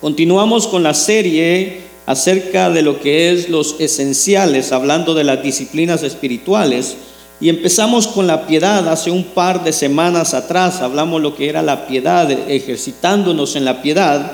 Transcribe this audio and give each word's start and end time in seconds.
Continuamos 0.00 0.66
con 0.66 0.82
la 0.82 0.94
serie 0.94 1.82
acerca 2.06 2.70
de 2.70 2.82
lo 2.82 3.00
que 3.00 3.32
es 3.32 3.48
los 3.48 3.76
esenciales, 3.78 4.72
hablando 4.72 5.14
de 5.14 5.24
las 5.24 5.42
disciplinas 5.42 6.02
espirituales. 6.02 6.96
Y 7.40 7.48
empezamos 7.48 8.06
con 8.06 8.26
la 8.26 8.46
piedad 8.46 8.88
hace 8.88 9.10
un 9.10 9.24
par 9.24 9.64
de 9.64 9.72
semanas 9.72 10.34
atrás, 10.34 10.80
hablamos 10.80 11.20
lo 11.20 11.34
que 11.34 11.48
era 11.48 11.62
la 11.62 11.86
piedad, 11.86 12.30
ejercitándonos 12.30 13.56
en 13.56 13.64
la 13.64 13.82
piedad. 13.82 14.32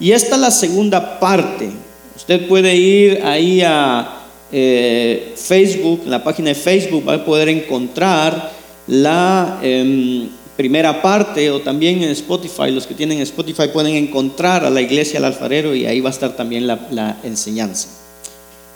Y 0.00 0.12
esta 0.12 0.34
es 0.34 0.40
la 0.40 0.50
segunda 0.50 1.20
parte. 1.20 1.70
Usted 2.16 2.46
puede 2.48 2.74
ir 2.76 3.22
ahí 3.24 3.60
a 3.62 4.20
eh, 4.50 5.34
Facebook, 5.36 6.02
en 6.04 6.10
la 6.10 6.22
página 6.22 6.48
de 6.48 6.54
Facebook, 6.54 7.08
va 7.08 7.14
a 7.14 7.24
poder 7.24 7.48
encontrar 7.48 8.52
la... 8.86 9.58
Em, 9.62 10.28
primera 10.56 11.00
parte 11.00 11.50
o 11.50 11.60
también 11.60 12.02
en 12.02 12.10
Spotify, 12.10 12.70
los 12.70 12.86
que 12.86 12.94
tienen 12.94 13.20
Spotify 13.20 13.68
pueden 13.72 13.94
encontrar 13.94 14.64
a 14.64 14.70
la 14.70 14.80
iglesia 14.80 15.18
al 15.18 15.24
alfarero 15.24 15.74
y 15.74 15.86
ahí 15.86 16.00
va 16.00 16.10
a 16.10 16.12
estar 16.12 16.36
también 16.36 16.66
la, 16.66 16.78
la 16.90 17.16
enseñanza. 17.22 17.88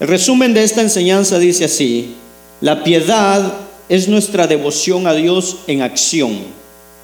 El 0.00 0.08
resumen 0.08 0.54
de 0.54 0.64
esta 0.64 0.82
enseñanza 0.82 1.38
dice 1.38 1.64
así, 1.64 2.14
la 2.60 2.82
piedad 2.82 3.54
es 3.88 4.08
nuestra 4.08 4.46
devoción 4.46 5.06
a 5.06 5.14
Dios 5.14 5.58
en 5.66 5.82
acción, 5.82 6.38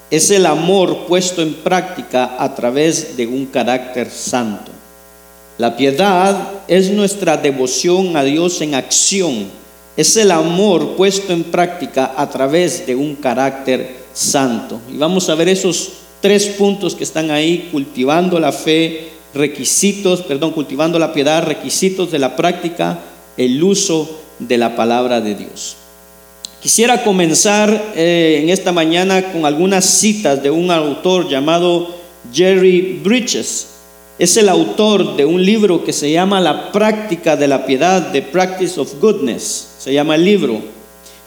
es 0.09 0.29
el 0.31 0.45
amor 0.45 1.05
puesto 1.07 1.41
en 1.41 1.53
práctica 1.53 2.35
a 2.37 2.53
través 2.55 3.15
de 3.15 3.25
un 3.27 3.45
carácter 3.45 4.09
santo. 4.09 4.71
La 5.57 5.77
piedad 5.77 6.51
es 6.67 6.89
nuestra 6.91 7.37
devoción 7.37 8.17
a 8.17 8.23
Dios 8.23 8.59
en 8.61 8.75
acción, 8.75 9.45
es 9.95 10.17
el 10.17 10.31
amor 10.31 10.95
puesto 10.95 11.31
en 11.31 11.43
práctica 11.43 12.13
a 12.17 12.29
través 12.29 12.87
de 12.87 12.95
un 12.95 13.15
carácter 13.15 13.79
santo. 13.79 14.02
Y 14.91 14.97
vamos 14.97 15.29
a 15.29 15.35
ver 15.35 15.49
esos 15.49 15.93
tres 16.21 16.47
puntos 16.47 16.95
que 16.95 17.03
están 17.03 17.31
ahí, 17.31 17.69
cultivando 17.71 18.39
la 18.39 18.51
fe, 18.51 19.09
requisitos, 19.33 20.21
perdón, 20.21 20.51
cultivando 20.51 20.99
la 20.99 21.13
piedad, 21.13 21.43
requisitos 21.43 22.11
de 22.11 22.19
la 22.19 22.35
práctica, 22.35 22.99
el 23.37 23.61
uso 23.63 24.19
de 24.39 24.57
la 24.57 24.75
palabra 24.75 25.21
de 25.21 25.35
Dios. 25.35 25.75
Quisiera 26.61 27.03
comenzar 27.03 27.91
eh, 27.95 28.39
en 28.41 28.49
esta 28.49 28.71
mañana 28.71 29.33
con 29.33 29.45
algunas 29.45 29.83
citas 29.83 30.41
de 30.41 30.49
un 30.49 30.71
autor 30.71 31.27
llamado 31.27 31.93
Jerry 32.31 33.01
Bridges. 33.03 33.67
Es 34.17 34.37
el 34.37 34.47
autor 34.47 35.17
de 35.17 35.25
un 35.25 35.43
libro 35.43 35.83
que 35.83 35.91
se 35.91 36.11
llama 36.11 36.39
La 36.39 36.71
práctica 36.71 37.35
de 37.35 37.49
la 37.49 37.65
piedad, 37.65 38.11
The 38.13 38.21
Practice 38.21 38.79
of 38.79 38.93
Goodness. 39.01 39.71
Se 39.79 39.93
llama 39.93 40.15
el 40.15 40.23
libro. 40.23 40.61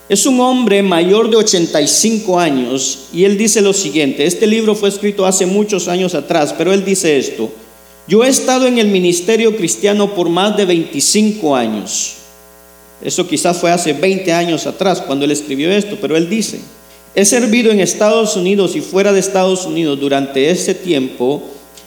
Es 0.08 0.24
un 0.24 0.38
hombre 0.40 0.84
mayor 0.84 1.30
de 1.30 1.36
85 1.36 2.38
años 2.38 3.08
y 3.12 3.24
él 3.24 3.36
dice 3.36 3.60
lo 3.60 3.72
siguiente, 3.72 4.24
este 4.24 4.46
libro 4.46 4.76
fue 4.76 4.88
escrito 4.88 5.26
hace 5.26 5.46
muchos 5.46 5.88
años 5.88 6.14
atrás, 6.14 6.54
pero 6.56 6.72
él 6.72 6.84
dice 6.84 7.18
esto, 7.18 7.50
yo 8.06 8.22
he 8.22 8.28
estado 8.28 8.68
en 8.68 8.78
el 8.78 8.86
ministerio 8.86 9.56
cristiano 9.56 10.14
por 10.14 10.28
más 10.28 10.56
de 10.56 10.64
25 10.64 11.56
años. 11.56 12.14
Eso 13.02 13.26
quizás 13.26 13.58
fue 13.58 13.72
hace 13.72 13.94
20 13.94 14.32
años 14.32 14.68
atrás 14.68 15.02
cuando 15.02 15.24
él 15.24 15.32
escribió 15.32 15.72
esto, 15.72 15.98
pero 16.00 16.16
él 16.16 16.30
dice, 16.30 16.60
he 17.16 17.24
servido 17.24 17.72
en 17.72 17.80
Estados 17.80 18.36
Unidos 18.36 18.76
y 18.76 18.82
fuera 18.82 19.12
de 19.12 19.18
Estados 19.18 19.66
Unidos 19.66 19.98
durante 19.98 20.50
ese 20.50 20.76
tiempo, 20.76 21.42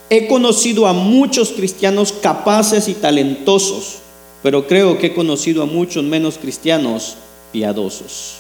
he 0.10 0.28
conocido 0.28 0.88
a 0.88 0.94
muchos 0.94 1.52
cristianos 1.52 2.12
capaces 2.12 2.90
y 2.90 2.96
talentosos, 2.96 4.00
pero 4.44 4.68
creo 4.68 4.98
que 4.98 5.08
he 5.08 5.14
conocido 5.14 5.64
a 5.64 5.68
muchos 5.68 6.04
menos 6.04 6.38
cristianos 6.38 7.16
piadosos. 7.52 8.36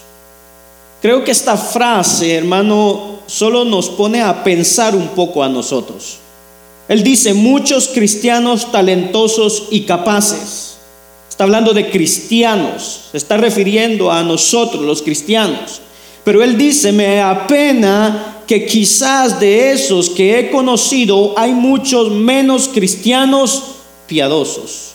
Creo 1.01 1.23
que 1.23 1.31
esta 1.31 1.55
frase, 1.55 2.33
hermano, 2.33 3.19
solo 3.25 3.63
nos 3.63 3.89
pone 3.89 4.21
a 4.21 4.43
pensar 4.43 4.95
un 4.95 5.09
poco 5.09 5.43
a 5.43 5.49
nosotros. 5.49 6.17
Él 6.89 7.03
dice, 7.03 7.33
muchos 7.33 7.87
cristianos 7.89 8.71
talentosos 8.71 9.67
y 9.71 9.81
capaces. 9.81 10.77
Está 11.29 11.45
hablando 11.45 11.73
de 11.73 11.89
cristianos, 11.89 13.01
se 13.11 13.17
está 13.17 13.37
refiriendo 13.37 14.11
a 14.11 14.23
nosotros 14.23 14.83
los 14.83 15.01
cristianos. 15.01 15.79
Pero 16.25 16.43
él 16.43 16.57
dice, 16.57 16.91
me 16.91 17.21
apena 17.21 18.43
que 18.45 18.65
quizás 18.65 19.39
de 19.39 19.71
esos 19.71 20.09
que 20.09 20.37
he 20.37 20.51
conocido 20.51 21.33
hay 21.37 21.53
muchos 21.53 22.11
menos 22.11 22.67
cristianos 22.67 23.63
piadosos 24.07 24.88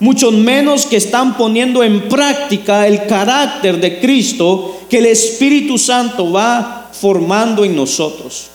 muchos 0.00 0.32
menos 0.32 0.86
que 0.86 0.96
están 0.96 1.36
poniendo 1.36 1.84
en 1.84 2.08
práctica 2.08 2.86
el 2.86 3.06
carácter 3.06 3.78
de 3.78 4.00
Cristo 4.00 4.80
que 4.88 4.98
el 4.98 5.06
Espíritu 5.06 5.78
Santo 5.78 6.32
va 6.32 6.90
formando 6.92 7.64
en 7.64 7.76
nosotros. 7.76 8.46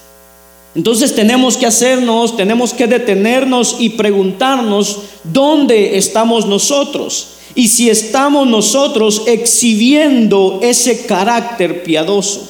Entonces 0.73 1.15
tenemos 1.15 1.55
que 1.55 1.67
hacernos, 1.67 2.35
tenemos 2.35 2.73
que 2.73 2.87
detenernos 2.87 3.77
y 3.79 3.91
preguntarnos 3.91 5.03
dónde 5.23 5.97
estamos 5.97 6.45
nosotros 6.47 7.27
y 7.53 7.69
si 7.69 7.89
estamos 7.89 8.45
nosotros 8.47 9.23
exhibiendo 9.25 10.59
ese 10.61 11.05
carácter 11.05 11.83
piadoso. 11.83 12.49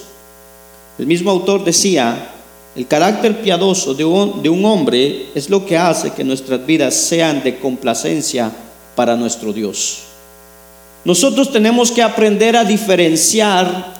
El 0.97 1.05
mismo 1.05 1.29
autor 1.29 1.63
decía, 1.63 2.31
el 2.75 2.87
carácter 2.87 3.41
piadoso 3.41 3.93
de 3.93 4.05
un, 4.05 4.41
de 4.41 4.49
un 4.49 4.65
hombre 4.65 5.27
es 5.35 5.49
lo 5.49 5.63
que 5.65 5.77
hace 5.77 6.11
que 6.11 6.23
nuestras 6.23 6.65
vidas 6.65 6.95
sean 6.95 7.43
de 7.43 7.59
complacencia 7.59 8.51
para 8.95 9.15
nuestro 9.15 9.53
Dios. 9.53 10.03
Nosotros 11.03 11.51
tenemos 11.51 11.91
que 11.91 12.01
aprender 12.01 12.55
a 12.55 12.63
diferenciar 12.63 13.93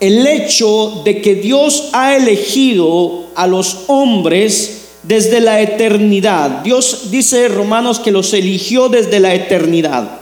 el 0.00 0.26
hecho 0.26 1.02
de 1.04 1.20
que 1.20 1.34
Dios 1.34 1.90
ha 1.92 2.16
elegido 2.16 3.26
a 3.34 3.46
los 3.46 3.84
hombres 3.88 4.88
desde 5.02 5.40
la 5.40 5.60
eternidad. 5.60 6.62
Dios 6.62 7.10
dice 7.10 7.48
Romanos 7.48 8.00
que 8.00 8.10
los 8.10 8.32
eligió 8.32 8.88
desde 8.88 9.20
la 9.20 9.34
eternidad. 9.34 10.20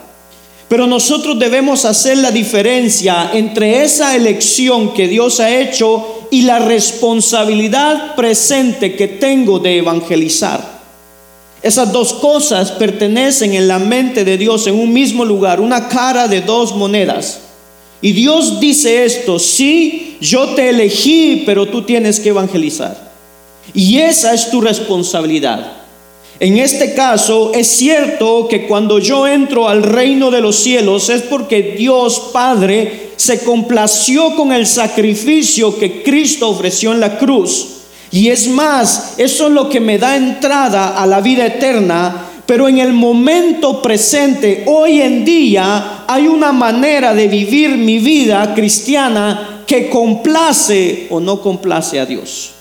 Pero 0.68 0.86
nosotros 0.86 1.38
debemos 1.38 1.84
hacer 1.84 2.18
la 2.18 2.30
diferencia 2.30 3.30
entre 3.32 3.84
esa 3.84 4.16
elección 4.16 4.92
que 4.94 5.08
Dios 5.08 5.38
ha 5.40 5.54
hecho 5.54 6.26
y 6.30 6.42
la 6.42 6.58
responsabilidad 6.58 8.14
presente 8.16 8.96
que 8.96 9.06
tengo 9.06 9.58
de 9.58 9.78
evangelizar. 9.78 10.73
Esas 11.64 11.92
dos 11.92 12.12
cosas 12.12 12.72
pertenecen 12.72 13.54
en 13.54 13.66
la 13.66 13.78
mente 13.78 14.22
de 14.22 14.36
Dios 14.36 14.66
en 14.66 14.74
un 14.74 14.92
mismo 14.92 15.24
lugar, 15.24 15.62
una 15.62 15.88
cara 15.88 16.28
de 16.28 16.42
dos 16.42 16.76
monedas. 16.76 17.40
Y 18.02 18.12
Dios 18.12 18.60
dice 18.60 19.06
esto, 19.06 19.38
sí, 19.38 20.18
yo 20.20 20.50
te 20.50 20.68
elegí, 20.68 21.42
pero 21.46 21.64
tú 21.64 21.80
tienes 21.80 22.20
que 22.20 22.28
evangelizar. 22.28 23.10
Y 23.72 23.96
esa 23.96 24.34
es 24.34 24.50
tu 24.50 24.60
responsabilidad. 24.60 25.72
En 26.38 26.58
este 26.58 26.92
caso 26.92 27.52
es 27.54 27.66
cierto 27.66 28.46
que 28.46 28.66
cuando 28.66 28.98
yo 28.98 29.26
entro 29.26 29.66
al 29.66 29.84
reino 29.84 30.30
de 30.30 30.42
los 30.42 30.56
cielos 30.56 31.08
es 31.08 31.22
porque 31.22 31.76
Dios 31.78 32.24
Padre 32.30 33.12
se 33.16 33.42
complació 33.42 34.36
con 34.36 34.52
el 34.52 34.66
sacrificio 34.66 35.78
que 35.78 36.02
Cristo 36.02 36.50
ofreció 36.50 36.92
en 36.92 37.00
la 37.00 37.16
cruz 37.16 37.68
y 38.14 38.30
es 38.30 38.46
más, 38.46 39.14
eso 39.18 39.48
es 39.48 39.52
lo 39.52 39.68
que 39.68 39.80
me 39.80 39.98
da 39.98 40.14
entrada 40.14 41.02
a 41.02 41.04
la 41.04 41.20
vida 41.20 41.46
eterna. 41.46 42.28
Pero 42.46 42.68
en 42.68 42.78
el 42.78 42.92
momento 42.92 43.82
presente, 43.82 44.62
hoy 44.68 45.00
en 45.00 45.24
día, 45.24 46.04
hay 46.06 46.28
una 46.28 46.52
manera 46.52 47.12
de 47.12 47.26
vivir 47.26 47.70
mi 47.70 47.98
vida 47.98 48.54
cristiana 48.54 49.64
que 49.66 49.90
complace 49.90 51.08
o 51.10 51.18
no 51.18 51.40
complace 51.40 51.98
a 51.98 52.06
Dios. 52.06 52.52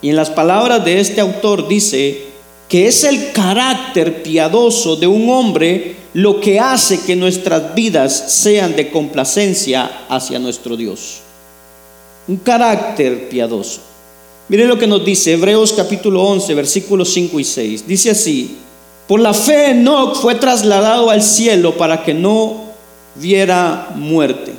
Y 0.00 0.08
en 0.08 0.16
las 0.16 0.30
palabras 0.30 0.82
de 0.82 0.98
este 0.98 1.20
autor 1.20 1.68
dice 1.68 2.22
que 2.70 2.86
es 2.86 3.04
el 3.04 3.32
carácter 3.32 4.22
piadoso 4.22 4.96
de 4.96 5.08
un 5.08 5.28
hombre 5.28 5.96
lo 6.14 6.40
que 6.40 6.58
hace 6.58 7.02
que 7.02 7.16
nuestras 7.16 7.74
vidas 7.74 8.32
sean 8.32 8.74
de 8.74 8.88
complacencia 8.88 10.06
hacia 10.08 10.38
nuestro 10.38 10.74
Dios. 10.74 11.18
Un 12.28 12.38
carácter 12.38 13.28
piadoso. 13.28 13.89
Miren 14.50 14.66
lo 14.66 14.76
que 14.76 14.88
nos 14.88 15.04
dice 15.04 15.34
Hebreos 15.34 15.72
capítulo 15.72 16.24
11, 16.24 16.54
versículos 16.54 17.12
5 17.12 17.38
y 17.38 17.44
6. 17.44 17.86
Dice 17.86 18.10
así, 18.10 18.56
por 19.06 19.20
la 19.20 19.32
fe 19.32 19.70
Enoch 19.70 20.16
fue 20.16 20.34
trasladado 20.34 21.08
al 21.08 21.22
cielo 21.22 21.76
para 21.76 22.02
que 22.02 22.14
no 22.14 22.64
viera 23.14 23.92
muerte. 23.94 24.52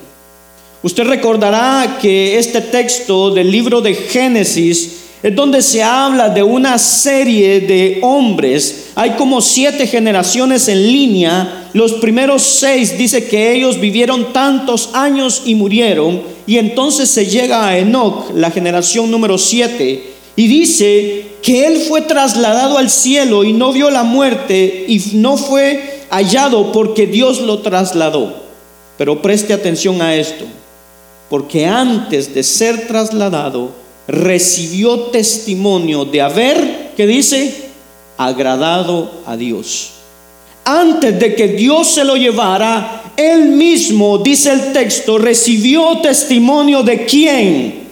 Usted 0.81 1.03
recordará 1.03 1.97
que 2.01 2.39
este 2.39 2.61
texto 2.61 3.31
del 3.31 3.51
libro 3.51 3.81
de 3.81 3.93
Génesis 3.95 5.00
es 5.23 5.35
donde 5.35 5.61
se 5.61 5.83
habla 5.83 6.29
de 6.29 6.41
una 6.41 6.79
serie 6.79 7.59
de 7.61 7.99
hombres. 8.01 8.91
Hay 8.95 9.11
como 9.11 9.41
siete 9.41 9.85
generaciones 9.85 10.67
en 10.67 10.81
línea. 10.81 11.67
Los 11.73 11.93
primeros 11.93 12.41
seis 12.41 12.97
dice 12.97 13.27
que 13.27 13.53
ellos 13.53 13.79
vivieron 13.79 14.33
tantos 14.33 14.89
años 14.93 15.43
y 15.45 15.53
murieron. 15.53 16.23
Y 16.47 16.57
entonces 16.57 17.09
se 17.09 17.27
llega 17.27 17.67
a 17.67 17.77
Enoch, 17.77 18.31
la 18.33 18.49
generación 18.49 19.11
número 19.11 19.37
siete, 19.37 20.11
y 20.35 20.47
dice 20.47 21.25
que 21.43 21.67
él 21.67 21.81
fue 21.87 22.01
trasladado 22.01 22.77
al 22.77 22.89
cielo 22.89 23.43
y 23.43 23.53
no 23.53 23.73
vio 23.73 23.91
la 23.91 24.03
muerte 24.03 24.85
y 24.87 24.99
no 25.13 25.37
fue 25.37 26.01
hallado 26.09 26.71
porque 26.71 27.05
Dios 27.05 27.41
lo 27.41 27.59
trasladó. 27.59 28.41
Pero 28.97 29.21
preste 29.21 29.53
atención 29.53 30.01
a 30.01 30.15
esto, 30.15 30.45
porque 31.29 31.67
antes 31.67 32.33
de 32.33 32.43
ser 32.43 32.87
trasladado, 32.87 33.80
recibió 34.07 34.99
testimonio 35.11 36.05
de 36.05 36.21
haber 36.21 36.81
¿qué 36.95 37.07
dice? 37.07 37.69
Agradado 38.17 39.11
a 39.25 39.35
Dios. 39.35 39.91
Antes 40.63 41.19
de 41.19 41.33
que 41.35 41.47
Dios 41.47 41.87
se 41.87 42.03
lo 42.03 42.15
llevara, 42.15 43.11
él 43.17 43.49
mismo, 43.49 44.19
dice 44.19 44.51
el 44.51 44.73
texto, 44.73 45.17
recibió 45.17 45.97
testimonio 45.97 46.83
de 46.83 47.05
quién? 47.05 47.87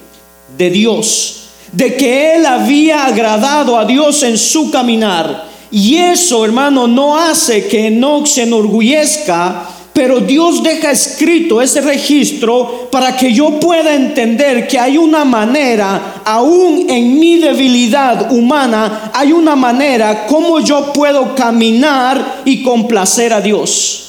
De 0.56 0.70
Dios. 0.70 1.36
De 1.72 1.96
que 1.96 2.36
él 2.36 2.46
había 2.46 3.06
agradado 3.06 3.78
a 3.78 3.86
Dios 3.86 4.22
en 4.24 4.38
su 4.38 4.70
caminar. 4.70 5.48
Y 5.72 5.98
eso, 5.98 6.46
hermano, 6.46 6.88
no 6.88 7.18
hace 7.18 7.68
que 7.68 7.90
no 7.90 8.26
se 8.26 8.44
enorgullezca 8.44 9.68
pero 9.94 10.20
Dios 10.20 10.64
deja 10.64 10.92
escrito 10.92 11.62
ese 11.62 11.82
registro 11.82 12.90
para 12.92 13.18
que 13.18 13.34
yo 13.34 13.60
pueda 13.60 13.94
entender 13.96 14.68
que 14.68 14.80
hay 14.80 14.98
una 14.98 15.26
manera, 15.26 16.22
aún 16.24 16.90
en 16.90 17.20
mi 17.20 17.38
debilidad 17.38 18.32
humana, 18.32 19.12
hay 19.14 19.32
una 19.32 19.56
manera 19.56 20.26
como 20.28 20.60
yo 20.60 20.94
puedo 20.94 21.36
caminar 21.36 22.44
y 22.46 22.64
complacer 22.64 23.34
a 23.34 23.42
Dios. 23.42 24.06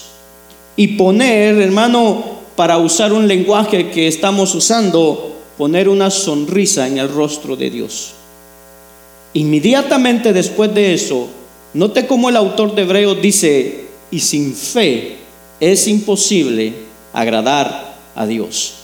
Y 0.77 0.89
poner, 0.89 1.61
hermano, 1.61 2.23
para 2.55 2.79
usar 2.79 3.13
un 3.13 3.27
lenguaje 3.27 3.91
que 3.91 4.07
estamos 4.07 4.55
usando, 4.55 5.35
poner 5.59 5.89
una 5.89 6.11
sonrisa 6.11 6.87
en 6.87 6.99
el 6.99 7.09
rostro 7.09 7.57
de 7.57 7.71
Dios. 7.71 8.13
Inmediatamente 9.33 10.33
después 10.33 10.73
de 10.75 10.95
eso, 10.95 11.29
note 11.75 12.07
cómo 12.07 12.29
el 12.29 12.37
autor 12.37 12.75
de 12.75 12.83
Hebreos 12.83 13.21
dice, 13.21 13.87
y 14.11 14.21
sin 14.21 14.55
fe 14.55 15.20
es 15.61 15.87
imposible 15.87 16.73
agradar 17.13 17.95
a 18.17 18.27
Dios. 18.27 18.75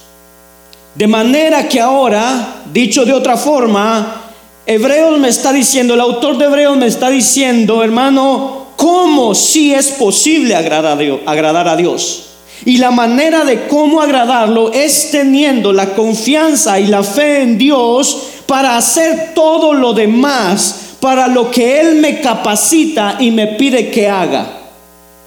De 0.95 1.07
manera 1.07 1.69
que 1.69 1.81
ahora, 1.81 2.63
dicho 2.73 3.05
de 3.05 3.13
otra 3.13 3.37
forma, 3.37 4.23
Hebreos 4.67 5.19
me 5.19 5.29
está 5.29 5.53
diciendo, 5.53 5.95
el 5.95 6.01
autor 6.01 6.39
de 6.39 6.47
Hebreos 6.47 6.77
me 6.77 6.87
está 6.87 7.11
diciendo, 7.11 7.83
hermano, 7.83 8.67
cómo 8.77 9.35
si 9.35 9.75
es 9.75 9.89
posible 9.93 10.55
agradar 10.55 11.69
a 11.69 11.77
Dios. 11.77 12.23
Y 12.65 12.79
la 12.79 12.91
manera 12.91 13.45
de 13.45 13.69
cómo 13.69 14.01
agradarlo 14.01 14.73
es 14.73 15.11
teniendo 15.11 15.73
la 15.73 15.95
confianza 15.95 16.81
y 16.81 16.87
la 16.87 17.03
fe 17.03 17.43
en 17.43 17.59
Dios 17.59 18.23
para 18.47 18.77
hacer 18.77 19.35
todo 19.35 19.75
lo 19.75 19.93
demás, 19.93 20.97
para 21.01 21.29
lo 21.29 21.51
que 21.51 21.81
Él 21.81 21.97
me 21.97 22.21
capacita 22.21 23.19
y 23.21 23.31
me 23.31 23.49
pide 23.49 23.91
que 23.91 24.09
haga. 24.09 24.66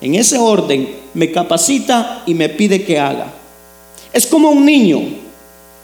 En 0.02 0.16
ese 0.16 0.38
orden, 0.38 0.90
me 1.14 1.32
capacita 1.32 2.24
y 2.26 2.34
me 2.34 2.50
pide 2.50 2.84
que 2.84 3.00
haga. 3.00 3.34
Es 4.14 4.26
como 4.26 4.50
un 4.50 4.66
niño, 4.66 5.02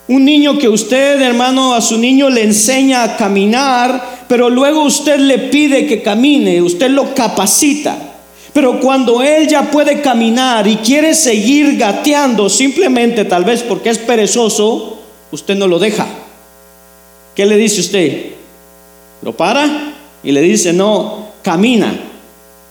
un 0.07 0.23
niño 0.23 0.57
que 0.57 0.69
usted, 0.69 1.21
hermano, 1.21 1.73
a 1.73 1.81
su 1.81 1.97
niño 1.97 2.29
le 2.29 2.43
enseña 2.43 3.03
a 3.03 3.17
caminar, 3.17 4.25
pero 4.27 4.49
luego 4.49 4.83
usted 4.83 5.19
le 5.19 5.39
pide 5.39 5.87
que 5.87 6.01
camine, 6.01 6.61
usted 6.61 6.89
lo 6.89 7.13
capacita. 7.13 7.97
Pero 8.53 8.79
cuando 8.79 9.21
él 9.21 9.47
ya 9.47 9.69
puede 9.69 10.01
caminar 10.01 10.65
y 10.67 10.77
quiere 10.77 11.13
seguir 11.13 11.75
gateando, 11.75 12.49
simplemente 12.49 13.25
tal 13.25 13.43
vez 13.43 13.63
porque 13.63 13.89
es 13.89 13.97
perezoso, 13.97 14.99
usted 15.31 15.55
no 15.55 15.67
lo 15.67 15.77
deja. 15.77 16.07
¿Qué 17.35 17.45
le 17.45 17.57
dice 17.57 17.81
usted? 17.81 18.27
¿Lo 19.21 19.35
para? 19.35 19.93
Y 20.23 20.31
le 20.31 20.41
dice, 20.41 20.71
no, 20.71 21.31
camina. 21.41 21.93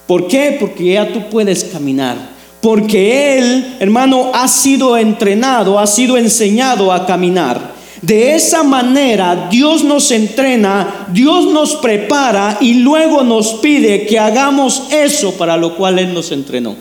¿Por 0.06 0.28
qué? 0.28 0.56
Porque 0.60 0.92
ya 0.92 1.12
tú 1.12 1.28
puedes 1.30 1.64
caminar 1.64 2.34
porque 2.64 3.36
Él, 3.36 3.76
hermano, 3.78 4.30
ha 4.32 4.48
sido 4.48 4.96
entrenado, 4.96 5.78
ha 5.78 5.86
sido 5.86 6.16
enseñado 6.16 6.92
a 6.92 7.04
caminar. 7.04 7.74
De 8.00 8.34
esa 8.34 8.62
manera 8.62 9.48
Dios 9.50 9.84
nos 9.84 10.10
entrena, 10.10 11.08
Dios 11.12 11.52
nos 11.52 11.76
prepara 11.76 12.56
y 12.62 12.72
luego 12.74 13.22
nos 13.22 13.52
pide 13.56 14.06
que 14.06 14.18
hagamos 14.18 14.84
eso 14.90 15.34
para 15.34 15.58
lo 15.58 15.76
cual 15.76 15.98
Él 15.98 16.14
nos 16.14 16.32
entrenó. 16.32 16.74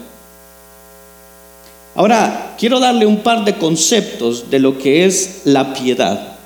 Ahora, 1.96 2.56
quiero 2.58 2.80
darle 2.80 3.06
un 3.06 3.18
par 3.18 3.44
de 3.44 3.58
conceptos 3.58 4.50
de 4.50 4.60
lo 4.60 4.78
que 4.78 5.04
es 5.04 5.42
la 5.44 5.74
piedad. 5.74 6.38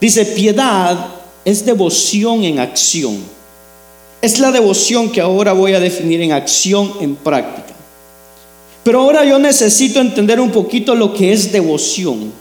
Dice, 0.00 0.26
piedad 0.26 0.98
es 1.44 1.64
devoción 1.64 2.42
en 2.42 2.58
acción. 2.58 3.35
Es 4.26 4.40
la 4.40 4.50
devoción 4.50 5.10
que 5.10 5.20
ahora 5.20 5.52
voy 5.52 5.74
a 5.74 5.78
definir 5.78 6.20
en 6.20 6.32
acción, 6.32 6.94
en 7.00 7.14
práctica. 7.14 7.72
Pero 8.82 9.02
ahora 9.02 9.24
yo 9.24 9.38
necesito 9.38 10.00
entender 10.00 10.40
un 10.40 10.50
poquito 10.50 10.96
lo 10.96 11.14
que 11.14 11.32
es 11.32 11.52
devoción. 11.52 12.32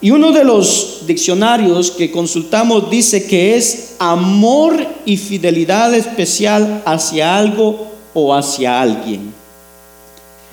Y 0.00 0.10
uno 0.10 0.32
de 0.32 0.42
los 0.42 1.02
diccionarios 1.06 1.90
que 1.90 2.10
consultamos 2.10 2.88
dice 2.88 3.26
que 3.26 3.56
es 3.56 3.96
amor 3.98 4.74
y 5.04 5.18
fidelidad 5.18 5.92
especial 5.92 6.82
hacia 6.86 7.36
algo 7.36 7.88
o 8.14 8.34
hacia 8.34 8.80
alguien. 8.80 9.34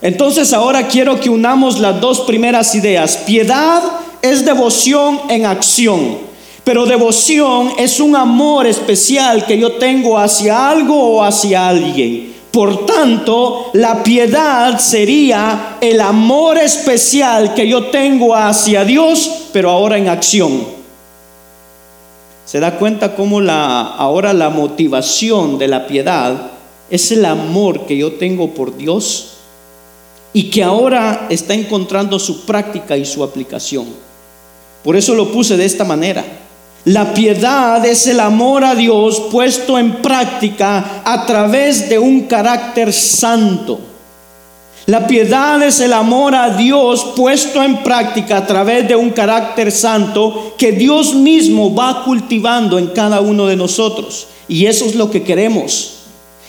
Entonces 0.02 0.52
ahora 0.52 0.90
quiero 0.90 1.22
que 1.22 1.30
unamos 1.30 1.80
las 1.80 2.02
dos 2.02 2.20
primeras 2.20 2.76
ideas. 2.76 3.16
Piedad 3.26 3.82
es 4.22 4.44
devoción 4.44 5.22
en 5.30 5.46
acción, 5.46 6.18
pero 6.64 6.86
devoción 6.86 7.72
es 7.78 8.00
un 8.00 8.16
amor 8.16 8.68
especial 8.68 9.46
que 9.46 9.58
yo 9.58 9.74
tengo 9.74 10.18
hacia 10.18 10.70
algo 10.70 11.16
o 11.16 11.24
hacia 11.24 11.68
alguien. 11.68 12.30
Por 12.52 12.86
tanto, 12.86 13.70
la 13.74 14.02
piedad 14.04 14.80
sería 14.80 15.78
el 15.82 16.02
amor 16.02 16.58
especial 16.58 17.54
que 17.54 17.68
yo 17.68 17.86
tengo 17.88 18.36
hacia 18.36 18.84
Dios, 18.84 19.50
pero 19.54 19.70
ahora 19.70 19.98
en 19.98 20.10
acción. 20.10 20.64
¿Se 22.46 22.60
da 22.60 22.78
cuenta 22.78 23.16
cómo 23.16 23.42
la, 23.42 23.82
ahora 23.82 24.34
la 24.34 24.50
motivación 24.50 25.60
de 25.60 25.68
la 25.68 25.86
piedad 25.86 26.50
es 26.90 27.12
el 27.12 27.24
amor 27.26 27.86
que 27.86 27.96
yo 27.96 28.14
tengo 28.14 28.56
por 28.56 28.76
Dios 28.76 29.34
y 30.34 30.50
que 30.50 30.64
ahora 30.64 31.28
está 31.30 31.54
encontrando 31.54 32.18
su 32.18 32.48
práctica 32.48 32.98
y 32.98 33.06
su 33.06 33.24
aplicación? 33.24 33.86
Por 34.84 34.96
eso 34.96 35.14
lo 35.14 35.32
puse 35.32 35.58
de 35.58 35.66
esta 35.66 35.84
manera. 35.84 36.26
La 36.90 37.14
piedad 37.14 37.86
es 37.86 38.08
el 38.08 38.20
amor 38.20 38.66
a 38.66 38.74
Dios 38.74 39.22
puesto 39.30 39.78
en 39.78 39.98
práctica 39.98 41.04
a 41.06 41.24
través 41.28 41.88
de 41.88 42.00
un 42.00 42.22
carácter 42.22 42.92
santo. 42.92 43.80
La 44.88 45.06
piedad 45.06 45.62
es 45.62 45.82
el 45.82 45.94
amor 45.94 46.34
a 46.34 46.50
Dios 46.58 47.14
puesto 47.16 47.62
en 47.62 47.84
práctica 47.84 48.38
a 48.38 48.48
través 48.48 48.88
de 48.88 48.96
un 48.96 49.12
carácter 49.12 49.72
santo 49.72 50.56
que 50.58 50.72
Dios 50.72 51.14
mismo 51.14 51.76
va 51.76 52.04
cultivando 52.04 52.80
en 52.80 52.88
cada 52.88 53.22
uno 53.22 53.46
de 53.46 53.56
nosotros. 53.56 54.26
Y 54.48 54.66
eso 54.66 54.86
es 54.86 54.96
lo 54.96 55.12
que 55.12 55.22
queremos. 55.22 55.98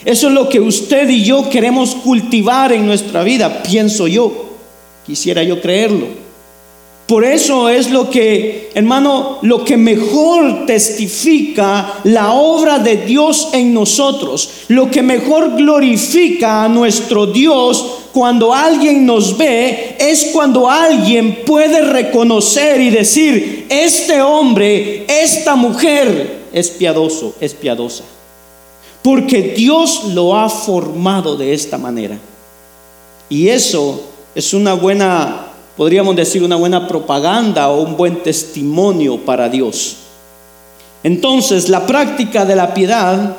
Eso 0.06 0.28
es 0.28 0.32
lo 0.32 0.49
que 0.49 0.61
usted 0.61 1.06
y 1.11 1.23
yo 1.23 1.50
queremos 1.50 1.94
cultivar 1.97 2.73
en 2.73 2.87
nuestra 2.87 3.23
vida, 3.25 3.62
pienso 3.62 4.06
yo. 4.06 4.32
Quisiera 5.04 5.42
yo 5.42 5.61
creerlo. 5.61 6.20
Por 7.11 7.25
eso 7.25 7.69
es 7.69 7.90
lo 7.90 8.09
que, 8.09 8.71
hermano, 8.73 9.38
lo 9.43 9.64
que 9.64 9.76
mejor 9.76 10.64
testifica 10.64 11.95
la 12.05 12.35
obra 12.35 12.79
de 12.79 12.99
Dios 12.99 13.49
en 13.52 13.75
nosotros, 13.75 14.49
lo 14.69 14.88
que 14.88 15.02
mejor 15.02 15.57
glorifica 15.57 16.62
a 16.62 16.69
nuestro 16.69 17.26
Dios 17.26 17.85
cuando 18.12 18.55
alguien 18.55 19.05
nos 19.07 19.37
ve, 19.37 19.97
es 19.99 20.26
cuando 20.33 20.71
alguien 20.71 21.40
puede 21.45 21.81
reconocer 21.81 22.81
y 22.81 22.90
decir, 22.90 23.67
este 23.69 24.23
hombre, 24.23 25.05
esta 25.09 25.57
mujer 25.57 26.43
es 26.52 26.71
piadoso, 26.71 27.35
es 27.40 27.55
piadosa. 27.55 28.05
Porque 29.02 29.52
Dios 29.57 30.05
lo 30.14 30.37
ha 30.37 30.49
formado 30.49 31.35
de 31.35 31.55
esta 31.55 31.76
manera. 31.76 32.17
Y 33.29 33.49
eso 33.49 34.00
es 34.33 34.55
una 34.55 34.75
buena 34.75 35.50
podríamos 35.77 36.17
decir, 36.17 36.43
una 36.43 36.57
buena 36.57 36.87
propaganda 36.87 37.69
o 37.69 37.83
un 37.83 37.97
buen 37.97 38.23
testimonio 38.23 39.19
para 39.19 39.49
Dios. 39.49 39.97
Entonces, 41.03 41.69
la 41.69 41.87
práctica 41.87 42.45
de 42.45 42.57
la 42.57 42.75
piedad, 42.75 43.37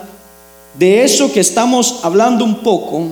de 0.78 1.04
eso 1.04 1.32
que 1.32 1.40
estamos 1.40 2.00
hablando 2.04 2.44
un 2.44 2.56
poco, 2.56 3.08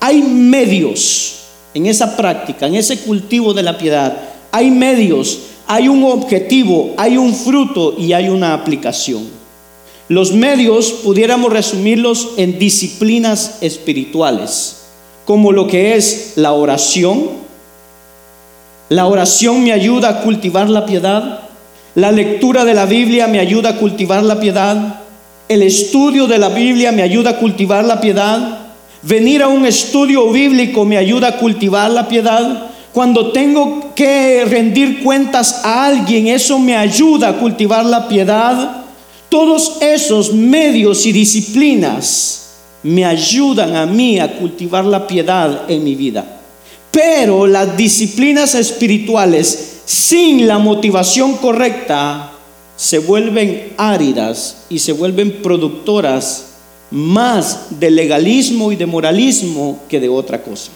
hay 0.00 0.22
medios 0.22 1.40
en 1.74 1.86
esa 1.86 2.16
práctica, 2.16 2.66
en 2.66 2.74
ese 2.74 3.00
cultivo 3.00 3.52
de 3.52 3.62
la 3.62 3.76
piedad, 3.76 4.16
hay 4.50 4.70
medios, 4.70 5.40
hay 5.66 5.88
un 5.88 6.02
objetivo, 6.04 6.94
hay 6.96 7.16
un 7.16 7.34
fruto 7.34 7.94
y 7.98 8.12
hay 8.12 8.28
una 8.28 8.54
aplicación. 8.54 9.28
Los 10.08 10.32
medios 10.32 10.90
pudiéramos 11.04 11.52
resumirlos 11.52 12.30
en 12.36 12.58
disciplinas 12.58 13.58
espirituales, 13.60 14.78
como 15.24 15.52
lo 15.52 15.68
que 15.68 15.94
es 15.94 16.32
la 16.34 16.52
oración, 16.52 17.30
la 18.90 19.06
oración 19.06 19.62
me 19.62 19.72
ayuda 19.72 20.08
a 20.08 20.20
cultivar 20.22 20.68
la 20.68 20.84
piedad. 20.84 21.42
La 21.94 22.10
lectura 22.10 22.64
de 22.64 22.74
la 22.74 22.86
Biblia 22.86 23.28
me 23.28 23.38
ayuda 23.38 23.70
a 23.70 23.76
cultivar 23.76 24.24
la 24.24 24.40
piedad. 24.40 24.96
El 25.48 25.62
estudio 25.62 26.26
de 26.26 26.38
la 26.38 26.48
Biblia 26.48 26.90
me 26.90 27.02
ayuda 27.02 27.30
a 27.30 27.36
cultivar 27.36 27.84
la 27.84 28.00
piedad. 28.00 28.58
Venir 29.02 29.44
a 29.44 29.48
un 29.48 29.64
estudio 29.64 30.32
bíblico 30.32 30.84
me 30.84 30.96
ayuda 30.96 31.28
a 31.28 31.36
cultivar 31.36 31.88
la 31.88 32.08
piedad. 32.08 32.66
Cuando 32.92 33.30
tengo 33.30 33.92
que 33.94 34.44
rendir 34.46 35.04
cuentas 35.04 35.64
a 35.64 35.86
alguien, 35.86 36.26
eso 36.26 36.58
me 36.58 36.76
ayuda 36.76 37.28
a 37.28 37.36
cultivar 37.38 37.86
la 37.86 38.08
piedad. 38.08 38.82
Todos 39.28 39.80
esos 39.80 40.34
medios 40.34 41.06
y 41.06 41.12
disciplinas 41.12 42.56
me 42.82 43.04
ayudan 43.04 43.76
a 43.76 43.86
mí 43.86 44.18
a 44.18 44.36
cultivar 44.36 44.84
la 44.84 45.06
piedad 45.06 45.70
en 45.70 45.84
mi 45.84 45.94
vida. 45.94 46.39
Pero 46.90 47.46
las 47.46 47.76
disciplinas 47.76 48.54
espirituales 48.54 49.80
sin 49.84 50.46
la 50.46 50.58
motivación 50.58 51.36
correcta 51.36 52.32
se 52.76 52.98
vuelven 52.98 53.72
áridas 53.76 54.64
y 54.68 54.78
se 54.78 54.92
vuelven 54.92 55.42
productoras 55.42 56.46
más 56.90 57.78
de 57.78 57.90
legalismo 57.90 58.72
y 58.72 58.76
de 58.76 58.86
moralismo 58.86 59.80
que 59.88 60.00
de 60.00 60.08
otra 60.08 60.42
cosa. 60.42 60.72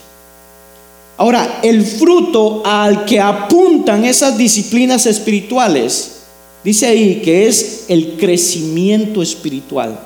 Ahora, 1.17 1.59
el 1.63 1.83
fruto 1.83 2.61
al 2.65 3.05
que 3.05 3.19
apuntan 3.19 4.03
esas 4.03 4.37
disciplinas 4.37 5.05
espirituales, 5.05 6.23
dice 6.63 6.87
ahí 6.87 7.21
que 7.23 7.47
es 7.47 7.85
el 7.87 8.17
crecimiento 8.17 9.21
espiritual. 9.21 9.97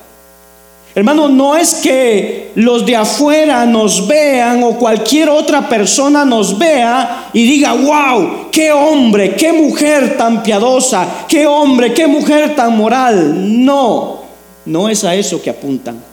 Hermano, 1.00 1.30
no 1.30 1.56
es 1.56 1.76
que 1.76 2.52
los 2.56 2.86
de 2.86 2.98
afuera 2.98 3.66
nos 3.66 4.06
vean 4.06 4.62
o 4.64 4.74
cualquier 4.74 5.30
otra 5.30 5.70
persona 5.70 6.26
nos 6.26 6.60
vea 6.60 7.30
y 7.32 7.44
diga, 7.44 7.72
wow, 7.72 8.50
qué 8.52 8.74
hombre, 8.74 9.34
qué 9.36 9.54
mujer 9.54 10.18
tan 10.18 10.44
piadosa, 10.44 11.26
qué 11.30 11.48
hombre, 11.48 11.94
qué 11.94 12.06
mujer 12.06 12.54
tan 12.54 12.76
moral. 12.76 13.64
No, 13.64 14.24
no 14.66 14.90
es 14.90 15.06
a 15.06 15.16
eso 15.16 15.42
que 15.42 15.52
apuntan. 15.52 16.09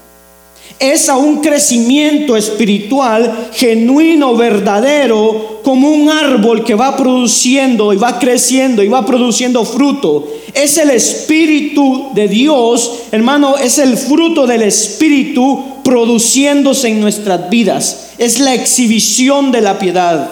Es 0.79 1.09
a 1.09 1.17
un 1.17 1.41
crecimiento 1.41 2.37
espiritual 2.37 3.49
genuino, 3.53 4.37
verdadero, 4.37 5.61
como 5.63 5.89
un 5.89 6.11
árbol 6.11 6.65
que 6.65 6.75
va 6.75 6.97
produciendo 6.97 7.93
y 7.93 7.97
va 7.97 8.19
creciendo 8.19 8.83
y 8.83 8.89
va 8.89 9.05
produciendo 9.05 9.65
fruto. 9.65 10.29
Es 10.53 10.77
el 10.79 10.91
Espíritu 10.91 12.11
de 12.15 12.29
Dios, 12.29 13.01
hermano, 13.11 13.57
es 13.57 13.79
el 13.79 13.97
fruto 13.97 14.47
del 14.47 14.63
Espíritu 14.63 15.65
produciéndose 15.83 16.89
en 16.89 17.01
nuestras 17.01 17.49
vidas. 17.49 18.11
Es 18.19 18.39
la 18.39 18.55
exhibición 18.55 19.53
de 19.53 19.61
la 19.63 19.79
piedad. 19.79 20.29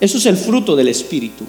Eso 0.00 0.18
es 0.18 0.26
el 0.26 0.36
fruto 0.36 0.76
del 0.76 0.88
Espíritu. 0.88 1.44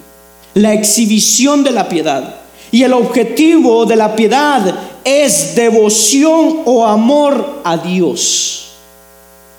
La 0.54 0.74
exhibición 0.74 1.62
de 1.62 1.70
la 1.70 1.88
piedad. 1.88 2.36
Y 2.70 2.82
el 2.82 2.92
objetivo 2.92 3.86
de 3.86 3.96
la 3.96 4.14
piedad 4.14 4.74
es 5.08 5.54
devoción 5.54 6.62
o 6.64 6.84
amor 6.84 7.62
a 7.64 7.76
Dios. 7.78 8.68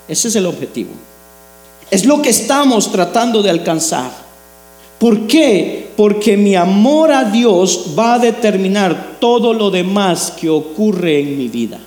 Ese 0.06 0.28
es 0.28 0.36
el 0.36 0.46
objetivo. 0.46 0.90
Es 1.90 2.04
lo 2.04 2.22
que 2.22 2.30
estamos 2.30 2.92
tratando 2.92 3.42
de 3.42 3.50
alcanzar. 3.50 4.10
¿Por 4.98 5.26
qué? 5.26 5.90
Porque 5.96 6.36
mi 6.36 6.54
amor 6.54 7.10
a 7.10 7.24
Dios 7.24 7.94
va 7.98 8.14
a 8.14 8.18
determinar 8.18 9.16
todo 9.18 9.52
lo 9.52 9.70
demás 9.70 10.32
que 10.38 10.48
ocurre 10.48 11.20
en 11.20 11.36
mi 11.38 11.48
vida. 11.48 11.78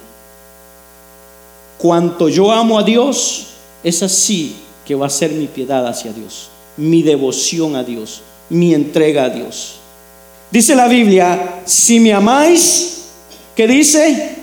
Cuanto 1.78 2.28
yo 2.30 2.52
amo 2.52 2.80
a 2.80 2.84
Dios, 2.84 3.48
es 3.84 4.04
así 4.04 4.56
que 4.86 4.96
va 4.96 5.08
a 5.08 5.10
ser 5.10 5.32
mi 5.32 5.48
piedad 5.48 5.86
hacia 5.88 6.12
Dios, 6.12 6.50
mi 6.78 7.02
devoción 7.02 7.76
a 7.76 7.84
Dios, 7.84 8.22
mi 8.50 8.74
entrega 8.74 9.26
a 9.26 9.30
Dios. 9.30 9.76
Dice 10.52 10.76
la 10.76 10.88
Biblia, 10.88 11.62
si 11.66 12.00
me 12.00 12.14
amáis, 12.14 12.93
¿qué 13.56 13.68
dice? 13.68 14.36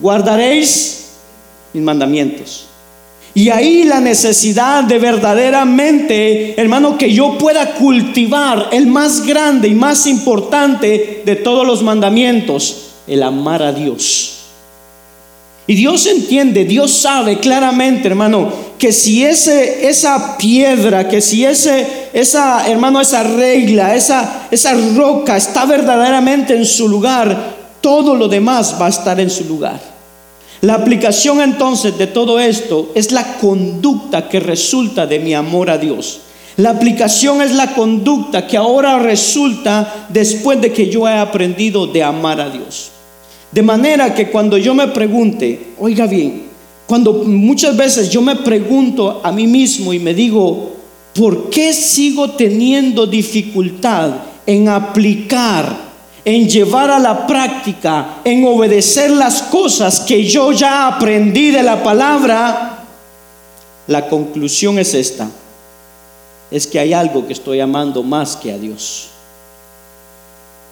Guardaréis 0.00 1.06
mis 1.72 1.82
mandamientos. 1.82 2.68
Y 3.36 3.48
ahí 3.50 3.82
la 3.82 3.98
necesidad 3.98 4.84
de 4.84 4.98
verdaderamente, 5.00 6.60
hermano, 6.60 6.96
que 6.96 7.12
yo 7.12 7.36
pueda 7.36 7.74
cultivar 7.74 8.68
el 8.70 8.86
más 8.86 9.26
grande 9.26 9.66
y 9.66 9.74
más 9.74 10.06
importante 10.06 11.22
de 11.24 11.36
todos 11.36 11.66
los 11.66 11.82
mandamientos, 11.82 12.92
el 13.08 13.24
amar 13.24 13.60
a 13.62 13.72
Dios. 13.72 14.34
Y 15.66 15.74
Dios 15.74 16.06
entiende, 16.06 16.64
Dios 16.64 16.92
sabe 16.92 17.38
claramente, 17.38 18.06
hermano, 18.06 18.52
que 18.78 18.92
si 18.92 19.24
ese, 19.24 19.88
esa 19.88 20.36
piedra, 20.36 21.08
que 21.08 21.20
si 21.20 21.44
ese, 21.44 22.10
esa, 22.12 22.68
hermano, 22.68 23.00
esa 23.00 23.22
regla, 23.22 23.96
esa, 23.96 24.46
esa 24.50 24.74
roca 24.94 25.36
está 25.36 25.64
verdaderamente 25.64 26.54
en 26.54 26.66
su 26.66 26.86
lugar, 26.86 27.53
todo 27.84 28.14
lo 28.16 28.28
demás 28.28 28.76
va 28.80 28.86
a 28.86 28.88
estar 28.88 29.20
en 29.20 29.28
su 29.28 29.44
lugar. 29.44 29.78
La 30.62 30.72
aplicación 30.72 31.42
entonces 31.42 31.98
de 31.98 32.06
todo 32.06 32.40
esto 32.40 32.92
es 32.94 33.12
la 33.12 33.36
conducta 33.36 34.26
que 34.26 34.40
resulta 34.40 35.06
de 35.06 35.18
mi 35.18 35.34
amor 35.34 35.68
a 35.68 35.76
Dios. 35.76 36.20
La 36.56 36.70
aplicación 36.70 37.42
es 37.42 37.52
la 37.52 37.74
conducta 37.74 38.46
que 38.46 38.56
ahora 38.56 38.98
resulta 38.98 40.06
después 40.08 40.62
de 40.62 40.72
que 40.72 40.88
yo 40.88 41.06
he 41.06 41.12
aprendido 41.12 41.86
de 41.86 42.02
amar 42.02 42.40
a 42.40 42.48
Dios. 42.48 42.88
De 43.52 43.60
manera 43.60 44.14
que 44.14 44.30
cuando 44.30 44.56
yo 44.56 44.74
me 44.74 44.88
pregunte, 44.88 45.74
oiga 45.78 46.06
bien, 46.06 46.44
cuando 46.86 47.12
muchas 47.12 47.76
veces 47.76 48.08
yo 48.08 48.22
me 48.22 48.36
pregunto 48.36 49.20
a 49.22 49.30
mí 49.30 49.46
mismo 49.46 49.92
y 49.92 49.98
me 49.98 50.14
digo, 50.14 50.72
¿por 51.14 51.50
qué 51.50 51.74
sigo 51.74 52.30
teniendo 52.30 53.06
dificultad 53.06 54.12
en 54.46 54.70
aplicar, 54.70 55.83
en 56.24 56.48
llevar 56.48 56.90
a 56.90 56.98
la 56.98 57.26
práctica, 57.26 58.20
en 58.24 58.46
obedecer 58.46 59.10
las 59.10 59.42
cosas 59.42 60.00
que 60.00 60.24
yo 60.24 60.52
ya 60.52 60.88
aprendí 60.88 61.50
de 61.50 61.62
la 61.62 61.82
palabra? 61.82 62.84
La 63.86 64.08
conclusión 64.08 64.78
es 64.78 64.94
esta, 64.94 65.28
es 66.50 66.66
que 66.66 66.78
hay 66.78 66.92
algo 66.92 67.26
que 67.26 67.34
estoy 67.34 67.60
amando 67.60 68.02
más 68.02 68.36
que 68.36 68.52
a 68.52 68.58
Dios 68.58 69.10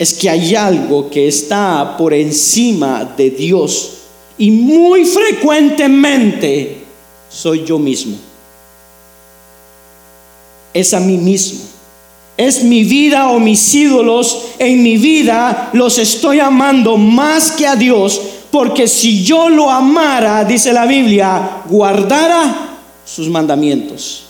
es 0.03 0.15
que 0.15 0.29
hay 0.29 0.57
algo 0.57 1.09
que 1.09 1.29
está 1.29 1.97
por 1.97 2.13
encima 2.13 3.05
de 3.17 3.31
Dios 3.31 3.99
y 4.37 4.51
muy 4.51 5.05
frecuentemente 5.05 6.79
soy 7.29 7.65
yo 7.65 7.79
mismo. 7.79 8.17
Es 10.75 10.93
a 10.93 10.99
mí 10.99 11.17
mismo. 11.17 11.61
Es 12.37 12.65
mi 12.65 12.85
vida 12.85 13.29
o 13.31 13.39
mis 13.39 13.75
ídolos 13.75 14.47
en 14.59 14.83
mi 14.83 14.97
vida 14.97 15.71
los 15.73 15.99
estoy 15.99 16.41
amando 16.41 16.97
más 16.97 17.53
que 17.53 17.67
a 17.67 17.77
Dios 17.77 18.21
porque 18.53 18.87
si 18.87 19.25
yo 19.25 19.49
lo 19.49 19.71
amara, 19.71 20.45
dice 20.45 20.75
la 20.75 20.85
Biblia, 20.85 21.63
guardara 21.69 22.77
sus 23.03 23.29
mandamientos. 23.29 24.25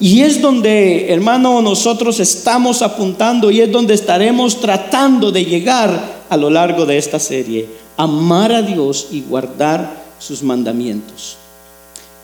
Y 0.00 0.22
es 0.22 0.40
donde, 0.40 1.12
hermano, 1.12 1.60
nosotros 1.60 2.20
estamos 2.20 2.80
apuntando 2.80 3.50
y 3.50 3.60
es 3.60 3.70
donde 3.70 3.92
estaremos 3.92 4.60
tratando 4.60 5.30
de 5.30 5.44
llegar 5.44 6.24
a 6.30 6.36
lo 6.38 6.48
largo 6.48 6.86
de 6.86 6.96
esta 6.96 7.18
serie. 7.18 7.68
Amar 7.98 8.50
a 8.50 8.62
Dios 8.62 9.08
y 9.12 9.20
guardar 9.20 10.04
sus 10.18 10.42
mandamientos. 10.42 11.36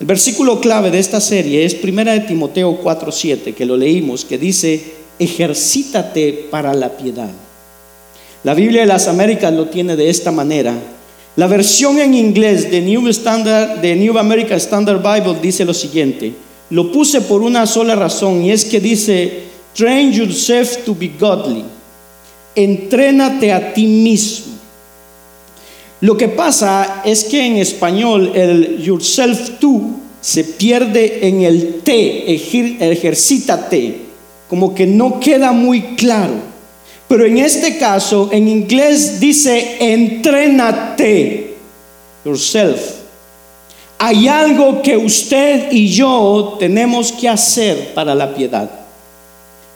El 0.01 0.07
versículo 0.07 0.63
clave 0.63 0.91
de 0.91 0.99
esta 0.99 1.21
serie 1.21 1.67
es 1.67 1.77
1 1.83 2.05
de 2.11 2.21
Timoteo 2.21 2.81
4:7, 2.83 3.55
que 3.55 3.67
lo 3.67 3.77
leímos, 3.77 4.25
que 4.25 4.39
dice, 4.39 4.83
ejercítate 5.19 6.49
para 6.51 6.73
la 6.73 6.97
piedad. 6.97 7.29
La 8.43 8.55
Biblia 8.55 8.81
de 8.81 8.87
las 8.87 9.09
Américas 9.09 9.53
lo 9.53 9.67
tiene 9.67 9.97
de 9.97 10.09
esta 10.09 10.31
manera. 10.31 10.75
La 11.37 11.47
versión 11.47 11.99
en 11.99 12.15
inglés 12.15 12.71
de 12.71 12.81
New, 12.81 13.03
New 13.03 14.19
American 14.19 14.57
Standard 14.57 15.03
Bible 15.03 15.39
dice 15.43 15.67
lo 15.67 15.75
siguiente, 15.75 16.33
lo 16.71 16.91
puse 16.91 17.21
por 17.21 17.43
una 17.43 17.67
sola 17.67 17.95
razón 17.95 18.43
y 18.43 18.53
es 18.53 18.65
que 18.65 18.81
dice, 18.81 19.43
train 19.75 20.13
yourself 20.13 20.79
to 20.87 20.95
be 20.95 21.11
godly. 21.21 21.63
Entrénate 22.55 23.53
a 23.53 23.75
ti 23.75 23.87
mismo. 23.87 24.50
Lo 26.01 26.17
que 26.17 26.29
pasa 26.29 27.03
es 27.05 27.25
que 27.25 27.47
en 27.47 27.57
español 27.57 28.33
el 28.35 28.83
yourself 28.83 29.59
to 29.59 29.83
se 30.21 30.45
pierde 30.45 31.27
en 31.27 31.43
el 31.43 31.81
te, 31.83 32.33
ejercítate, 32.33 34.01
como 34.49 34.75
que 34.75 34.87
no 34.87 35.21
queda 35.21 35.53
muy 35.53 35.95
claro. 35.97 36.51
Pero 37.09 37.27
en 37.27 37.39
este 37.39 37.77
caso, 37.77 38.29
en 38.33 38.49
inglés 38.49 39.19
dice 39.21 39.77
entrénate, 39.81 41.55
yourself. 42.25 42.81
Hay 43.99 44.29
algo 44.29 44.81
que 44.81 44.97
usted 44.97 45.71
y 45.71 45.89
yo 45.89 46.57
tenemos 46.59 47.13
que 47.13 47.29
hacer 47.29 47.93
para 47.93 48.15
la 48.15 48.35
piedad. 48.35 48.71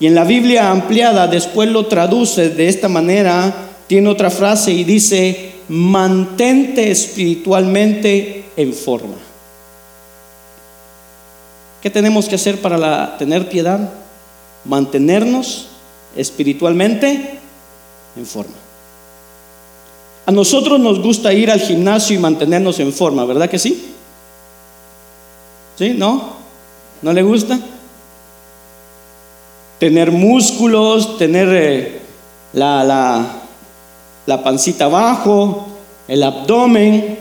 Y 0.00 0.06
en 0.06 0.14
la 0.14 0.24
Biblia 0.24 0.70
ampliada 0.70 1.26
después 1.26 1.68
lo 1.68 1.86
traduce 1.86 2.50
de 2.50 2.68
esta 2.68 2.88
manera, 2.88 3.52
tiene 3.86 4.08
otra 4.08 4.30
frase 4.30 4.72
y 4.72 4.84
dice, 4.84 5.54
mantente 5.68 6.90
espiritualmente 6.90 8.44
en 8.56 8.72
forma. 8.72 9.16
¿Qué 11.82 11.90
tenemos 11.90 12.28
que 12.28 12.36
hacer 12.36 12.60
para 12.62 13.18
tener 13.18 13.48
piedad? 13.48 13.90
Mantenernos 14.64 15.68
espiritualmente 16.16 17.38
en 18.16 18.26
forma. 18.26 18.54
A 20.26 20.32
nosotros 20.32 20.80
nos 20.80 21.02
gusta 21.02 21.34
ir 21.34 21.50
al 21.50 21.60
gimnasio 21.60 22.16
y 22.16 22.18
mantenernos 22.18 22.80
en 22.80 22.92
forma, 22.92 23.26
¿verdad 23.26 23.50
que 23.50 23.58
sí? 23.58 23.92
¿Sí? 25.76 25.92
¿No? 25.94 26.36
¿No 27.02 27.12
le 27.12 27.22
gusta? 27.22 27.60
Tener 29.78 30.10
músculos, 30.10 31.18
tener 31.18 31.48
eh, 31.52 32.00
la, 32.54 32.82
la 32.84 33.43
pancita 34.42 34.86
abajo, 34.86 35.66
el 36.08 36.22
abdomen. 36.22 37.18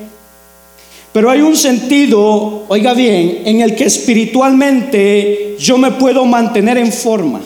Pero 1.12 1.29
hay 1.29 1.41
un 1.41 1.55
sentido, 1.55 2.63
oiga 2.67 2.93
bien, 2.93 3.43
en 3.45 3.62
el 3.62 3.75
que 3.75 3.86
espiritualmente 3.86 5.55
yo 5.60 5.77
me 5.77 5.91
puedo 5.91 6.25
mantener 6.25 6.77
en 6.77 6.91
forma. 6.91 7.41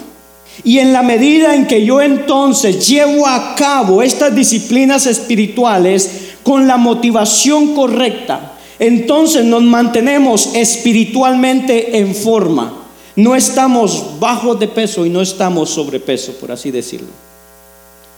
Y 0.63 0.79
en 0.79 0.93
la 0.93 1.03
medida 1.03 1.55
en 1.55 1.67
que 1.67 1.85
yo 1.85 2.01
entonces 2.01 2.87
llevo 2.87 3.27
a 3.27 3.55
cabo 3.55 4.01
estas 4.01 4.33
disciplinas 4.33 5.05
espirituales 5.05 6.35
con 6.43 6.67
la 6.67 6.77
motivación 6.77 7.75
correcta, 7.75 8.53
entonces 8.79 9.43
nos 9.43 9.63
mantenemos 9.63 10.55
espiritualmente 10.55 11.97
en 11.97 12.15
forma. 12.15 12.85
No 13.15 13.35
estamos 13.35 14.19
bajos 14.19 14.59
de 14.59 14.67
peso 14.67 15.05
y 15.05 15.09
no 15.09 15.21
estamos 15.21 15.71
sobrepeso, 15.71 16.33
por 16.33 16.51
así 16.51 16.71
decirlo. 16.71 17.26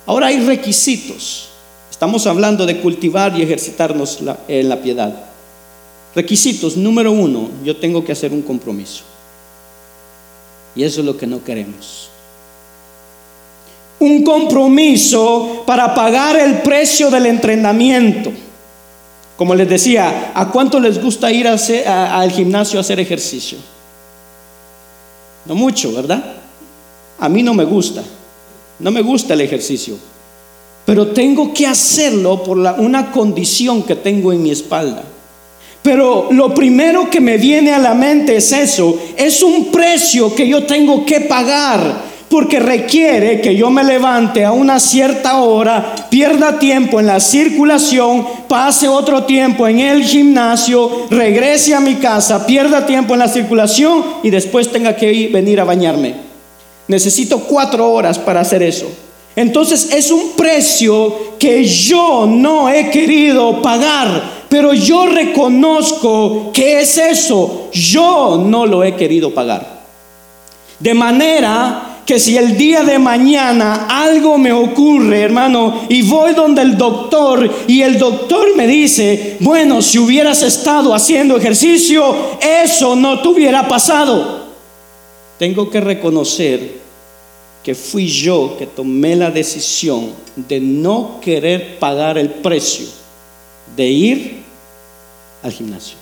Ahora 0.10 0.28
hay 0.28 0.40
requisitos. 0.40 1.50
Estamos 1.92 2.26
hablando 2.26 2.66
de 2.66 2.80
cultivar 2.80 3.38
y 3.38 3.44
ejercitarnos 3.44 4.18
en 4.48 4.68
la 4.68 4.82
piedad. 4.82 5.14
Requisitos, 6.16 6.76
número 6.76 7.12
uno, 7.12 7.52
yo 7.64 7.78
tengo 7.78 8.04
que 8.04 8.14
hacer 8.14 8.34
un 8.34 8.42
compromiso. 8.42 9.04
Y 10.76 10.82
eso 10.82 11.02
es 11.02 11.06
lo 11.06 11.16
que 11.16 11.28
no 11.28 11.44
queremos 11.44 12.10
un 14.00 14.24
compromiso 14.24 15.64
para 15.66 15.94
pagar 15.94 16.40
el 16.40 16.62
precio 16.62 17.12
del 17.12 17.26
entrenamiento. 17.26 18.32
Como 19.36 19.54
les 19.54 19.68
decía, 19.68 20.32
¿a 20.34 20.50
cuánto 20.50 20.80
les 20.80 21.04
gusta 21.04 21.30
ir 21.32 21.48
al 21.48 22.32
gimnasio 22.32 22.80
a 22.80 22.82
hacer 22.82 23.00
ejercicio? 23.00 23.58
No 25.46 25.54
mucho, 25.54 25.94
¿verdad? 25.94 26.24
A 27.20 27.28
mí 27.28 27.44
no 27.44 27.54
me 27.54 27.66
gusta. 27.66 28.02
No 28.80 28.92
me 28.92 29.02
gusta 29.02 29.34
el 29.34 29.42
ejercicio. 29.42 29.96
Pero 30.86 31.08
tengo 31.08 31.54
que 31.54 31.68
hacerlo 31.68 32.44
por 32.44 32.58
una 32.58 33.12
condición 33.12 33.84
que 33.84 33.96
tengo 33.96 34.34
en 34.34 34.42
mi 34.42 34.52
espalda. 34.52 35.04
Pero 35.82 36.30
lo 36.32 36.54
primero 36.54 37.10
que 37.10 37.22
me 37.22 37.38
viene 37.38 37.74
a 37.74 37.80
la 37.80 37.94
mente 37.94 38.38
es 38.38 38.52
eso. 38.52 38.98
Es 39.16 39.44
un 39.44 39.66
precio 39.72 40.34
que 40.34 40.48
yo 40.48 40.64
tengo 40.64 41.06
que 41.06 41.22
pagar 41.22 42.10
porque 42.30 42.60
requiere 42.60 43.42
que 43.42 43.56
yo 43.56 43.72
me 43.72 43.84
levante 43.84 44.46
a 44.46 44.52
una 44.52 44.80
cierta 44.80 45.42
hora, 45.42 46.08
pierda 46.10 46.60
tiempo 46.60 47.00
en 47.00 47.08
la 47.08 47.20
circulación, 47.20 48.26
pase 48.48 48.88
otro 48.88 49.24
tiempo 49.24 49.68
en 49.68 49.80
el 49.80 50.04
gimnasio, 50.04 51.08
regrese 51.10 51.74
a 51.74 51.80
mi 51.80 51.96
casa, 51.96 52.46
pierda 52.46 52.86
tiempo 52.86 53.14
en 53.14 53.20
la 53.20 53.28
circulación 53.28 54.04
y 54.22 54.30
después 54.30 54.72
tenga 54.72 54.96
que 54.96 55.12
ir, 55.12 55.32
venir 55.32 55.60
a 55.60 55.64
bañarme. 55.64 56.29
Necesito 56.90 57.40
cuatro 57.42 57.92
horas 57.92 58.18
para 58.18 58.42
hacer 58.42 58.64
eso. 58.64 58.88
Entonces 59.36 59.94
es 59.94 60.10
un 60.10 60.32
precio 60.32 61.38
que 61.38 61.64
yo 61.64 62.26
no 62.26 62.68
he 62.68 62.90
querido 62.90 63.62
pagar, 63.62 64.44
pero 64.50 64.74
yo 64.74 65.06
reconozco 65.06 66.52
que 66.52 66.80
es 66.80 66.98
eso. 66.98 67.70
Yo 67.72 68.44
no 68.44 68.66
lo 68.66 68.84
he 68.84 68.96
querido 68.96 69.32
pagar. 69.32 69.80
De 70.80 70.96
manera 70.96 72.02
que 72.08 72.20
si 72.20 72.36
el 72.38 72.58
día 72.58 72.82
de 72.82 72.98
mañana 72.98 73.86
algo 73.88 74.40
me 74.40 74.52
ocurre, 74.52 75.22
hermano, 75.22 75.82
y 75.90 76.02
voy 76.02 76.34
donde 76.34 76.64
el 76.64 76.76
doctor 76.76 77.48
y 77.68 77.84
el 77.84 78.00
doctor 78.00 78.56
me 78.56 78.66
dice, 78.66 79.38
bueno, 79.42 79.84
si 79.84 80.00
hubieras 80.00 80.42
estado 80.42 80.96
haciendo 80.96 81.38
ejercicio, 81.38 82.16
eso 82.42 82.96
no 82.96 83.22
te 83.22 83.28
hubiera 83.28 83.68
pasado. 83.68 84.40
Tengo 85.38 85.70
que 85.70 85.80
reconocer 85.80 86.79
fui 87.76 88.08
yo 88.08 88.56
que 88.58 88.66
tomé 88.66 89.16
la 89.16 89.32
decisión 89.32 90.12
de 90.36 90.60
no 90.60 91.20
querer 91.22 91.80
pagar 91.80 92.18
el 92.18 92.30
precio 92.30 92.86
de 93.76 93.88
ir 93.88 94.44
al 95.44 95.52
gimnasio. 95.52 95.98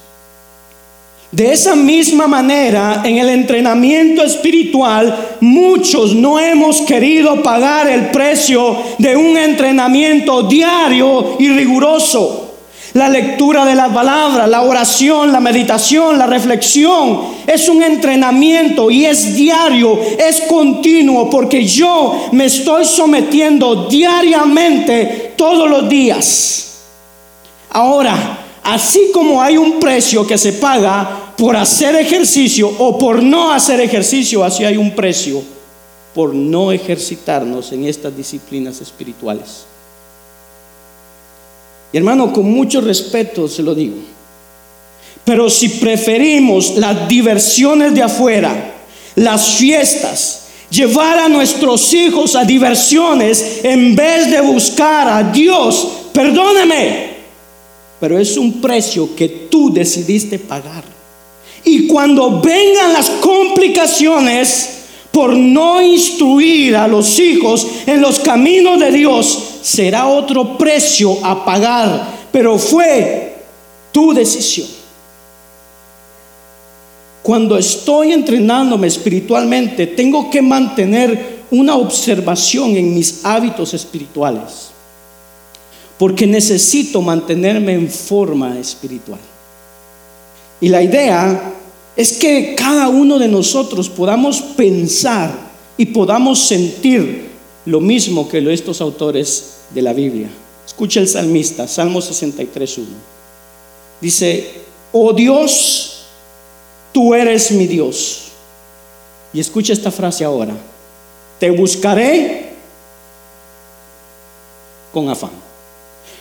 De 1.31 1.51
esa 1.51 1.75
misma 1.75 2.25
manera, 2.25 3.01
en 3.03 3.17
el 3.17 3.29
entrenamiento 3.29 4.23
espiritual, 4.23 5.37
muchos 5.41 6.15
no 6.15 6.39
hemos 6.39 6.81
querido 6.81 7.43
pagar 7.43 7.89
el 7.89 8.11
precio 8.11 8.77
de 8.97 9.15
un 9.17 9.37
entrenamiento 9.37 10.43
diario 10.43 11.35
y 11.37 11.49
riguroso. 11.49 12.46
La 12.93 13.09
lectura 13.09 13.65
de 13.65 13.75
la 13.75 13.93
palabra, 13.93 14.47
la 14.47 14.61
oración, 14.61 15.31
la 15.31 15.39
meditación, 15.39 16.17
la 16.17 16.25
reflexión, 16.25 17.21
es 17.45 17.67
un 17.69 17.83
entrenamiento 17.83 18.89
y 18.89 19.05
es 19.05 19.35
diario, 19.35 19.99
es 20.17 20.41
continuo, 20.41 21.29
porque 21.29 21.65
yo 21.65 22.29
me 22.31 22.45
estoy 22.45 22.85
sometiendo 22.85 23.87
diariamente 23.87 25.33
todos 25.35 25.69
los 25.69 25.89
días. 25.89 26.81
Ahora, 27.71 28.45
Así 28.67 29.11
como 29.13 29.41
hay 29.41 29.55
un 29.55 29.79
precio 29.79 30.27
que 30.27 30.37
se 30.37 30.51
paga 30.51 31.33
por 31.37 31.55
hacer 31.55 31.95
ejercicio 31.95 32.69
o 32.79 32.97
por 32.97 33.23
no 33.23 33.53
hacer 33.53 33.79
ejercicio, 33.79 34.43
así 34.43 34.65
hay 34.65 34.75
un 34.75 34.93
precio 34.93 35.41
por 36.13 36.35
no 36.35 36.73
ejercitarnos 36.73 37.71
en 37.71 37.85
estas 37.85 38.17
disciplinas 38.17 38.81
espirituales. 38.81 39.65
Y 41.91 41.97
hermano, 41.97 42.33
con 42.33 42.51
mucho 42.51 42.81
respeto 42.81 43.47
se 43.47 43.63
lo 43.63 43.73
digo. 43.73 43.95
Pero 45.23 45.49
si 45.49 45.69
preferimos 45.69 46.77
las 46.77 47.07
diversiones 47.07 47.93
de 47.93 48.03
afuera, 48.03 48.75
las 49.15 49.55
fiestas, 49.55 50.47
llevar 50.69 51.19
a 51.19 51.29
nuestros 51.29 51.93
hijos 51.93 52.35
a 52.35 52.43
diversiones 52.43 53.61
en 53.63 53.95
vez 53.95 54.29
de 54.29 54.41
buscar 54.41 55.07
a 55.07 55.23
Dios, 55.31 55.87
perdóneme, 56.13 57.17
pero 57.99 58.17
es 58.19 58.37
un 58.37 58.61
precio 58.61 59.15
que 59.15 59.27
tú 59.49 59.73
decidiste 59.73 60.39
pagar. 60.39 60.83
Y 61.63 61.87
cuando 61.87 62.39
vengan 62.39 62.93
las 62.93 63.09
complicaciones 63.09 64.76
por 65.17 65.35
no 65.35 65.81
instruir 65.81 66.75
a 66.75 66.87
los 66.87 67.17
hijos 67.17 67.65
en 67.87 67.99
los 68.01 68.19
caminos 68.19 68.79
de 68.79 68.91
Dios, 68.91 69.55
será 69.63 70.05
otro 70.05 70.59
precio 70.59 71.17
a 71.25 71.43
pagar, 71.43 72.27
pero 72.31 72.59
fue 72.59 73.35
tu 73.91 74.13
decisión. 74.13 74.67
Cuando 77.23 77.57
estoy 77.57 78.11
entrenándome 78.11 78.85
espiritualmente, 78.85 79.87
tengo 79.87 80.29
que 80.29 80.39
mantener 80.39 81.39
una 81.49 81.77
observación 81.77 82.77
en 82.77 82.93
mis 82.93 83.25
hábitos 83.25 83.73
espirituales 83.73 84.69
porque 85.97 86.27
necesito 86.27 87.01
mantenerme 87.01 87.73
en 87.73 87.89
forma 87.89 88.55
espiritual. 88.59 89.19
Y 90.61 90.69
la 90.69 90.83
idea 90.83 91.55
es 91.97 92.13
que 92.13 92.53
cada 92.55 92.89
uno 92.89 93.17
de 93.17 93.27
nosotros 93.27 93.89
podamos 93.89 94.39
pensar 94.39 95.33
y 95.77 95.87
podamos 95.87 96.39
sentir 96.39 97.27
lo 97.65 97.81
mismo 97.81 98.29
que 98.29 98.37
estos 98.53 98.79
autores 98.81 99.55
de 99.71 99.81
la 99.81 99.93
Biblia. 99.93 100.29
Escucha 100.63 100.99
el 100.99 101.07
salmista, 101.07 101.67
Salmo 101.67 101.99
63.1. 101.99 102.85
Dice, 103.99 104.47
oh 104.91 105.11
Dios, 105.11 106.05
tú 106.93 107.15
eres 107.15 107.51
mi 107.51 107.65
Dios. 107.65 108.25
Y 109.33 109.39
escucha 109.39 109.73
esta 109.73 109.89
frase 109.89 110.23
ahora, 110.23 110.55
te 111.39 111.49
buscaré 111.49 112.51
con 114.93 115.09
afán. 115.09 115.31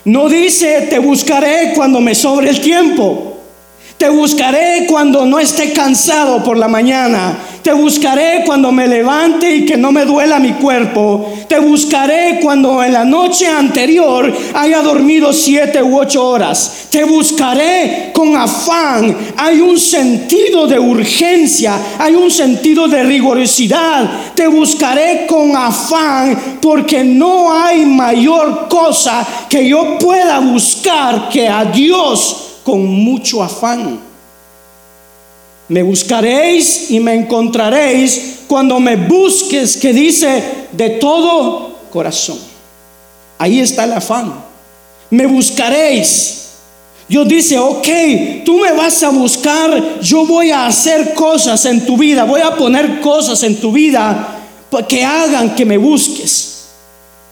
No 0.06 0.26
dice, 0.28 0.86
te 0.88 0.98
buscaré 0.98 1.72
cuando 1.74 2.00
me 2.00 2.14
sobre 2.14 2.48
el 2.48 2.60
tiempo. 2.62 3.35
Te 3.98 4.10
buscaré 4.10 4.86
cuando 4.86 5.24
no 5.24 5.38
esté 5.38 5.72
cansado 5.72 6.44
por 6.44 6.58
la 6.58 6.68
mañana. 6.68 7.34
Te 7.62 7.72
buscaré 7.72 8.42
cuando 8.44 8.70
me 8.70 8.86
levante 8.86 9.50
y 9.50 9.64
que 9.64 9.78
no 9.78 9.90
me 9.90 10.04
duela 10.04 10.38
mi 10.38 10.52
cuerpo. 10.52 11.32
Te 11.48 11.58
buscaré 11.58 12.38
cuando 12.42 12.84
en 12.84 12.92
la 12.92 13.06
noche 13.06 13.46
anterior 13.46 14.30
haya 14.52 14.82
dormido 14.82 15.32
siete 15.32 15.82
u 15.82 15.98
ocho 15.98 16.28
horas. 16.28 16.88
Te 16.90 17.04
buscaré 17.04 18.10
con 18.12 18.36
afán. 18.36 19.16
Hay 19.38 19.62
un 19.62 19.80
sentido 19.80 20.66
de 20.66 20.78
urgencia. 20.78 21.78
Hay 21.98 22.14
un 22.14 22.30
sentido 22.30 22.88
de 22.88 23.02
rigorosidad. 23.02 24.34
Te 24.34 24.46
buscaré 24.46 25.26
con 25.26 25.56
afán 25.56 26.58
porque 26.60 27.02
no 27.02 27.50
hay 27.50 27.86
mayor 27.86 28.68
cosa 28.68 29.26
que 29.48 29.66
yo 29.66 29.98
pueda 29.98 30.38
buscar 30.40 31.30
que 31.30 31.48
a 31.48 31.64
Dios 31.64 32.45
con 32.66 32.84
mucho 32.84 33.44
afán. 33.44 34.00
Me 35.68 35.84
buscaréis 35.84 36.90
y 36.90 36.98
me 36.98 37.14
encontraréis 37.14 38.40
cuando 38.48 38.80
me 38.80 38.96
busques, 38.96 39.76
que 39.76 39.92
dice 39.92 40.42
de 40.72 40.90
todo 40.90 41.78
corazón. 41.92 42.40
Ahí 43.38 43.60
está 43.60 43.84
el 43.84 43.92
afán. 43.92 44.34
Me 45.10 45.26
buscaréis. 45.26 46.48
Dios 47.08 47.28
dice, 47.28 47.56
ok, 47.56 47.86
tú 48.44 48.58
me 48.58 48.72
vas 48.72 49.00
a 49.04 49.10
buscar, 49.10 50.00
yo 50.00 50.26
voy 50.26 50.50
a 50.50 50.66
hacer 50.66 51.14
cosas 51.14 51.64
en 51.66 51.86
tu 51.86 51.96
vida, 51.96 52.24
voy 52.24 52.40
a 52.40 52.56
poner 52.56 53.00
cosas 53.00 53.44
en 53.44 53.60
tu 53.60 53.70
vida 53.70 54.40
que 54.88 55.04
hagan 55.04 55.54
que 55.54 55.64
me 55.64 55.78
busques. 55.78 56.64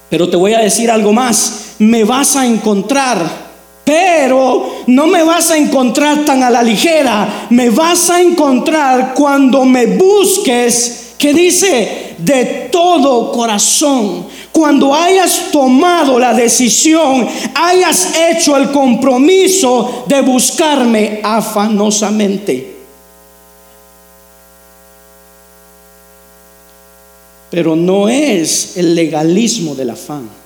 Pero 0.09 0.29
te 0.29 0.37
voy 0.37 0.53
a 0.53 0.59
decir 0.59 0.89
algo 0.89 1.11
más. 1.11 1.73
me 1.77 2.05
vas 2.05 2.37
a 2.37 2.45
encontrar. 2.45 3.44
Pero 3.85 4.81
no 4.87 5.05
me 5.05 5.23
vas 5.23 5.51
a 5.51 5.57
encontrar 5.57 6.25
tan 6.25 6.41
a 6.41 6.49
la 6.49 6.63
ligera. 6.63 7.47
Me 7.51 7.69
vas 7.69 8.09
a 8.09 8.19
encontrar 8.19 9.13
cuando 9.13 9.63
me 9.63 9.85
busques, 9.85 11.13
que 11.19 11.33
dice, 11.33 12.15
de 12.17 12.69
todo 12.71 13.31
corazón. 13.31 14.25
Cuando 14.51 14.95
hayas 14.95 15.51
tomado 15.51 16.17
la 16.17 16.33
decisión, 16.33 17.27
hayas 17.53 18.15
hecho 18.17 18.57
el 18.57 18.71
compromiso 18.71 20.05
de 20.07 20.21
buscarme 20.21 21.19
afanosamente. 21.23 22.73
Pero 27.51 27.75
no 27.75 28.09
es 28.09 28.77
el 28.77 28.95
legalismo 28.95 29.75
del 29.75 29.91
afán. 29.91 30.44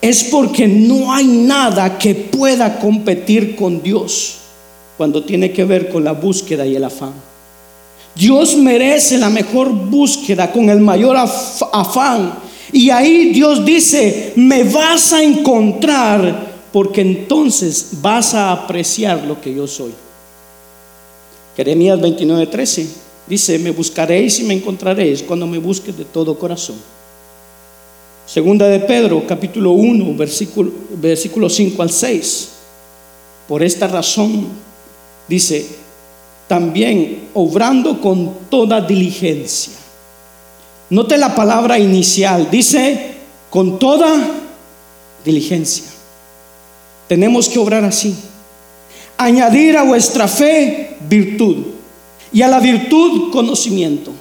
Es 0.00 0.24
porque 0.24 0.68
no 0.68 1.12
hay 1.12 1.26
nada 1.26 1.98
que 1.98 2.14
pueda 2.14 2.78
competir 2.78 3.56
con 3.56 3.82
Dios 3.82 4.38
cuando 4.96 5.24
tiene 5.24 5.52
que 5.52 5.64
ver 5.64 5.88
con 5.88 6.04
la 6.04 6.12
búsqueda 6.12 6.66
y 6.66 6.76
el 6.76 6.84
afán. 6.84 7.12
Dios 8.14 8.56
merece 8.56 9.18
la 9.18 9.28
mejor 9.28 9.70
búsqueda 9.70 10.50
con 10.50 10.70
el 10.70 10.80
mayor 10.80 11.16
afán 11.16 12.34
y 12.72 12.90
ahí 12.90 13.32
Dios 13.32 13.64
dice, 13.64 14.32
me 14.36 14.64
vas 14.64 15.12
a 15.12 15.22
encontrar 15.22 16.54
porque 16.72 17.00
entonces 17.00 17.88
vas 18.00 18.34
a 18.34 18.52
apreciar 18.52 19.24
lo 19.24 19.40
que 19.40 19.54
yo 19.54 19.66
soy. 19.66 19.92
Jeremías 21.56 22.00
29, 22.00 22.46
13 22.46 22.88
dice, 23.26 23.58
me 23.58 23.70
buscaréis 23.70 24.40
y 24.40 24.44
me 24.44 24.54
encontraréis 24.54 25.22
cuando 25.22 25.46
me 25.46 25.58
busques 25.58 25.96
de 25.96 26.04
todo 26.04 26.38
corazón. 26.38 26.76
Segunda 28.26 28.66
de 28.66 28.80
Pedro, 28.80 29.24
capítulo 29.26 29.72
1, 29.72 30.14
versículo, 30.16 30.72
versículo 30.90 31.48
5 31.48 31.82
al 31.82 31.90
6. 31.90 32.48
Por 33.48 33.62
esta 33.62 33.86
razón, 33.86 34.48
dice, 35.28 35.66
también 36.48 37.28
obrando 37.34 38.00
con 38.00 38.32
toda 38.50 38.80
diligencia 38.80 39.76
Note 40.88 41.18
la 41.18 41.34
palabra 41.34 41.78
inicial, 41.78 42.48
dice 42.50 43.14
con 43.50 43.78
toda 43.78 44.08
diligencia. 45.24 45.84
Tenemos 47.08 47.48
que 47.48 47.58
obrar 47.58 47.84
así. 47.84 48.14
Añadir 49.16 49.76
a 49.76 49.82
vuestra 49.82 50.28
fe 50.28 50.96
virtud 51.08 51.56
y 52.32 52.42
a 52.42 52.48
la 52.48 52.60
virtud 52.60 53.32
conocimiento. 53.32 54.12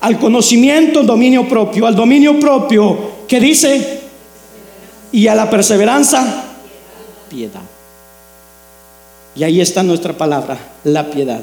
Al 0.00 0.18
conocimiento 0.18 1.02
dominio 1.02 1.48
propio, 1.48 1.86
al 1.86 1.94
dominio 1.94 2.38
propio 2.38 3.11
que 3.32 3.40
dice 3.40 4.00
y 5.10 5.26
a 5.26 5.34
la 5.34 5.48
perseverancia 5.48 6.22
piedad. 7.30 7.62
Y 9.34 9.42
ahí 9.42 9.58
está 9.58 9.82
nuestra 9.82 10.12
palabra, 10.12 10.58
la 10.84 11.10
piedad. 11.10 11.40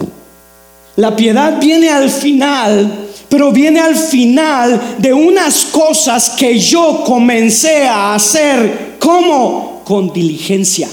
La 0.98 1.16
piedad 1.16 1.60
viene 1.60 1.90
al 1.90 2.12
final 2.12 3.08
pero 3.28 3.52
viene 3.52 3.80
al 3.80 3.96
final 3.96 4.98
de 5.00 5.14
unas 5.14 5.66
cosas 5.66 6.32
que 6.32 6.60
yo 6.60 7.04
comencé 7.04 7.88
a 7.88 8.14
hacer 8.14 8.98
como 9.00 9.82
con 9.84 10.12
diligencia. 10.12 10.90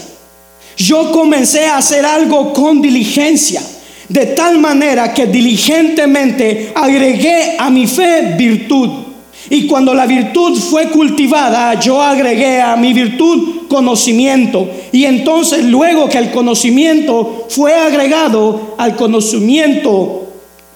Yo 0.79 1.13
comencé 1.13 1.67
a 1.67 1.79
hacer 1.79 2.05
algo 2.05 2.53
con 2.55 2.81
diligencia, 2.81 3.63
de 4.09 4.27
tal 4.27 4.59
manera 4.59 5.13
que 5.13 5.27
diligentemente 5.27 6.73
agregué 6.75 7.57
a 7.59 7.71
mi 7.71 7.87
fe 7.87 8.35
virtud. 8.37 9.06
Y 9.51 9.67
cuando 9.67 9.95
la 9.95 10.07
virtud 10.07 10.59
fue 10.59 10.91
cultivada, 10.91 11.79
yo 11.79 12.03
agregué 12.03 12.61
a 12.61 12.77
mi 12.77 12.93
virtud 12.93 13.67
conocimiento. 13.69 14.69
Y 14.93 15.05
entonces 15.05 15.65
luego 15.65 16.09
que 16.09 16.19
el 16.19 16.31
conocimiento 16.31 17.47
fue 17.49 17.75
agregado 17.75 18.75
al 18.79 18.97
conocimiento, 18.97 20.27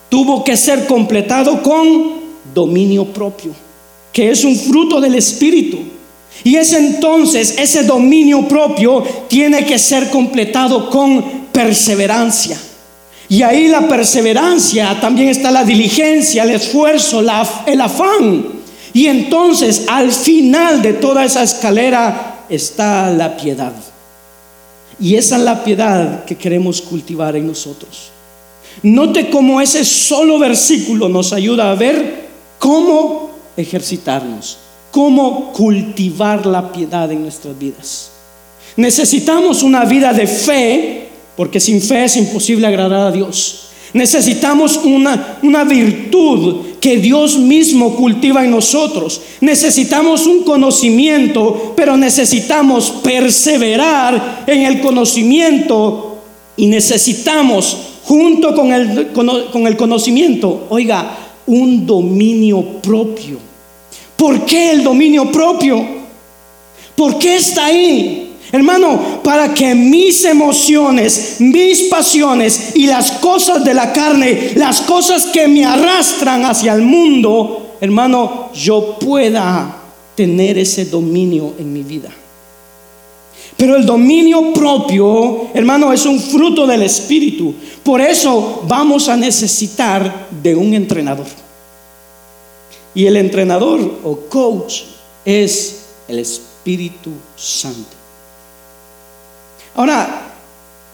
tuvo 0.09 0.45
que 0.45 0.57
ser 0.57 0.87
completado 0.87 1.63
con 1.63 2.21
dominio 2.55 3.07
propio, 3.07 3.53
que 4.13 4.31
es 4.31 4.45
un 4.45 4.57
fruto 4.57 5.01
del 5.01 5.15
Espíritu. 5.15 5.79
Y 6.43 6.57
es 6.57 6.73
entonces 6.73 7.57
ese 7.59 7.83
dominio 7.83 8.47
propio 8.49 9.03
tiene 9.29 9.65
que 9.65 9.79
ser 9.79 10.11
completado 10.11 10.89
con 10.89 11.23
perseverancia. 11.53 12.59
Y 13.29 13.43
ahí 13.43 13.69
la 13.69 13.87
perseverancia, 13.87 14.99
también 15.01 15.29
está 15.29 15.53
la 15.53 15.63
diligencia, 15.63 16.43
el 16.43 16.51
esfuerzo, 16.51 17.21
el 17.67 17.81
afán. 17.81 18.60
Y 18.93 19.07
entonces 19.07 19.85
al 19.89 20.13
final 20.13 20.83
de 20.83 20.95
toda 20.95 21.25
esa 21.25 21.43
escalera 21.43 22.45
está 22.49 23.11
la 23.11 23.37
piedad. 23.37 23.73
Y 24.99 25.15
esa 25.15 25.37
es 25.37 25.43
la 25.43 25.65
piedad 25.65 26.25
que 26.25 26.37
queremos 26.37 26.81
cultivar 26.83 27.37
en 27.37 27.47
nosotros. 27.47 28.11
Note 28.83 29.31
cómo 29.31 29.61
ese 29.61 29.85
solo 29.85 30.39
versículo 30.39 31.09
nos 31.09 31.33
ayuda 31.33 31.71
a 31.71 31.75
ver 31.75 32.29
cómo 32.59 33.31
ejercitarnos, 33.57 34.59
cómo 34.91 35.53
cultivar 35.53 36.47
la 36.47 36.73
piedad 36.73 37.11
en 37.11 37.23
nuestras 37.23 37.59
vidas. 37.59 38.11
Necesitamos 38.77 39.63
una 39.63 39.85
vida 39.85 40.13
de 40.13 40.27
fe, 40.27 41.09
porque 41.37 41.61
sin 41.61 41.81
fe 41.83 42.05
es 42.05 42.17
imposible 42.17 42.67
agradar 42.67 43.09
a 43.09 43.11
Dios. 43.11 43.69
Necesitamos 43.93 44.77
una, 44.77 45.39
una, 45.43 45.65
virtud 45.65 46.67
que 46.81 46.97
Dios 46.97 47.39
mismo 47.39 47.95
cultiva 47.95 48.45
en 48.45 48.51
nosotros. 48.51 49.21
Necesitamos 49.41 50.27
un 50.27 50.43
conocimiento, 50.43 51.75
pero 51.77 51.97
necesitamos 51.97 52.91
perseverar 53.03 54.45
en 54.47 54.63
el 54.63 54.81
conocimiento 54.81 56.19
y 56.57 56.67
necesitamos 56.67 57.77
junto 58.05 58.55
con 58.55 58.73
el, 58.73 59.13
con 59.13 59.67
el 59.67 59.77
conocimiento, 59.77 60.67
oiga, 60.71 61.17
un 61.47 61.87
dominio 61.87 62.63
propio. 62.81 63.39
¿Por 64.17 64.45
qué 64.45 64.73
el 64.73 64.83
dominio 64.83 65.31
propio? 65.31 65.85
¿Por 66.95 67.19
qué 67.19 67.37
está 67.37 67.67
ahí? 67.67 68.30
Hermano, 68.53 69.21
para 69.23 69.55
que 69.55 69.75
mis 69.75 70.25
emociones, 70.25 71.37
mis 71.39 71.83
pasiones 71.83 72.73
y 72.75 72.87
las 72.87 73.13
cosas 73.13 73.65
de 73.65 73.75
la 73.75 73.93
carne, 73.93 74.53
las 74.57 74.81
cosas 74.81 75.27
que 75.27 75.47
me 75.47 75.65
arrastran 75.65 76.45
hacia 76.45 76.75
el 76.75 76.83
mundo, 76.83 77.77
hermano, 77.81 78.51
yo 78.53 78.99
pueda 78.99 79.77
tener 80.17 80.59
ese 80.59 80.87
dominio 80.87 81.55
en 81.59 81.73
mi 81.73 81.83
vida. 81.83 82.11
Pero 83.57 83.77
el 83.77 83.85
dominio 83.85 84.53
propio, 84.53 85.49
hermano, 85.55 85.93
es 85.93 86.07
un 86.07 86.19
fruto 86.19 86.67
del 86.67 86.83
Espíritu. 86.83 87.55
Por 87.85 88.01
eso 88.01 88.65
vamos 88.67 89.09
a 89.09 89.17
necesitar 89.17 90.29
de 90.43 90.57
un 90.57 90.75
entrenador. 90.75 91.27
Y 92.95 93.07
el 93.07 93.17
entrenador 93.17 93.99
o 94.03 94.17
coach 94.29 94.83
es 95.25 95.83
el 96.09 96.19
Espíritu 96.19 97.11
Santo. 97.37 98.00
Ahora, 99.75 100.27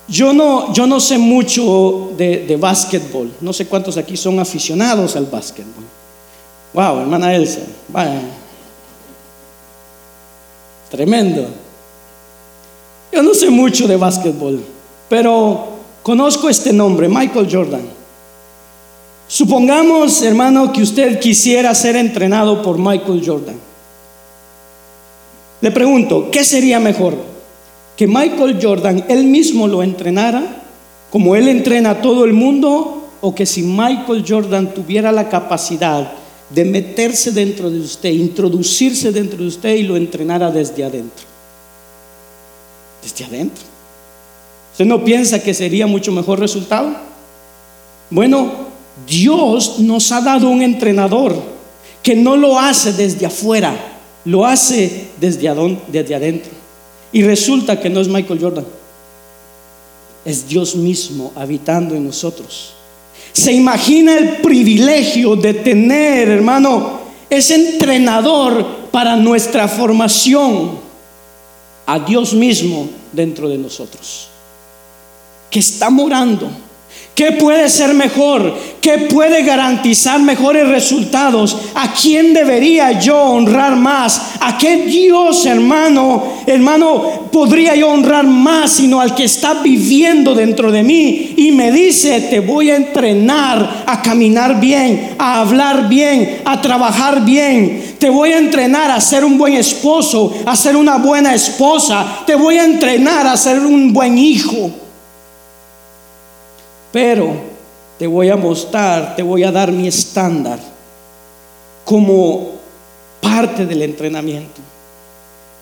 yo 0.08 0.32
no, 0.32 0.72
yo 0.72 0.86
no 0.86 1.00
sé 1.00 1.18
mucho 1.18 2.10
de, 2.16 2.46
de 2.46 2.56
básquetbol. 2.56 3.32
No 3.40 3.52
sé 3.52 3.66
cuántos 3.66 3.96
aquí 3.96 4.16
son 4.16 4.38
aficionados 4.38 5.16
al 5.16 5.26
básquetbol. 5.26 5.84
Wow, 6.72 7.00
hermana 7.00 7.34
Elsa. 7.34 7.60
Vaya. 7.88 8.20
Tremendo. 10.90 11.46
Yo 13.12 13.22
no 13.22 13.34
sé 13.34 13.50
mucho 13.50 13.88
de 13.88 13.96
básquetbol, 13.96 14.60
pero 15.08 15.68
conozco 16.02 16.48
este 16.48 16.72
nombre, 16.72 17.08
Michael 17.08 17.48
Jordan. 17.50 17.82
Supongamos, 19.28 20.22
hermano, 20.22 20.72
que 20.72 20.82
usted 20.82 21.18
quisiera 21.18 21.74
ser 21.74 21.96
entrenado 21.96 22.62
por 22.62 22.78
Michael 22.78 23.22
Jordan. 23.24 23.56
Le 25.60 25.70
pregunto, 25.70 26.30
¿qué 26.30 26.44
sería 26.44 26.78
mejor? 26.78 27.16
¿Que 27.96 28.06
Michael 28.06 28.58
Jordan 28.60 29.04
él 29.08 29.24
mismo 29.24 29.66
lo 29.66 29.82
entrenara, 29.82 30.62
como 31.10 31.34
él 31.34 31.48
entrena 31.48 31.90
a 31.90 32.02
todo 32.02 32.24
el 32.24 32.32
mundo, 32.32 33.08
o 33.20 33.34
que 33.34 33.46
si 33.46 33.62
Michael 33.62 34.24
Jordan 34.26 34.74
tuviera 34.74 35.10
la 35.12 35.28
capacidad 35.28 36.12
de 36.50 36.64
meterse 36.64 37.32
dentro 37.32 37.70
de 37.70 37.80
usted, 37.80 38.10
introducirse 38.10 39.10
dentro 39.10 39.38
de 39.38 39.48
usted 39.48 39.74
y 39.76 39.82
lo 39.82 39.96
entrenara 39.96 40.50
desde 40.50 40.84
adentro? 40.84 41.36
desde 43.06 43.24
adentro. 43.24 43.64
¿Usted 44.72 44.84
no 44.84 45.04
piensa 45.04 45.42
que 45.42 45.54
sería 45.54 45.86
mucho 45.86 46.12
mejor 46.12 46.40
resultado? 46.40 46.94
Bueno, 48.10 48.52
Dios 49.06 49.78
nos 49.78 50.12
ha 50.12 50.20
dado 50.20 50.48
un 50.48 50.62
entrenador 50.62 51.34
que 52.02 52.14
no 52.14 52.36
lo 52.36 52.58
hace 52.58 52.92
desde 52.92 53.26
afuera, 53.26 53.74
lo 54.24 54.44
hace 54.44 55.08
desde, 55.20 55.48
adentro. 55.48 56.52
Y 57.16 57.22
resulta 57.22 57.80
que 57.80 57.88
no 57.88 58.02
es 58.02 58.08
Michael 58.08 58.38
Jordan, 58.38 58.66
es 60.22 60.46
Dios 60.46 60.76
mismo 60.76 61.32
habitando 61.34 61.94
en 61.94 62.04
nosotros. 62.04 62.74
Se 63.32 63.54
imagina 63.54 64.18
el 64.18 64.36
privilegio 64.42 65.34
de 65.34 65.54
tener, 65.54 66.28
hermano, 66.28 67.00
ese 67.30 67.54
entrenador 67.54 68.90
para 68.90 69.16
nuestra 69.16 69.66
formación 69.66 70.72
a 71.86 71.98
Dios 72.00 72.34
mismo 72.34 72.86
dentro 73.12 73.48
de 73.48 73.56
nosotros, 73.56 74.28
que 75.48 75.60
está 75.60 75.88
morando 75.88 76.50
¿Qué 77.16 77.32
puede 77.32 77.70
ser 77.70 77.94
mejor? 77.94 78.54
¿Qué 78.82 79.08
puede 79.10 79.42
garantizar 79.42 80.20
mejores 80.20 80.68
resultados? 80.68 81.56
¿A 81.74 81.94
quién 81.94 82.34
debería 82.34 83.00
yo 83.00 83.18
honrar 83.18 83.74
más? 83.74 84.32
¿A 84.38 84.58
qué 84.58 84.84
Dios, 84.84 85.46
hermano, 85.46 86.22
hermano, 86.46 87.30
podría 87.32 87.74
yo 87.74 87.88
honrar 87.88 88.26
más 88.26 88.72
sino 88.72 89.00
al 89.00 89.14
que 89.14 89.24
está 89.24 89.54
viviendo 89.62 90.34
dentro 90.34 90.70
de 90.70 90.82
mí 90.82 91.32
y 91.38 91.52
me 91.52 91.72
dice, 91.72 92.20
te 92.20 92.40
voy 92.40 92.68
a 92.68 92.76
entrenar 92.76 93.84
a 93.86 94.02
caminar 94.02 94.60
bien, 94.60 95.14
a 95.18 95.40
hablar 95.40 95.88
bien, 95.88 96.42
a 96.44 96.60
trabajar 96.60 97.24
bien. 97.24 97.94
Te 97.98 98.10
voy 98.10 98.32
a 98.32 98.38
entrenar 98.38 98.90
a 98.90 99.00
ser 99.00 99.24
un 99.24 99.38
buen 99.38 99.54
esposo, 99.54 100.34
a 100.44 100.54
ser 100.54 100.76
una 100.76 100.98
buena 100.98 101.34
esposa. 101.34 102.24
Te 102.26 102.34
voy 102.34 102.58
a 102.58 102.64
entrenar 102.64 103.26
a 103.26 103.38
ser 103.38 103.60
un 103.60 103.94
buen 103.94 104.18
hijo. 104.18 104.85
Pero 106.96 107.30
te 107.98 108.06
voy 108.06 108.30
a 108.30 108.36
mostrar, 108.36 109.14
te 109.14 109.22
voy 109.22 109.42
a 109.42 109.52
dar 109.52 109.70
mi 109.70 109.86
estándar 109.86 110.58
como 111.84 112.52
parte 113.20 113.66
del 113.66 113.82
entrenamiento. 113.82 114.62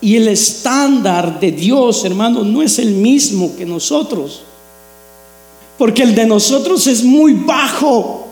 Y 0.01 0.15
el 0.15 0.29
estándar 0.29 1.41
de 1.41 1.51
Dios, 1.51 2.05
hermano, 2.05 2.45
no 2.45 2.63
es 2.63 2.79
el 2.79 2.93
mismo 2.93 3.57
que 3.57 3.67
nosotros. 3.67 4.43
Porque 5.77 6.05
el 6.05 6.15
de 6.15 6.25
nosotros 6.25 6.87
es 6.87 7.03
muy 7.03 7.33
bajo. 7.33 8.29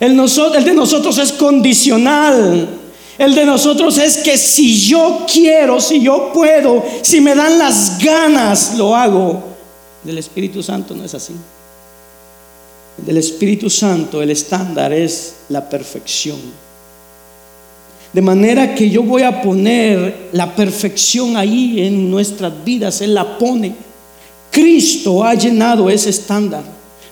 El, 0.00 0.18
el, 0.18 0.64
de 0.64 0.72
nosotros 0.72 1.18
es 1.18 1.32
condicional. 1.32 2.70
El 3.18 3.34
de 3.34 3.44
nosotros 3.44 3.98
es 3.98 4.16
que 4.16 4.38
si 4.38 4.80
yo 4.80 5.26
quiero, 5.30 5.78
si 5.78 6.00
yo 6.00 6.32
puedo, 6.32 6.82
si 7.02 7.20
me 7.20 7.34
dan 7.34 7.58
las 7.58 8.02
ganas, 8.02 8.78
lo 8.78 8.96
hago. 8.96 9.42
Del 10.02 10.16
Espíritu 10.16 10.62
Santo 10.62 10.94
no 10.94 11.04
es 11.04 11.12
así 11.12 11.34
del 13.04 13.16
Espíritu 13.16 13.70
Santo, 13.70 14.22
el 14.22 14.30
estándar 14.30 14.92
es 14.92 15.34
la 15.48 15.68
perfección. 15.68 16.38
De 18.12 18.22
manera 18.22 18.74
que 18.74 18.90
yo 18.90 19.02
voy 19.02 19.22
a 19.22 19.40
poner 19.40 20.30
la 20.32 20.54
perfección 20.54 21.36
ahí 21.36 21.80
en 21.80 22.10
nuestras 22.10 22.52
vidas, 22.64 23.00
Él 23.00 23.14
la 23.14 23.38
pone. 23.38 23.74
Cristo 24.50 25.22
ha 25.22 25.34
llenado 25.34 25.88
ese 25.88 26.10
estándar, 26.10 26.64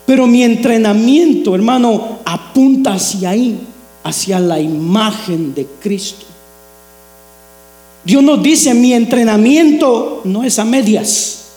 pero 0.05 0.27
mi 0.27 0.43
entrenamiento, 0.43 1.55
hermano, 1.55 2.19
apunta 2.25 2.95
hacia 2.95 3.31
ahí, 3.31 3.59
hacia 4.03 4.41
la 4.41 4.59
imagen 4.59 5.55
de 5.55 5.67
Cristo. 5.81 6.27
Dios 8.05 8.23
nos 8.23 8.43
dice, 8.43 8.75
mi 8.75 8.93
entrenamiento 8.93 10.23
no 10.25 10.43
es 10.43 10.59
a 10.59 10.65
medias. 10.65 11.48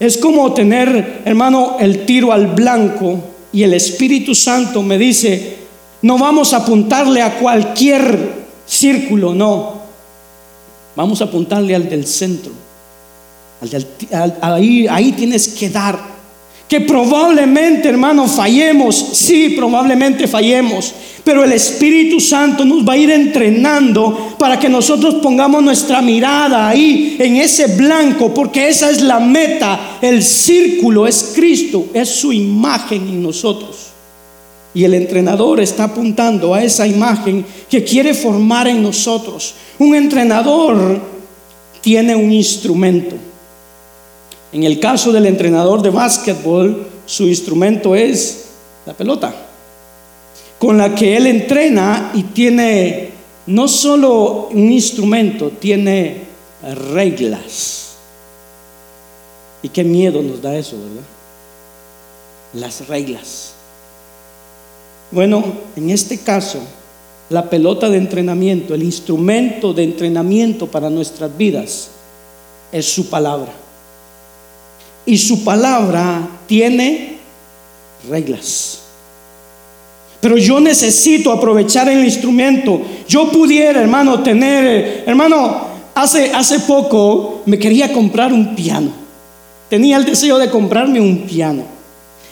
Es 0.00 0.18
como 0.18 0.52
tener, 0.52 1.22
hermano, 1.24 1.76
el 1.78 2.04
tiro 2.04 2.32
al 2.32 2.48
blanco 2.48 3.18
y 3.52 3.62
el 3.62 3.74
Espíritu 3.74 4.34
Santo 4.34 4.82
me 4.82 4.98
dice, 4.98 5.58
no 6.02 6.18
vamos 6.18 6.52
a 6.52 6.58
apuntarle 6.58 7.22
a 7.22 7.38
cualquier 7.38 8.44
círculo, 8.66 9.34
no. 9.34 9.82
Vamos 10.96 11.20
a 11.20 11.24
apuntarle 11.24 11.74
al 11.74 11.88
del 11.88 12.06
centro. 12.06 12.52
ahí, 14.40 14.86
ahí 14.88 15.12
tienes 15.12 15.48
que 15.48 15.70
dar 15.70 16.11
que 16.72 16.80
probablemente, 16.80 17.90
hermano, 17.90 18.26
fallemos. 18.26 18.96
Sí, 19.12 19.50
probablemente 19.50 20.26
fallemos. 20.26 20.94
Pero 21.22 21.44
el 21.44 21.52
Espíritu 21.52 22.18
Santo 22.18 22.64
nos 22.64 22.82
va 22.82 22.94
a 22.94 22.96
ir 22.96 23.10
entrenando 23.10 24.36
para 24.38 24.58
que 24.58 24.70
nosotros 24.70 25.16
pongamos 25.16 25.62
nuestra 25.62 26.00
mirada 26.00 26.66
ahí, 26.66 27.16
en 27.18 27.36
ese 27.36 27.76
blanco, 27.76 28.32
porque 28.32 28.70
esa 28.70 28.88
es 28.88 29.02
la 29.02 29.20
meta. 29.20 29.98
El 30.00 30.22
círculo 30.22 31.06
es 31.06 31.32
Cristo, 31.34 31.88
es 31.92 32.08
su 32.08 32.32
imagen 32.32 33.06
en 33.06 33.22
nosotros. 33.22 33.88
Y 34.72 34.84
el 34.84 34.94
entrenador 34.94 35.60
está 35.60 35.84
apuntando 35.84 36.54
a 36.54 36.64
esa 36.64 36.86
imagen 36.86 37.44
que 37.68 37.84
quiere 37.84 38.14
formar 38.14 38.66
en 38.66 38.82
nosotros. 38.82 39.56
Un 39.78 39.94
entrenador 39.94 40.98
tiene 41.82 42.16
un 42.16 42.32
instrumento. 42.32 43.31
En 44.52 44.64
el 44.64 44.78
caso 44.78 45.12
del 45.12 45.24
entrenador 45.26 45.80
de 45.80 45.88
básquetbol, 45.88 46.86
su 47.06 47.26
instrumento 47.26 47.96
es 47.96 48.48
la 48.84 48.92
pelota, 48.92 49.34
con 50.58 50.76
la 50.76 50.94
que 50.94 51.16
él 51.16 51.26
entrena 51.26 52.12
y 52.14 52.24
tiene 52.24 53.10
no 53.46 53.66
solo 53.66 54.48
un 54.48 54.70
instrumento, 54.70 55.50
tiene 55.50 56.24
reglas. 56.92 57.94
Y 59.62 59.70
qué 59.70 59.84
miedo 59.84 60.20
nos 60.22 60.42
da 60.42 60.54
eso, 60.54 60.76
¿verdad? 60.76 61.08
Las 62.54 62.86
reglas. 62.88 63.54
Bueno, 65.12 65.42
en 65.76 65.88
este 65.88 66.18
caso, 66.18 66.58
la 67.30 67.48
pelota 67.48 67.88
de 67.88 67.96
entrenamiento, 67.96 68.74
el 68.74 68.82
instrumento 68.82 69.72
de 69.72 69.84
entrenamiento 69.84 70.66
para 70.66 70.90
nuestras 70.90 71.34
vidas, 71.34 71.88
es 72.70 72.86
su 72.86 73.08
palabra 73.08 73.61
y 75.06 75.18
su 75.18 75.44
palabra 75.44 76.28
tiene 76.46 77.16
reglas. 78.08 78.80
Pero 80.20 80.36
yo 80.36 80.60
necesito 80.60 81.32
aprovechar 81.32 81.88
el 81.88 82.04
instrumento. 82.04 82.80
Yo 83.08 83.28
pudiera, 83.30 83.80
hermano, 83.80 84.22
tener, 84.22 85.02
hermano, 85.06 85.66
hace, 85.94 86.32
hace 86.32 86.60
poco 86.60 87.42
me 87.46 87.58
quería 87.58 87.92
comprar 87.92 88.32
un 88.32 88.54
piano. 88.54 88.92
Tenía 89.68 89.96
el 89.96 90.04
deseo 90.04 90.38
de 90.38 90.48
comprarme 90.48 91.00
un 91.00 91.22
piano. 91.22 91.64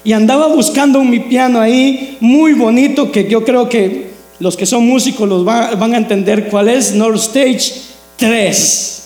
Y 0.04 0.12
andaba 0.12 0.46
buscando 0.46 1.02
mi 1.02 1.20
piano 1.20 1.60
ahí, 1.60 2.16
muy 2.20 2.54
bonito, 2.54 3.10
que 3.10 3.28
yo 3.28 3.44
creo 3.44 3.68
que 3.68 4.10
los 4.38 4.56
que 4.56 4.66
son 4.66 4.86
músicos 4.86 5.28
los 5.28 5.44
van 5.44 5.94
a 5.94 5.96
entender 5.98 6.48
cuál 6.48 6.68
es, 6.68 6.94
North 6.94 7.20
Stage 7.20 7.72
3. 8.16 9.02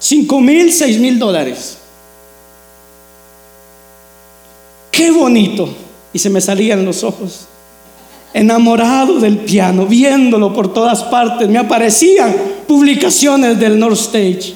5 0.00 0.40
mil, 0.40 0.72
6 0.72 0.98
mil 0.98 1.18
dólares. 1.18 1.77
Qué 4.98 5.12
bonito. 5.12 5.68
Y 6.12 6.18
se 6.18 6.28
me 6.28 6.40
salían 6.40 6.84
los 6.84 7.04
ojos. 7.04 7.46
Enamorado 8.34 9.20
del 9.20 9.38
piano, 9.38 9.86
viéndolo 9.86 10.52
por 10.52 10.74
todas 10.74 11.04
partes. 11.04 11.48
Me 11.48 11.58
aparecían 11.58 12.34
publicaciones 12.66 13.58
del 13.60 13.78
North 13.78 14.00
Stage. 14.00 14.54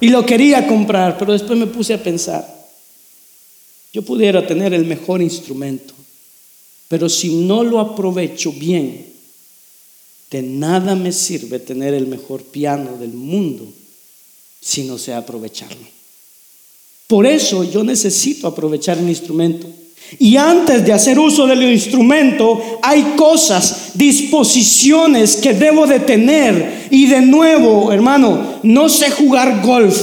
Y 0.00 0.10
lo 0.10 0.26
quería 0.26 0.66
comprar, 0.66 1.16
pero 1.16 1.32
después 1.32 1.58
me 1.58 1.66
puse 1.66 1.94
a 1.94 2.02
pensar. 2.02 2.46
Yo 3.92 4.02
pudiera 4.02 4.46
tener 4.46 4.74
el 4.74 4.84
mejor 4.84 5.22
instrumento, 5.22 5.94
pero 6.88 7.08
si 7.08 7.46
no 7.46 7.64
lo 7.64 7.80
aprovecho 7.80 8.52
bien, 8.52 9.06
de 10.30 10.42
nada 10.42 10.94
me 10.94 11.10
sirve 11.10 11.58
tener 11.58 11.94
el 11.94 12.06
mejor 12.06 12.42
piano 12.42 12.98
del 12.98 13.14
mundo 13.14 13.66
si 14.60 14.84
no 14.84 14.98
sé 14.98 15.14
aprovecharlo. 15.14 15.98
Por 17.06 17.26
eso 17.26 17.64
yo 17.64 17.82
necesito 17.82 18.46
aprovechar 18.46 19.00
mi 19.00 19.08
instrumento. 19.08 19.66
Y 20.18 20.36
antes 20.36 20.84
de 20.84 20.92
hacer 20.92 21.18
uso 21.18 21.46
del 21.46 21.62
instrumento, 21.62 22.80
hay 22.82 23.14
cosas, 23.16 23.90
disposiciones 23.94 25.36
que 25.36 25.52
debo 25.52 25.86
de 25.86 26.00
tener. 26.00 26.88
Y 26.90 27.06
de 27.06 27.20
nuevo, 27.20 27.92
hermano, 27.92 28.60
no 28.62 28.88
sé 28.88 29.10
jugar 29.10 29.60
golf. 29.62 29.96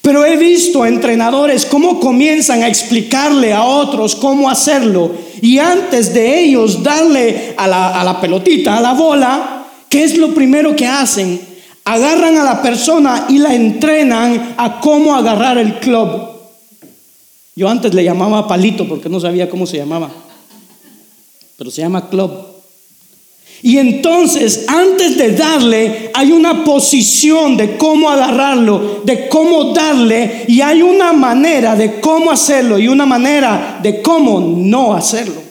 Pero 0.00 0.24
he 0.24 0.36
visto 0.36 0.82
a 0.82 0.88
entrenadores 0.88 1.66
cómo 1.66 2.00
comienzan 2.00 2.62
a 2.62 2.68
explicarle 2.68 3.52
a 3.52 3.64
otros 3.64 4.16
cómo 4.16 4.48
hacerlo. 4.48 5.12
Y 5.42 5.58
antes 5.58 6.14
de 6.14 6.40
ellos 6.40 6.82
darle 6.82 7.54
a 7.56 7.68
la, 7.68 8.00
a 8.00 8.04
la 8.04 8.20
pelotita, 8.20 8.78
a 8.78 8.80
la 8.80 8.94
bola, 8.94 9.66
¿qué 9.90 10.04
es 10.04 10.16
lo 10.16 10.34
primero 10.34 10.74
que 10.74 10.86
hacen? 10.86 11.50
agarran 11.84 12.36
a 12.36 12.44
la 12.44 12.62
persona 12.62 13.26
y 13.28 13.38
la 13.38 13.54
entrenan 13.54 14.54
a 14.56 14.80
cómo 14.80 15.14
agarrar 15.14 15.58
el 15.58 15.74
club. 15.80 16.39
Yo 17.56 17.68
antes 17.68 17.92
le 17.94 18.04
llamaba 18.04 18.46
palito 18.46 18.88
porque 18.88 19.08
no 19.08 19.20
sabía 19.20 19.50
cómo 19.50 19.66
se 19.66 19.76
llamaba, 19.76 20.10
pero 21.56 21.70
se 21.70 21.82
llama 21.82 22.08
club. 22.08 22.30
Y 23.62 23.76
entonces, 23.76 24.64
antes 24.68 25.18
de 25.18 25.32
darle, 25.32 26.10
hay 26.14 26.32
una 26.32 26.64
posición 26.64 27.58
de 27.58 27.76
cómo 27.76 28.08
agarrarlo, 28.08 29.02
de 29.04 29.28
cómo 29.28 29.74
darle, 29.74 30.44
y 30.48 30.62
hay 30.62 30.80
una 30.80 31.12
manera 31.12 31.76
de 31.76 32.00
cómo 32.00 32.30
hacerlo 32.30 32.78
y 32.78 32.88
una 32.88 33.04
manera 33.04 33.78
de 33.82 34.00
cómo 34.00 34.40
no 34.40 34.94
hacerlo. 34.94 35.49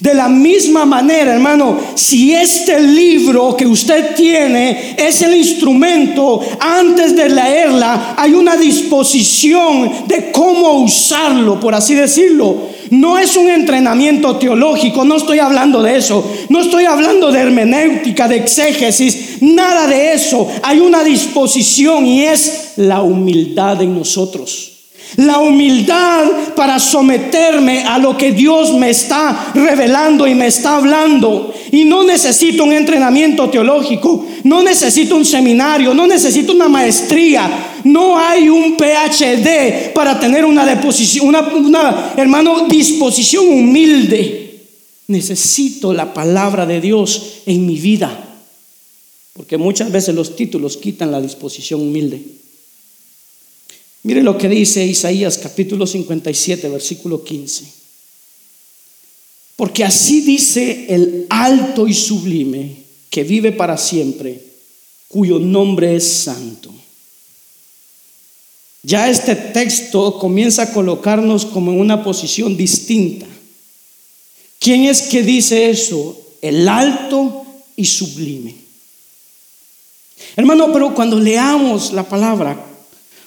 De 0.00 0.12
la 0.12 0.28
misma 0.28 0.84
manera, 0.84 1.34
hermano, 1.34 1.78
si 1.94 2.34
este 2.34 2.80
libro 2.80 3.56
que 3.56 3.66
usted 3.66 4.14
tiene 4.14 4.94
es 4.98 5.22
el 5.22 5.34
instrumento, 5.34 6.40
antes 6.60 7.16
de 7.16 7.30
leerla 7.30 8.14
hay 8.16 8.32
una 8.34 8.56
disposición 8.56 10.06
de 10.06 10.30
cómo 10.30 10.82
usarlo, 10.82 11.58
por 11.58 11.74
así 11.74 11.94
decirlo. 11.94 12.76
no 12.90 13.18
es 13.18 13.36
un 13.36 13.48
entrenamiento 13.48 14.36
teológico, 14.36 15.04
no 15.04 15.16
estoy 15.16 15.40
hablando 15.40 15.82
de 15.82 15.96
eso, 15.96 16.24
no 16.50 16.60
estoy 16.60 16.84
hablando 16.84 17.32
de 17.32 17.40
hermenéutica, 17.40 18.28
de 18.28 18.36
exégesis, 18.36 19.38
nada 19.40 19.88
de 19.88 20.12
eso. 20.12 20.46
Hay 20.62 20.78
una 20.78 21.02
disposición 21.02 22.06
y 22.06 22.24
es 22.24 22.74
la 22.76 23.02
humildad 23.02 23.82
en 23.82 23.98
nosotros. 23.98 24.75
La 25.16 25.38
humildad 25.38 26.54
para 26.54 26.78
someterme 26.78 27.84
a 27.84 27.98
lo 27.98 28.16
que 28.16 28.32
Dios 28.32 28.74
me 28.74 28.90
está 28.90 29.52
revelando 29.54 30.26
y 30.26 30.34
me 30.34 30.46
está 30.46 30.76
hablando. 30.76 31.54
Y 31.72 31.84
no 31.84 32.04
necesito 32.04 32.64
un 32.64 32.72
entrenamiento 32.72 33.48
teológico, 33.48 34.26
no 34.44 34.62
necesito 34.62 35.16
un 35.16 35.24
seminario, 35.24 35.94
no 35.94 36.06
necesito 36.06 36.52
una 36.52 36.68
maestría, 36.68 37.80
no 37.84 38.18
hay 38.18 38.48
un 38.48 38.76
PhD 38.76 39.92
para 39.94 40.20
tener 40.20 40.44
una, 40.44 40.66
deposición, 40.66 41.28
una, 41.28 42.12
hermano, 42.16 42.66
disposición 42.68 43.48
humilde. 43.48 44.64
Necesito 45.08 45.94
la 45.94 46.12
palabra 46.12 46.66
de 46.66 46.80
Dios 46.80 47.42
en 47.46 47.64
mi 47.64 47.76
vida. 47.76 48.22
Porque 49.32 49.56
muchas 49.56 49.92
veces 49.92 50.14
los 50.14 50.36
títulos 50.36 50.76
quitan 50.76 51.12
la 51.12 51.20
disposición 51.20 51.80
humilde. 51.80 52.22
Mire 54.06 54.22
lo 54.22 54.38
que 54.38 54.48
dice 54.48 54.86
Isaías 54.86 55.36
capítulo 55.36 55.84
57, 55.84 56.68
versículo 56.68 57.24
15. 57.24 57.64
Porque 59.56 59.82
así 59.82 60.20
dice 60.20 60.86
el 60.90 61.26
alto 61.28 61.88
y 61.88 61.94
sublime 61.94 62.84
que 63.10 63.24
vive 63.24 63.50
para 63.50 63.76
siempre, 63.76 64.40
cuyo 65.08 65.40
nombre 65.40 65.96
es 65.96 66.04
santo. 66.06 66.72
Ya 68.84 69.10
este 69.10 69.34
texto 69.34 70.20
comienza 70.20 70.62
a 70.62 70.72
colocarnos 70.72 71.44
como 71.44 71.72
en 71.72 71.80
una 71.80 72.04
posición 72.04 72.56
distinta. 72.56 73.26
¿Quién 74.60 74.84
es 74.84 75.02
que 75.02 75.24
dice 75.24 75.68
eso? 75.68 76.16
El 76.42 76.68
alto 76.68 77.44
y 77.74 77.84
sublime. 77.84 78.54
Hermano, 80.36 80.72
pero 80.72 80.94
cuando 80.94 81.18
leamos 81.18 81.92
la 81.92 82.08
palabra, 82.08 82.75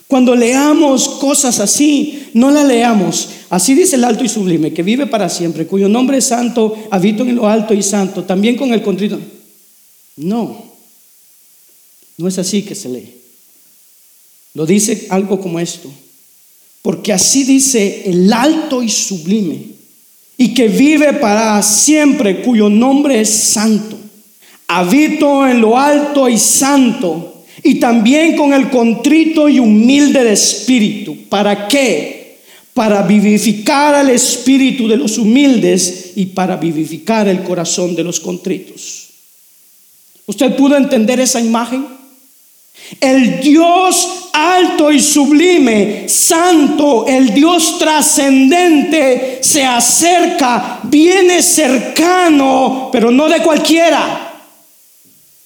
cuando 0.09 0.35
leamos 0.35 1.07
cosas 1.07 1.59
así, 1.59 2.29
no 2.33 2.49
la 2.49 2.63
leamos. 2.63 3.29
Así 3.51 3.75
dice 3.75 3.95
el 3.95 4.03
alto 4.03 4.23
y 4.23 4.27
sublime, 4.27 4.73
que 4.73 4.81
vive 4.81 5.05
para 5.05 5.29
siempre, 5.29 5.67
cuyo 5.67 5.87
nombre 5.87 6.17
es 6.17 6.25
santo, 6.25 6.75
habito 6.89 7.21
en 7.21 7.35
lo 7.35 7.47
alto 7.47 7.75
y 7.75 7.83
santo, 7.83 8.23
también 8.23 8.55
con 8.55 8.73
el 8.73 8.81
contrito. 8.81 9.19
No, 10.15 10.65
no 12.17 12.27
es 12.27 12.39
así 12.39 12.63
que 12.63 12.73
se 12.73 12.89
lee. 12.89 13.13
Lo 14.55 14.65
dice 14.65 15.05
algo 15.11 15.39
como 15.39 15.59
esto. 15.59 15.91
Porque 16.81 17.13
así 17.13 17.43
dice 17.43 18.09
el 18.09 18.33
alto 18.33 18.81
y 18.81 18.89
sublime, 18.89 19.61
y 20.37 20.55
que 20.55 20.69
vive 20.69 21.13
para 21.13 21.61
siempre, 21.61 22.41
cuyo 22.41 22.67
nombre 22.67 23.21
es 23.21 23.29
santo. 23.29 23.95
Habito 24.69 25.47
en 25.47 25.61
lo 25.61 25.77
alto 25.77 26.27
y 26.27 26.39
santo 26.39 27.38
y 27.63 27.75
también 27.75 28.35
con 28.35 28.53
el 28.53 28.69
contrito 28.69 29.49
y 29.49 29.59
humilde 29.59 30.23
de 30.23 30.33
espíritu. 30.33 31.17
¿Para 31.29 31.67
qué? 31.67 32.39
Para 32.73 33.01
vivificar 33.01 33.95
al 33.95 34.09
espíritu 34.09 34.87
de 34.87 34.97
los 34.97 35.17
humildes 35.17 36.13
y 36.15 36.27
para 36.27 36.55
vivificar 36.55 37.27
el 37.27 37.43
corazón 37.43 37.95
de 37.95 38.03
los 38.03 38.19
contritos. 38.19 39.07
¿Usted 40.25 40.55
pudo 40.55 40.77
entender 40.77 41.19
esa 41.19 41.41
imagen? 41.41 41.85
El 43.01 43.41
Dios 43.41 44.29
alto 44.31 44.91
y 44.91 45.01
sublime, 45.01 46.07
santo, 46.07 47.05
el 47.07 47.33
Dios 47.33 47.77
trascendente, 47.77 49.39
se 49.41 49.63
acerca, 49.65 50.79
viene 50.83 51.41
cercano, 51.41 52.89
pero 52.91 53.11
no 53.11 53.27
de 53.27 53.43
cualquiera, 53.43 54.41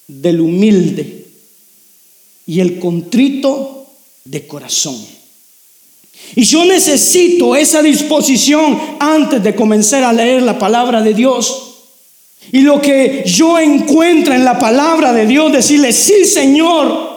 del 0.07 0.41
humilde 0.41 1.22
y 2.45 2.59
el 2.59 2.79
contrito 2.79 3.85
de 4.25 4.47
corazón. 4.47 4.97
Y 6.35 6.43
yo 6.43 6.65
necesito 6.65 7.55
esa 7.55 7.81
disposición 7.81 8.79
antes 8.99 9.43
de 9.43 9.55
comenzar 9.55 10.03
a 10.03 10.13
leer 10.13 10.41
la 10.41 10.57
palabra 10.57 11.01
de 11.01 11.13
Dios. 11.13 11.69
Y 12.51 12.61
lo 12.61 12.81
que 12.81 13.23
yo 13.25 13.59
encuentro 13.59 14.33
en 14.33 14.43
la 14.43 14.57
palabra 14.57 15.13
de 15.13 15.25
Dios, 15.25 15.51
decirle, 15.51 15.93
sí 15.93 16.25
Señor, 16.25 17.13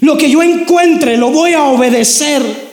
lo 0.00 0.16
que 0.16 0.30
yo 0.30 0.42
encuentre 0.42 1.16
lo 1.16 1.30
voy 1.30 1.52
a 1.52 1.64
obedecer. 1.64 2.66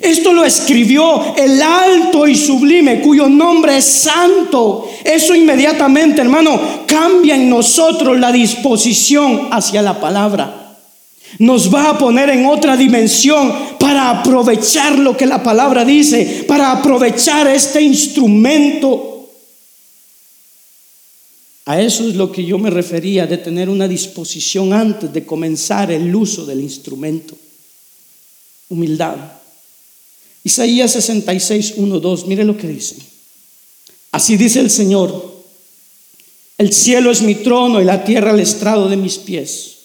Esto 0.00 0.32
lo 0.32 0.44
escribió 0.44 1.34
el 1.36 1.60
alto 1.60 2.26
y 2.26 2.36
sublime, 2.36 3.00
cuyo 3.00 3.28
nombre 3.28 3.78
es 3.78 3.84
santo. 3.84 4.88
Eso 5.02 5.34
inmediatamente, 5.34 6.20
hermano, 6.20 6.84
cambia 6.86 7.34
en 7.34 7.48
nosotros 7.48 8.18
la 8.18 8.30
disposición 8.30 9.48
hacia 9.50 9.82
la 9.82 9.98
palabra 9.98 10.55
nos 11.38 11.72
va 11.72 11.90
a 11.90 11.98
poner 11.98 12.30
en 12.30 12.46
otra 12.46 12.76
dimensión 12.76 13.52
para 13.78 14.10
aprovechar 14.10 14.98
lo 14.98 15.16
que 15.16 15.26
la 15.26 15.42
palabra 15.42 15.84
dice, 15.84 16.44
para 16.46 16.72
aprovechar 16.72 17.46
este 17.48 17.80
instrumento. 17.80 19.30
A 21.66 21.80
eso 21.80 22.08
es 22.08 22.14
lo 22.14 22.30
que 22.30 22.44
yo 22.44 22.58
me 22.58 22.70
refería 22.70 23.26
de 23.26 23.38
tener 23.38 23.68
una 23.68 23.88
disposición 23.88 24.72
antes 24.72 25.12
de 25.12 25.26
comenzar 25.26 25.90
el 25.90 26.14
uso 26.14 26.46
del 26.46 26.60
instrumento. 26.60 27.36
Humildad. 28.68 29.16
Isaías 30.44 30.92
66, 30.92 31.74
1, 31.76 31.98
2, 31.98 32.26
mire 32.28 32.44
lo 32.44 32.56
que 32.56 32.68
dice. 32.68 32.96
Así 34.12 34.36
dice 34.36 34.60
el 34.60 34.70
Señor, 34.70 35.44
el 36.56 36.72
cielo 36.72 37.10
es 37.10 37.20
mi 37.20 37.34
trono 37.34 37.82
y 37.82 37.84
la 37.84 38.04
tierra 38.04 38.30
el 38.30 38.40
estrado 38.40 38.88
de 38.88 38.96
mis 38.96 39.18
pies. 39.18 39.75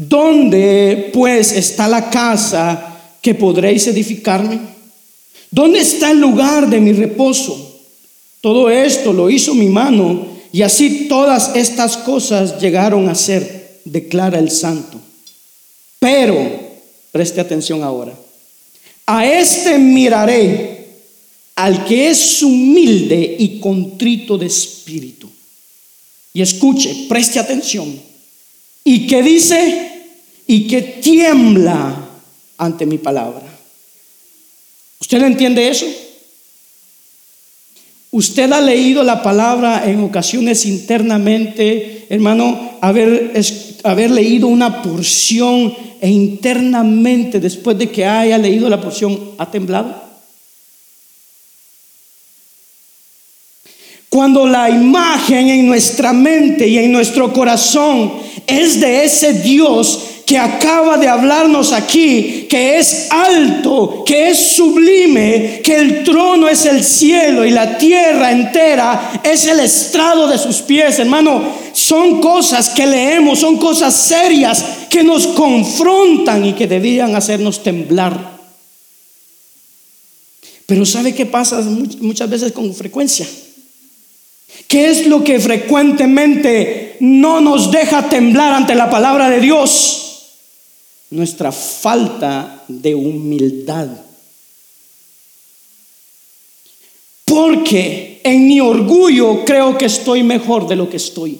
¿Dónde 0.00 1.10
pues 1.12 1.50
está 1.50 1.88
la 1.88 2.08
casa 2.08 3.16
que 3.20 3.34
podréis 3.34 3.84
edificarme? 3.88 4.60
¿Dónde 5.50 5.80
está 5.80 6.12
el 6.12 6.20
lugar 6.20 6.70
de 6.70 6.78
mi 6.78 6.92
reposo? 6.92 7.80
Todo 8.40 8.70
esto 8.70 9.12
lo 9.12 9.28
hizo 9.28 9.54
mi 9.54 9.66
mano 9.66 10.24
y 10.52 10.62
así 10.62 11.08
todas 11.08 11.56
estas 11.56 11.96
cosas 11.96 12.60
llegaron 12.60 13.08
a 13.08 13.16
ser, 13.16 13.80
declara 13.84 14.38
el 14.38 14.52
santo. 14.52 15.00
Pero, 15.98 16.48
preste 17.10 17.40
atención 17.40 17.82
ahora, 17.82 18.16
a 19.04 19.26
este 19.26 19.78
miraré, 19.78 20.90
al 21.56 21.84
que 21.86 22.10
es 22.10 22.40
humilde 22.40 23.34
y 23.36 23.58
contrito 23.58 24.38
de 24.38 24.46
espíritu. 24.46 25.28
Y 26.32 26.40
escuche, 26.40 27.06
preste 27.08 27.40
atención. 27.40 28.07
¿Y 28.88 29.06
qué 29.06 29.22
dice? 29.22 29.88
y 30.50 30.66
que 30.66 30.80
tiembla 30.80 31.94
ante 32.56 32.86
mi 32.86 32.98
palabra. 32.98 33.42
¿Usted 34.98 35.22
entiende 35.22 35.68
eso? 35.68 35.86
Usted 38.10 38.50
ha 38.50 38.60
leído 38.60 39.04
la 39.04 39.22
palabra 39.22 39.88
en 39.88 40.00
ocasiones 40.00 40.64
internamente, 40.64 42.06
hermano, 42.08 42.78
haber, 42.80 43.38
haber 43.84 44.10
leído 44.10 44.46
una 44.48 44.82
porción 44.82 45.76
e 46.00 46.08
internamente, 46.08 47.38
después 47.38 47.76
de 47.76 47.90
que 47.90 48.06
haya 48.06 48.38
leído 48.38 48.70
la 48.70 48.80
porción, 48.80 49.32
ha 49.36 49.50
temblado. 49.50 50.08
Cuando 54.08 54.46
la 54.46 54.70
imagen 54.70 55.48
en 55.50 55.66
nuestra 55.66 56.14
mente 56.14 56.66
y 56.66 56.78
en 56.78 56.90
nuestro 56.90 57.30
corazón 57.34 58.27
es 58.48 58.80
de 58.80 59.04
ese 59.04 59.34
Dios 59.34 60.00
que 60.28 60.36
acaba 60.36 60.98
de 60.98 61.08
hablarnos 61.08 61.72
aquí, 61.72 62.46
que 62.50 62.78
es 62.78 63.06
alto, 63.10 64.02
que 64.04 64.28
es 64.28 64.38
sublime, 64.38 65.62
que 65.64 65.76
el 65.76 66.04
trono 66.04 66.48
es 66.48 66.66
el 66.66 66.84
cielo 66.84 67.46
y 67.46 67.50
la 67.50 67.78
tierra 67.78 68.30
entera 68.30 69.22
es 69.24 69.46
el 69.46 69.60
estrado 69.60 70.28
de 70.28 70.36
sus 70.36 70.56
pies, 70.56 70.98
hermano. 70.98 71.42
Son 71.72 72.20
cosas 72.20 72.68
que 72.68 72.86
leemos, 72.86 73.38
son 73.38 73.56
cosas 73.56 73.94
serias 73.94 74.62
que 74.90 75.02
nos 75.02 75.28
confrontan 75.28 76.44
y 76.44 76.52
que 76.52 76.66
debían 76.66 77.16
hacernos 77.16 77.62
temblar. 77.62 78.38
Pero 80.66 80.84
¿sabe 80.84 81.14
qué 81.14 81.24
pasa 81.24 81.62
muchas 82.00 82.28
veces 82.28 82.52
con 82.52 82.74
frecuencia? 82.74 83.26
¿Qué 84.66 84.90
es 84.90 85.06
lo 85.06 85.24
que 85.24 85.40
frecuentemente 85.40 86.96
no 87.00 87.40
nos 87.40 87.70
deja 87.70 88.08
temblar 88.08 88.52
ante 88.52 88.74
la 88.74 88.90
palabra 88.90 89.30
de 89.30 89.40
Dios? 89.40 90.08
nuestra 91.10 91.52
falta 91.52 92.64
de 92.68 92.94
humildad. 92.94 93.88
Porque 97.24 98.20
en 98.24 98.48
mi 98.48 98.60
orgullo 98.60 99.44
creo 99.44 99.76
que 99.76 99.86
estoy 99.86 100.22
mejor 100.22 100.66
de 100.66 100.76
lo 100.76 100.88
que 100.88 100.96
estoy. 100.96 101.38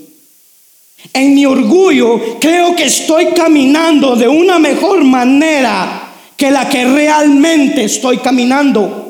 En 1.12 1.34
mi 1.34 1.46
orgullo 1.46 2.38
creo 2.40 2.74
que 2.74 2.84
estoy 2.84 3.26
caminando 3.26 4.16
de 4.16 4.28
una 4.28 4.58
mejor 4.58 5.04
manera 5.04 6.12
que 6.36 6.50
la 6.50 6.68
que 6.68 6.84
realmente 6.84 7.84
estoy 7.84 8.18
caminando. 8.18 9.07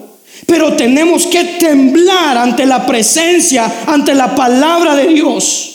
Pero 0.48 0.72
tenemos 0.72 1.26
que 1.26 1.44
temblar 1.60 2.38
ante 2.38 2.64
la 2.64 2.86
presencia, 2.86 3.84
ante 3.86 4.14
la 4.14 4.34
palabra 4.34 4.96
de 4.96 5.08
Dios. 5.08 5.74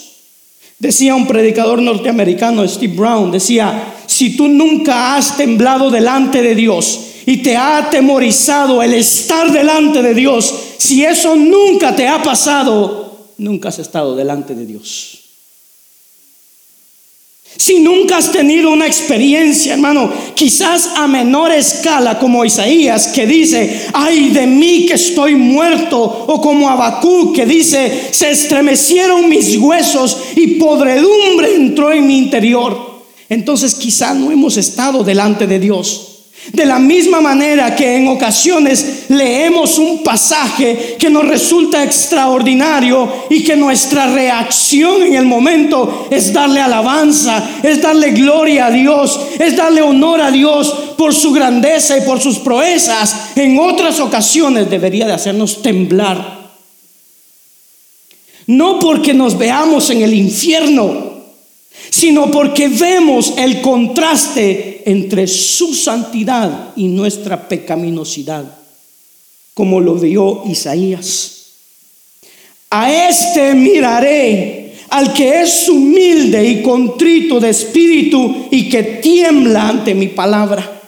Decía 0.79 1.13
un 1.13 1.27
predicador 1.27 1.79
norteamericano, 1.79 2.67
Steve 2.67 2.95
Brown, 2.95 3.31
decía, 3.31 3.93
si 4.07 4.35
tú 4.35 4.47
nunca 4.47 5.15
has 5.15 5.37
temblado 5.37 5.91
delante 5.91 6.41
de 6.41 6.55
Dios 6.55 7.01
y 7.27 7.37
te 7.37 7.55
ha 7.55 7.77
atemorizado 7.77 8.81
el 8.81 8.95
estar 8.95 9.51
delante 9.51 10.01
de 10.01 10.15
Dios, 10.15 10.51
si 10.79 11.05
eso 11.05 11.35
nunca 11.35 11.95
te 11.95 12.07
ha 12.07 12.23
pasado, 12.23 13.27
nunca 13.37 13.69
has 13.69 13.77
estado 13.77 14.15
delante 14.15 14.55
de 14.55 14.65
Dios. 14.65 15.22
Si 17.55 17.79
nunca 17.79 18.17
has 18.17 18.31
tenido 18.31 18.71
una 18.71 18.87
experiencia, 18.87 19.73
hermano, 19.73 20.11
quizás 20.35 20.91
a 20.95 21.07
menor 21.07 21.51
escala 21.51 22.17
como 22.17 22.43
Isaías 22.43 23.07
que 23.07 23.27
dice, 23.27 23.87
ay 23.93 24.29
de 24.29 24.47
mí 24.47 24.85
que 24.85 24.95
estoy 24.95 25.35
muerto, 25.35 26.01
o 26.01 26.41
como 26.41 26.69
Abacú 26.69 27.31
que 27.31 27.45
dice, 27.45 28.09
se 28.11 28.31
estremecieron 28.31 29.29
mis 29.29 29.57
huesos 29.57 30.17
y 30.35 30.55
podredumbre 30.55 31.55
entró 31.55 31.91
en 31.91 32.07
mi 32.07 32.17
interior. 32.17 33.03
Entonces 33.29 33.75
quizás 33.75 34.15
no 34.15 34.31
hemos 34.31 34.57
estado 34.57 35.03
delante 35.03 35.47
de 35.47 35.59
Dios. 35.59 36.12
De 36.51 36.65
la 36.65 36.77
misma 36.77 37.21
manera 37.21 37.75
que 37.75 37.95
en 37.95 38.07
ocasiones 38.09 39.05
leemos 39.07 39.77
un 39.77 40.03
pasaje 40.03 40.97
que 40.99 41.09
nos 41.09 41.25
resulta 41.25 41.83
extraordinario 41.83 43.27
y 43.29 43.43
que 43.43 43.55
nuestra 43.55 44.07
reacción 44.07 45.03
en 45.03 45.15
el 45.15 45.25
momento 45.25 46.07
es 46.11 46.33
darle 46.33 46.59
alabanza, 46.59 47.61
es 47.63 47.81
darle 47.81 48.11
gloria 48.11 48.65
a 48.65 48.71
Dios, 48.71 49.19
es 49.39 49.55
darle 49.55 49.81
honor 49.81 50.21
a 50.21 50.31
Dios 50.31 50.73
por 50.97 51.13
su 51.13 51.31
grandeza 51.31 51.97
y 51.97 52.01
por 52.01 52.19
sus 52.19 52.39
proezas, 52.39 53.31
en 53.35 53.57
otras 53.57 53.99
ocasiones 53.99 54.69
debería 54.69 55.07
de 55.07 55.13
hacernos 55.13 55.61
temblar. 55.61 56.43
No 58.47 58.79
porque 58.79 59.13
nos 59.13 59.37
veamos 59.37 59.89
en 59.89 60.01
el 60.01 60.13
infierno, 60.13 61.12
sino 61.93 62.31
porque 62.31 62.69
vemos 62.69 63.35
el 63.37 63.61
contraste 63.61 64.81
entre 64.87 65.27
su 65.27 65.75
santidad 65.75 66.69
y 66.75 66.87
nuestra 66.87 67.47
pecaminosidad, 67.47 68.45
como 69.53 69.79
lo 69.79 69.93
vio 69.93 70.41
Isaías. 70.49 71.51
A 72.71 72.91
este 72.91 73.53
miraré, 73.53 74.73
al 74.89 75.13
que 75.13 75.43
es 75.43 75.69
humilde 75.69 76.43
y 76.43 76.63
contrito 76.63 77.39
de 77.39 77.51
espíritu 77.51 78.47
y 78.49 78.69
que 78.69 78.81
tiembla 78.83 79.69
ante 79.69 79.93
mi 79.93 80.07
palabra. 80.07 80.81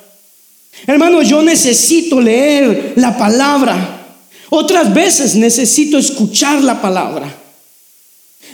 Hermano, 0.88 1.22
yo 1.22 1.44
necesito 1.44 2.20
leer 2.20 2.94
la 2.96 3.16
palabra. 3.16 4.08
Otras 4.50 4.92
veces 4.92 5.36
necesito 5.36 6.00
escuchar 6.00 6.64
la 6.64 6.82
palabra. 6.82 7.32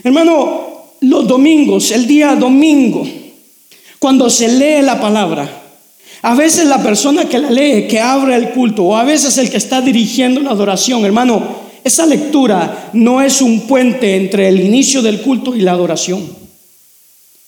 Hermano, 0.04 0.71
los 1.02 1.28
domingos, 1.28 1.92
el 1.92 2.06
día 2.06 2.36
domingo, 2.36 3.08
cuando 3.98 4.30
se 4.30 4.48
lee 4.48 4.84
la 4.84 5.00
palabra, 5.02 5.50
a 6.22 6.36
veces 6.36 6.68
la 6.68 6.82
persona 6.82 7.26
que 7.26 7.40
la 7.40 7.50
lee, 7.50 7.88
que 7.88 8.00
abre 8.00 8.36
el 8.36 8.52
culto, 8.52 8.84
o 8.84 8.96
a 8.96 9.04
veces 9.04 9.38
el 9.40 9.50
que 9.50 9.58
está 9.58 9.82
dirigiendo 9.82 10.40
la 10.42 10.52
adoración, 10.52 11.04
hermano, 11.04 11.62
esa 11.84 12.06
lectura 12.06 12.92
no 12.94 13.22
es 13.22 13.42
un 13.42 13.62
puente 13.62 14.16
entre 14.16 14.48
el 14.48 14.60
inicio 14.60 15.02
del 15.02 15.22
culto 15.22 15.56
y 15.56 15.62
la 15.62 15.72
adoración. 15.72 16.22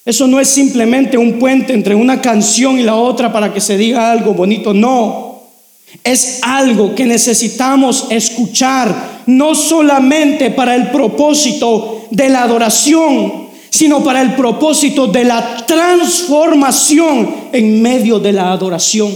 Eso 0.03 0.25
no 0.25 0.39
es 0.39 0.49
simplemente 0.49 1.17
un 1.17 1.37
puente 1.37 1.73
entre 1.73 1.93
una 1.93 2.19
canción 2.19 2.79
y 2.79 2.83
la 2.83 2.95
otra 2.95 3.31
para 3.31 3.53
que 3.53 3.61
se 3.61 3.77
diga 3.77 4.11
algo 4.11 4.33
bonito, 4.33 4.73
no. 4.73 5.43
Es 6.03 6.39
algo 6.41 6.95
que 6.95 7.05
necesitamos 7.05 8.07
escuchar, 8.09 9.21
no 9.27 9.53
solamente 9.53 10.49
para 10.49 10.73
el 10.73 10.89
propósito 10.89 12.07
de 12.09 12.29
la 12.29 12.41
adoración, 12.41 13.42
sino 13.73 14.03
para 14.03 14.21
el 14.21 14.35
propósito 14.35 15.07
de 15.07 15.23
la 15.23 15.65
transformación 15.65 17.47
en 17.51 17.81
medio 17.81 18.19
de 18.19 18.31
la 18.31 18.51
adoración. 18.51 19.11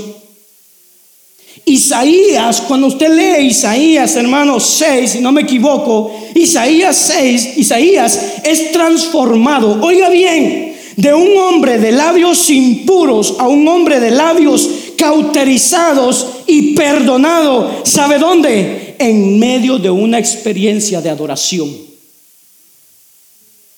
Isaías, 1.64 2.62
cuando 2.62 2.88
usted 2.88 3.14
lee 3.14 3.50
Isaías, 3.50 4.16
hermano 4.16 4.60
6, 4.60 5.12
si 5.12 5.20
no 5.20 5.32
me 5.32 5.42
equivoco, 5.42 6.12
Isaías 6.34 6.98
6, 6.98 7.58
Isaías 7.58 8.20
es 8.44 8.72
transformado, 8.72 9.80
oiga 9.80 10.10
bien, 10.10 10.76
de 10.96 11.14
un 11.14 11.38
hombre 11.38 11.78
de 11.78 11.92
labios 11.92 12.50
impuros 12.50 13.36
a 13.38 13.48
un 13.48 13.68
hombre 13.68 14.00
de 14.00 14.10
labios 14.10 14.68
cauterizados 14.98 16.30
y 16.48 16.74
perdonado. 16.74 17.82
¿Sabe 17.84 18.18
dónde? 18.18 18.96
En 18.98 19.38
medio 19.38 19.78
de 19.78 19.92
una 19.92 20.18
experiencia 20.18 21.00
de 21.00 21.12
adoración. 21.12 21.87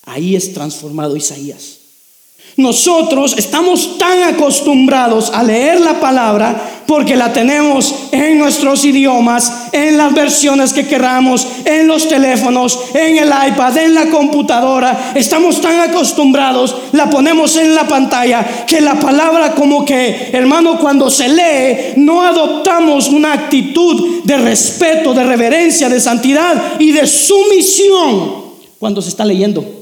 Ahí 0.10 0.36
es 0.36 0.54
transformado 0.54 1.16
Isaías. 1.16 1.78
Nosotros 2.58 3.36
estamos 3.38 4.00
tan 4.00 4.24
acostumbrados 4.24 5.32
a 5.34 5.44
leer 5.44 5.80
la 5.80 6.00
palabra 6.00 6.82
porque 6.88 7.16
la 7.16 7.32
tenemos 7.32 7.94
en 8.12 8.40
nuestros 8.40 8.84
idiomas, 8.84 9.70
en 9.72 9.98
las 9.98 10.14
versiones 10.14 10.74
que 10.74 10.88
queramos, 10.88 11.48
en 11.64 11.88
los 11.88 12.10
teléfonos, 12.10 12.80
en 12.96 13.20
el 13.20 13.30
iPad, 13.30 13.78
en 13.78 13.94
la 13.94 14.08
computadora. 14.10 15.14
Estamos 15.16 15.62
tan 15.62 15.80
acostumbrados, 15.80 16.76
la 16.92 17.08
ponemos 17.10 17.56
en 17.56 17.76
la 17.76 17.88
pantalla, 17.88 18.66
que 18.66 18.82
la 18.82 19.00
palabra 19.00 19.54
como 19.54 19.86
que, 19.86 20.32
hermano, 20.34 20.80
cuando 20.80 21.12
se 21.12 21.30
lee, 21.30 21.94
no 21.98 22.24
adoptamos 22.24 23.10
una 23.10 23.34
actitud 23.34 24.24
de 24.24 24.38
respeto, 24.38 25.14
de 25.14 25.24
reverencia, 25.24 25.88
de 25.88 26.02
santidad 26.02 26.80
y 26.80 26.92
de 26.92 27.06
sumisión 27.06 28.50
cuando 28.80 29.02
se 29.02 29.10
está 29.10 29.24
leyendo. 29.24 29.79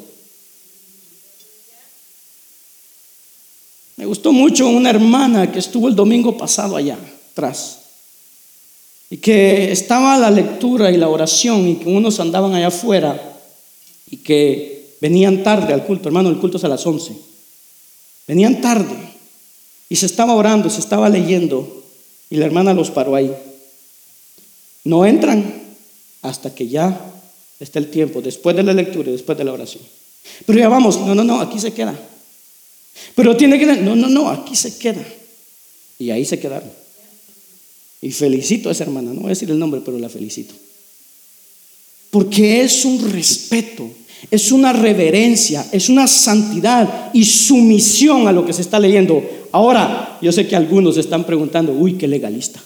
Gustó 4.08 4.32
mucho 4.32 4.68
una 4.68 4.90
hermana 4.90 5.52
que 5.52 5.60
estuvo 5.60 5.88
el 5.88 5.96
domingo 5.96 6.36
pasado 6.38 6.76
allá 6.76 6.98
atrás 7.32 7.80
y 9.10 9.18
que 9.18 9.72
estaba 9.72 10.18
la 10.18 10.32
lectura 10.32 10.92
y 10.92 10.98
la 10.98 11.08
oración 11.08 11.68
y 11.68 11.76
que 11.76 11.90
unos 11.90 12.20
andaban 12.20 12.54
allá 12.54 12.68
afuera 12.68 13.40
y 14.10 14.18
que 14.18 14.96
venían 15.00 15.44
tarde 15.44 15.74
al 15.74 15.86
culto, 15.86 16.10
hermano, 16.10 16.30
el 16.30 16.38
culto 16.38 16.58
es 16.58 16.64
a 16.64 16.68
las 16.68 16.86
11. 16.86 17.16
Venían 18.28 18.60
tarde 18.62 18.96
y 19.90 19.96
se 19.96 20.06
estaba 20.06 20.34
orando, 20.34 20.70
se 20.70 20.80
estaba 20.80 21.10
leyendo 21.10 21.84
y 22.30 22.36
la 22.36 22.46
hermana 22.46 22.74
los 22.74 22.92
paró 22.92 23.16
ahí. 23.16 23.34
No 24.84 25.06
entran 25.06 25.54
hasta 26.22 26.54
que 26.54 26.68
ya 26.68 27.00
esté 27.60 27.80
el 27.80 27.90
tiempo, 27.90 28.22
después 28.22 28.56
de 28.56 28.64
la 28.64 28.74
lectura 28.74 29.10
y 29.10 29.14
después 29.14 29.38
de 29.38 29.44
la 29.44 29.54
oración. 29.54 29.84
Pero 30.46 30.60
ya 30.60 30.68
vamos, 30.68 31.00
no, 31.00 31.16
no, 31.16 31.24
no, 31.24 31.40
aquí 31.40 31.60
se 31.60 31.74
queda. 31.74 31.98
Pero 33.16 33.36
tiene 33.36 33.60
que... 33.60 33.66
No, 33.66 33.96
no, 33.96 34.08
no, 34.08 34.30
aquí 34.30 34.56
se 34.56 34.78
queda. 34.78 35.06
Y 36.00 36.12
ahí 36.12 36.26
se 36.26 36.40
quedaron. 36.40 36.70
Y 38.02 38.12
felicito 38.12 38.70
a 38.70 38.72
esa 38.72 38.84
hermana, 38.84 39.12
no 39.12 39.22
voy 39.22 39.28
a 39.28 39.30
decir 39.30 39.50
el 39.50 39.58
nombre, 39.58 39.82
pero 39.84 39.98
la 39.98 40.10
felicito. 40.10 40.54
Porque 42.12 42.62
es 42.62 42.86
un 42.86 43.12
respeto, 43.12 43.90
es 44.30 44.52
una 44.52 44.72
reverencia, 44.72 45.66
es 45.72 45.90
una 45.90 46.08
santidad 46.08 47.10
y 47.14 47.26
sumisión 47.26 48.28
a 48.28 48.32
lo 48.32 48.46
que 48.46 48.54
se 48.54 48.62
está 48.62 48.80
leyendo. 48.80 49.24
Ahora, 49.52 50.20
yo 50.22 50.32
sé 50.32 50.48
que 50.48 50.56
algunos 50.56 50.98
están 50.98 51.26
preguntando, 51.26 51.74
uy, 51.74 51.94
qué 51.94 52.08
legalista. 52.08 52.62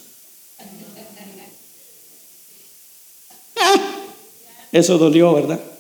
Eso 4.72 4.98
dolió, 4.98 5.34
¿verdad? 5.34 5.71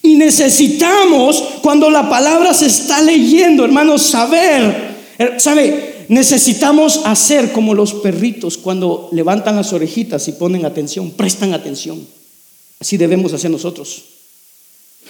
Y 0.00 0.14
necesitamos, 0.14 1.42
cuando 1.62 1.90
la 1.90 2.08
palabra 2.08 2.54
se 2.54 2.66
está 2.66 3.02
leyendo, 3.02 3.64
hermanos, 3.64 4.02
saber, 4.02 4.94
eh, 5.18 5.32
¿sabe? 5.38 6.06
Necesitamos 6.08 7.02
hacer 7.04 7.52
como 7.52 7.74
los 7.74 7.94
perritos 7.94 8.58
cuando 8.58 9.08
levantan 9.12 9.56
las 9.56 9.72
orejitas 9.72 10.26
y 10.28 10.32
ponen 10.32 10.64
atención, 10.64 11.10
prestan 11.10 11.52
atención. 11.52 12.06
Así 12.80 12.96
debemos 12.96 13.32
hacer 13.32 13.50
nosotros. 13.50 14.02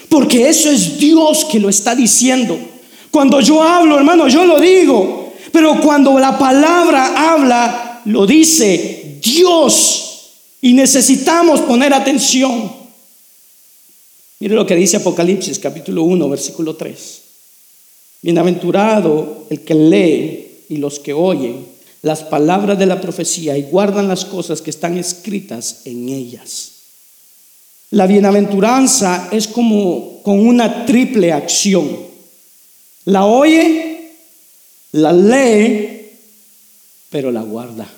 Porque 0.09 0.49
eso 0.49 0.71
es 0.71 0.99
Dios 0.99 1.45
que 1.45 1.61
lo 1.61 1.69
está 1.69 1.95
diciendo. 1.95 2.59
Cuando 3.11 3.41
yo 3.41 3.63
hablo, 3.63 3.97
hermano, 3.97 4.29
yo 4.29 4.45
lo 4.45 4.61
digo. 4.61 5.33
Pero 5.53 5.81
cuando 5.81 6.19
la 6.19 6.39
palabra 6.39 7.33
habla, 7.33 8.03
lo 8.05 8.27
dice 8.27 9.19
Dios. 9.23 10.31
Y 10.61 10.75
necesitamos 10.75 11.61
poner 11.63 11.95
atención. 11.95 12.82
Mire 14.43 14.57
lo 14.57 14.67
que 14.67 14.75
dice 14.75 14.97
Apocalipsis 14.97 15.61
capítulo 15.61 16.03
1, 16.03 16.29
versículo 16.29 16.75
3. 16.75 17.23
Bienaventurado 18.23 19.47
el 19.49 19.61
que 19.61 19.73
lee 19.73 20.65
y 20.69 20.79
los 20.79 20.99
que 20.99 21.13
oyen 21.13 21.65
las 22.03 22.25
palabras 22.25 22.77
de 22.77 22.87
la 22.87 23.01
profecía 23.01 23.57
y 23.57 23.63
guardan 23.63 24.09
las 24.09 24.25
cosas 24.25 24.61
que 24.61 24.71
están 24.71 24.99
escritas 24.99 25.83
en 25.85 26.09
ellas. 26.09 26.73
La 27.91 28.09
bienaventuranza 28.09 29.29
es 29.31 29.47
como 29.47 30.21
con 30.25 30.45
una 30.45 30.87
triple 30.87 31.33
acción. 31.33 31.97
La 33.05 33.27
oye, 33.27 34.11
la 34.91 35.13
lee, 35.13 36.11
pero 37.11 37.31
la 37.31 37.43
guarda. 37.43 37.89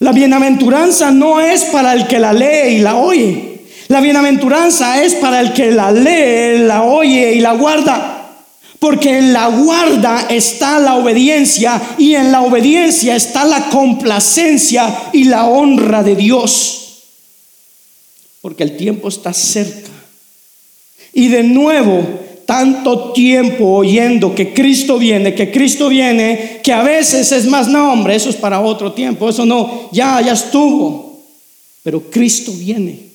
La 0.00 0.10
bienaventuranza 0.10 1.12
no 1.12 1.40
es 1.40 1.66
para 1.66 1.92
el 1.92 2.08
que 2.08 2.18
la 2.18 2.32
lee 2.32 2.78
y 2.78 2.78
la 2.78 2.96
oye. 2.96 3.51
La 3.88 4.00
bienaventuranza 4.00 5.02
es 5.02 5.14
para 5.14 5.40
el 5.40 5.52
que 5.52 5.70
la 5.70 5.92
lee, 5.92 6.64
la 6.66 6.82
oye 6.84 7.34
y 7.34 7.40
la 7.40 7.52
guarda. 7.52 8.18
Porque 8.78 9.16
en 9.16 9.32
la 9.32 9.46
guarda 9.46 10.26
está 10.28 10.80
la 10.80 10.96
obediencia 10.96 11.80
y 11.98 12.14
en 12.14 12.32
la 12.32 12.42
obediencia 12.42 13.14
está 13.14 13.44
la 13.44 13.68
complacencia 13.68 15.10
y 15.12 15.24
la 15.24 15.46
honra 15.46 16.02
de 16.02 16.16
Dios. 16.16 17.02
Porque 18.40 18.64
el 18.64 18.76
tiempo 18.76 19.08
está 19.08 19.32
cerca. 19.32 19.90
Y 21.12 21.28
de 21.28 21.44
nuevo, 21.44 22.02
tanto 22.44 23.12
tiempo 23.12 23.66
oyendo 23.66 24.34
que 24.34 24.52
Cristo 24.52 24.98
viene, 24.98 25.34
que 25.34 25.52
Cristo 25.52 25.88
viene, 25.88 26.60
que 26.62 26.72
a 26.72 26.82
veces 26.82 27.30
es 27.30 27.46
más, 27.46 27.68
no 27.68 27.92
hombre, 27.92 28.16
eso 28.16 28.30
es 28.30 28.36
para 28.36 28.60
otro 28.60 28.92
tiempo, 28.92 29.28
eso 29.28 29.46
no, 29.46 29.90
ya, 29.92 30.20
ya 30.20 30.32
estuvo. 30.32 31.22
Pero 31.82 32.10
Cristo 32.10 32.52
viene. 32.52 33.11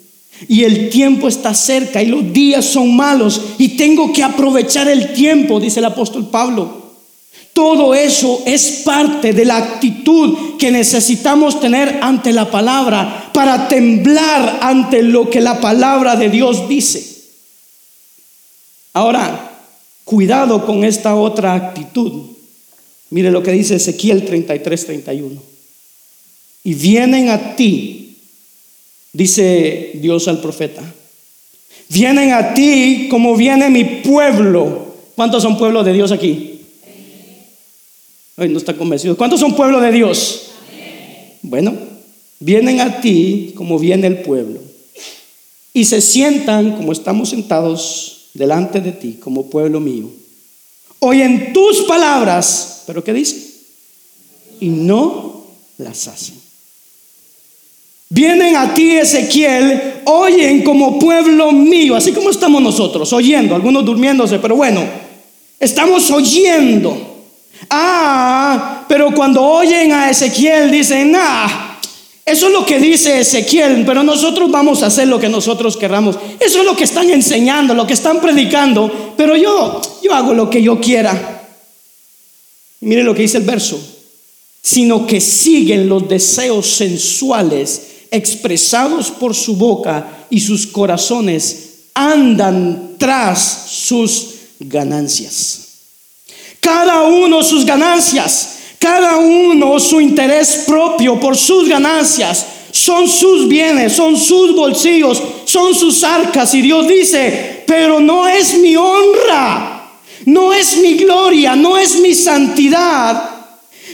Y 0.47 0.63
el 0.63 0.89
tiempo 0.89 1.27
está 1.27 1.53
cerca 1.53 2.01
y 2.01 2.07
los 2.07 2.31
días 2.31 2.65
son 2.65 2.95
malos 2.95 3.41
y 3.57 3.69
tengo 3.69 4.13
que 4.13 4.23
aprovechar 4.23 4.87
el 4.87 5.13
tiempo, 5.13 5.59
dice 5.59 5.79
el 5.79 5.85
apóstol 5.85 6.29
Pablo. 6.29 6.87
Todo 7.53 7.95
eso 7.95 8.43
es 8.45 8.83
parte 8.85 9.33
de 9.33 9.43
la 9.43 9.57
actitud 9.57 10.57
que 10.59 10.69
necesitamos 10.69 11.59
tener 11.59 11.99
ante 12.03 12.31
la 12.31 12.51
palabra 12.51 13.31
para 13.33 13.67
temblar 13.67 14.59
ante 14.61 15.01
lo 15.01 15.27
que 15.27 15.41
la 15.41 15.59
palabra 15.59 16.15
de 16.15 16.29
Dios 16.29 16.69
dice. 16.69 17.17
Ahora, 18.93 19.59
cuidado 20.03 20.65
con 20.67 20.83
esta 20.83 21.15
otra 21.15 21.55
actitud. 21.55 22.27
Mire 23.09 23.31
lo 23.31 23.41
que 23.41 23.51
dice 23.51 23.75
Ezequiel 23.75 24.25
33, 24.25 24.85
31. 24.85 25.41
Y 26.63 26.73
vienen 26.75 27.29
a 27.29 27.55
ti 27.55 28.06
dice 29.17 29.93
Dios 29.95 30.27
al 30.27 30.39
profeta. 30.39 30.83
Vienen 31.89 32.33
a 32.33 32.53
ti 32.53 33.07
como 33.09 33.35
viene 33.35 33.69
mi 33.69 33.83
pueblo. 33.83 34.93
¿Cuántos 35.15 35.41
son 35.41 35.57
pueblos 35.57 35.83
de 35.85 35.93
Dios 35.93 36.11
aquí? 36.11 36.61
Ay, 38.35 38.49
no 38.49 38.59
está 38.59 38.75
convencido. 38.75 39.17
¿Cuántos 39.17 39.39
son 39.39 39.55
pueblo 39.55 39.81
de 39.81 39.91
Dios? 39.91 40.51
Bueno, 41.41 41.73
vienen 42.39 42.79
a 42.79 43.01
ti 43.01 43.53
como 43.55 43.79
viene 43.79 44.05
el 44.05 44.19
pueblo. 44.19 44.61
Y 45.73 45.85
se 45.85 45.99
sientan 45.99 46.75
como 46.75 46.91
estamos 46.91 47.29
sentados 47.29 48.29
delante 48.35 48.81
de 48.81 48.91
ti, 48.91 49.13
como 49.13 49.49
pueblo 49.49 49.79
mío. 49.79 50.11
Oyen 50.99 51.53
tus 51.53 51.81
palabras, 51.83 52.83
pero 52.85 53.03
¿qué 53.03 53.13
dice? 53.13 53.35
Y 54.59 54.67
no 54.69 55.43
las 55.79 56.07
hacen. 56.07 56.36
Vienen 58.09 58.55
a 58.55 58.73
ti, 58.73 58.91
Ezequiel, 58.91 60.01
oyen 60.05 60.63
como 60.63 60.97
pueblo 60.97 61.51
mío, 61.51 61.95
así 61.95 62.13
como 62.13 62.29
estamos 62.29 62.61
nosotros, 62.61 63.11
oyendo, 63.11 63.53
algunos 63.53 63.83
durmiéndose, 63.83 64.39
pero 64.39 64.55
bueno, 64.55 64.83
estamos 65.59 66.09
oyendo. 66.11 67.15
Ah, 67.69 68.85
pero 68.87 69.13
cuando 69.13 69.43
oyen 69.43 69.91
a 69.91 70.09
Ezequiel 70.09 70.71
dicen, 70.71 71.13
ah, 71.17 71.79
eso 72.25 72.47
es 72.47 72.53
lo 72.53 72.65
que 72.65 72.79
dice 72.79 73.19
Ezequiel, 73.19 73.83
pero 73.85 74.03
nosotros 74.03 74.49
vamos 74.51 74.83
a 74.83 74.87
hacer 74.87 75.09
lo 75.09 75.19
que 75.19 75.27
nosotros 75.27 75.75
querramos. 75.75 76.17
Eso 76.39 76.59
es 76.59 76.65
lo 76.65 76.75
que 76.75 76.85
están 76.85 77.09
enseñando, 77.09 77.73
lo 77.73 77.87
que 77.87 77.93
están 77.93 78.21
predicando, 78.21 79.13
pero 79.17 79.35
yo, 79.35 79.81
yo 80.01 80.13
hago 80.13 80.33
lo 80.33 80.49
que 80.49 80.61
yo 80.61 80.79
quiera. 80.79 81.45
Y 82.79 82.85
mire 82.85 83.03
lo 83.03 83.13
que 83.13 83.23
dice 83.23 83.37
el 83.37 83.43
verso, 83.43 83.79
sino 84.61 85.05
que 85.05 85.19
siguen 85.19 85.89
los 85.89 86.07
deseos 86.07 86.67
sensuales 86.67 87.96
expresados 88.11 89.11
por 89.11 89.35
su 89.35 89.55
boca 89.55 90.25
y 90.29 90.39
sus 90.39 90.67
corazones 90.67 91.89
andan 91.93 92.95
tras 92.97 93.65
sus 93.69 94.35
ganancias. 94.59 95.67
Cada 96.59 97.03
uno 97.03 97.43
sus 97.43 97.65
ganancias, 97.65 98.57
cada 98.79 99.17
uno 99.17 99.79
su 99.79 100.01
interés 100.01 100.63
propio 100.67 101.19
por 101.19 101.37
sus 101.37 101.67
ganancias, 101.67 102.45
son 102.71 103.07
sus 103.07 103.47
bienes, 103.47 103.93
son 103.93 104.17
sus 104.17 104.55
bolsillos, 104.55 105.21
son 105.45 105.73
sus 105.73 106.03
arcas. 106.03 106.53
Y 106.53 106.61
Dios 106.61 106.87
dice, 106.87 107.63
pero 107.65 107.99
no 107.99 108.27
es 108.27 108.57
mi 108.57 108.75
honra, 108.75 109.91
no 110.25 110.53
es 110.53 110.77
mi 110.77 110.95
gloria, 110.95 111.55
no 111.55 111.77
es 111.77 111.99
mi 111.99 112.13
santidad 112.13 113.36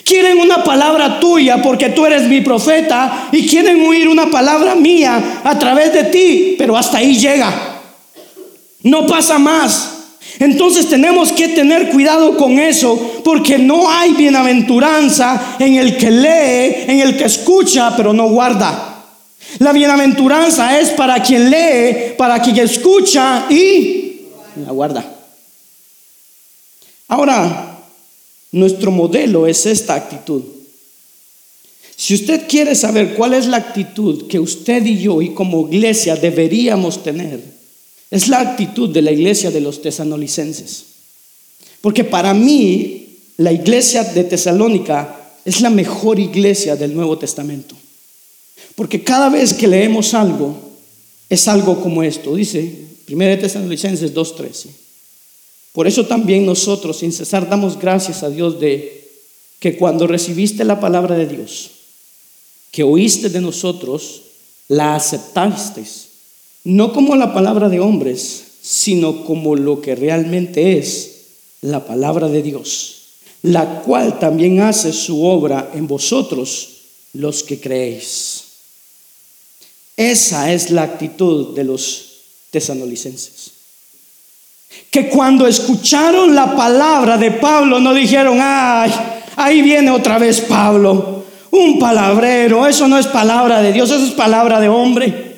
Quieren 0.04 0.40
una 0.40 0.64
palabra 0.64 1.20
tuya 1.20 1.62
porque 1.62 1.90
tú 1.90 2.06
eres 2.06 2.24
mi 2.24 2.42
profeta 2.42 3.30
y 3.32 3.48
quieren 3.48 3.86
oír 3.86 4.08
una 4.08 4.30
palabra 4.30 4.76
mía 4.76 5.42
a 5.44 5.58
través 5.58 5.94
de 5.94 6.04
ti, 6.06 6.56
pero 6.58 6.76
hasta 6.76 6.98
ahí 6.98 7.18
llega. 7.18 7.82
No 8.84 9.08
pasa 9.08 9.40
más. 9.40 9.90
Entonces 10.40 10.90
tenemos 10.90 11.32
que 11.32 11.50
tener 11.50 11.90
cuidado 11.90 12.36
con 12.38 12.60
eso 12.60 13.22
porque 13.24 13.58
no 13.58 13.90
hay 13.90 14.14
bienaventuranza 14.14 15.56
en 15.60 15.76
el 15.76 15.96
que 15.98 16.12
lee, 16.12 16.92
en 16.92 17.00
el 17.00 17.18
que 17.18 17.26
escucha, 17.26 17.96
pero 17.96 18.14
no 18.14 18.28
guarda. 18.30 19.06
La 19.60 19.72
bienaventuranza 19.72 20.80
es 20.80 20.90
para 20.90 21.22
quien 21.22 21.50
lee, 21.50 22.14
para 22.18 22.42
quien 22.42 22.58
escucha 22.58 23.46
y 23.50 24.22
la 24.66 24.72
guarda. 24.72 25.06
Ahora, 27.08 27.73
nuestro 28.54 28.92
modelo 28.92 29.48
es 29.48 29.66
esta 29.66 29.96
actitud. 29.96 30.44
Si 31.96 32.14
usted 32.14 32.48
quiere 32.48 32.76
saber 32.76 33.16
cuál 33.16 33.34
es 33.34 33.48
la 33.48 33.58
actitud 33.58 34.28
que 34.28 34.40
usted 34.40 34.86
y 34.86 35.00
yo 35.00 35.22
y 35.22 35.34
como 35.34 35.68
iglesia 35.68 36.16
deberíamos 36.16 37.04
tener, 37.04 37.42
es 38.10 38.28
la 38.28 38.40
actitud 38.40 38.90
de 38.90 39.02
la 39.02 39.12
iglesia 39.12 39.52
de 39.52 39.60
los 39.60 39.82
tesanolicenses. 39.82 40.86
Porque 41.82 42.04
para 42.04 42.34
mí 42.34 43.18
la 43.38 43.52
iglesia 43.52 44.04
de 44.04 44.24
Tesalónica 44.24 45.32
es 45.44 45.60
la 45.60 45.70
mejor 45.70 46.20
iglesia 46.20 46.76
del 46.76 46.94
Nuevo 46.94 47.18
Testamento. 47.18 47.76
Porque 48.76 49.04
cada 49.04 49.30
vez 49.30 49.54
que 49.54 49.68
leemos 49.68 50.14
algo, 50.14 50.56
es 51.28 51.48
algo 51.48 51.82
como 51.82 52.04
esto. 52.04 52.36
Dice 52.36 52.86
1 53.10 53.40
Tesalonicenses 53.40 54.14
2.13. 54.14 54.83
Por 55.74 55.88
eso 55.88 56.06
también 56.06 56.46
nosotros 56.46 56.98
sin 56.98 57.12
cesar 57.12 57.50
damos 57.50 57.80
gracias 57.80 58.22
a 58.22 58.30
Dios 58.30 58.60
de 58.60 59.10
que 59.60 59.76
cuando 59.76 60.08
recibiste 60.08 60.64
la 60.64 60.80
palabra 60.80 61.16
de 61.16 61.26
Dios, 61.26 61.72
que 62.72 62.84
oíste 62.84 63.30
de 63.30 63.42
nosotros, 63.42 64.22
la 64.68 64.96
aceptaste, 64.96 65.84
no 66.64 66.94
como 66.94 67.16
la 67.16 67.34
palabra 67.34 67.70
de 67.70 67.80
hombres, 67.80 68.44
sino 68.62 69.26
como 69.26 69.56
lo 69.56 69.82
que 69.82 69.96
realmente 69.96 70.78
es 70.78 71.12
la 71.62 71.86
palabra 71.86 72.30
de 72.30 72.44
Dios, 72.44 73.02
la 73.42 73.82
cual 73.82 74.20
también 74.20 74.62
hace 74.62 74.94
su 74.94 75.26
obra 75.26 75.72
en 75.74 75.88
vosotros 75.88 76.70
los 77.14 77.42
que 77.42 77.60
creéis. 77.60 78.44
Esa 79.98 80.54
es 80.54 80.70
la 80.70 80.84
actitud 80.84 81.56
de 81.56 81.64
los 81.64 82.06
tesanolicenses 82.52 83.43
que 84.90 85.10
cuando 85.10 85.48
escucharon 85.48 86.36
la 86.36 86.56
palabra 86.56 87.18
de 87.18 87.32
Pablo 87.32 87.80
no 87.80 87.94
dijeron, 87.94 88.38
ay, 88.40 88.92
ahí 89.36 89.62
viene 89.62 89.90
otra 89.90 90.20
vez 90.20 90.42
Pablo, 90.42 91.24
un 91.50 91.80
palabrero, 91.80 92.68
eso 92.68 92.88
no 92.88 92.98
es 92.98 93.08
palabra 93.08 93.62
de 93.62 93.74
Dios, 93.74 93.90
eso 93.90 94.06
es 94.06 94.12
palabra 94.12 94.60
de 94.60 94.70
hombre, 94.70 95.38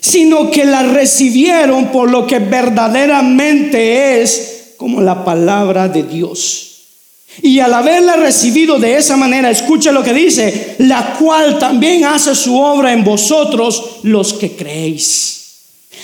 sino 0.00 0.50
que 0.50 0.64
la 0.64 0.82
recibieron 0.82 1.86
por 1.86 2.10
lo 2.10 2.26
que 2.26 2.38
verdaderamente 2.38 4.22
es 4.22 4.74
como 4.76 5.00
la 5.00 5.24
palabra 5.24 5.88
de 5.88 6.02
Dios. 6.02 6.70
Y 7.42 7.58
al 7.58 7.74
haberla 7.74 8.14
recibido 8.16 8.78
de 8.78 8.96
esa 8.96 9.16
manera, 9.16 9.50
escucha 9.50 9.90
lo 9.90 10.04
que 10.04 10.12
dice, 10.12 10.76
la 10.78 11.14
cual 11.18 11.58
también 11.58 12.04
hace 12.04 12.34
su 12.34 12.56
obra 12.56 12.92
en 12.92 13.02
vosotros 13.02 13.98
los 14.02 14.34
que 14.34 14.52
creéis. 14.52 15.56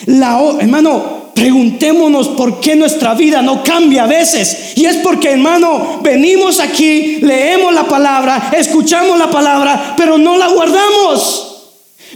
La, 0.06 0.40
hermano, 0.58 1.19
Preguntémonos 1.40 2.28
por 2.28 2.60
qué 2.60 2.76
nuestra 2.76 3.14
vida 3.14 3.40
no 3.40 3.64
cambia 3.64 4.04
a 4.04 4.06
veces. 4.06 4.74
Y 4.76 4.84
es 4.84 4.96
porque, 4.96 5.30
hermano, 5.30 5.98
venimos 6.02 6.60
aquí, 6.60 7.16
leemos 7.22 7.72
la 7.72 7.84
palabra, 7.84 8.50
escuchamos 8.54 9.18
la 9.18 9.30
palabra, 9.30 9.94
pero 9.96 10.18
no 10.18 10.36
la 10.36 10.48
guardamos. 10.48 11.46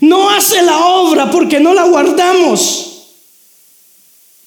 No 0.03 0.29
hace 0.29 0.61
la 0.61 0.77
obra 0.77 1.31
porque 1.31 1.59
no 1.59 1.73
la 1.73 1.85
guardamos. 1.85 3.07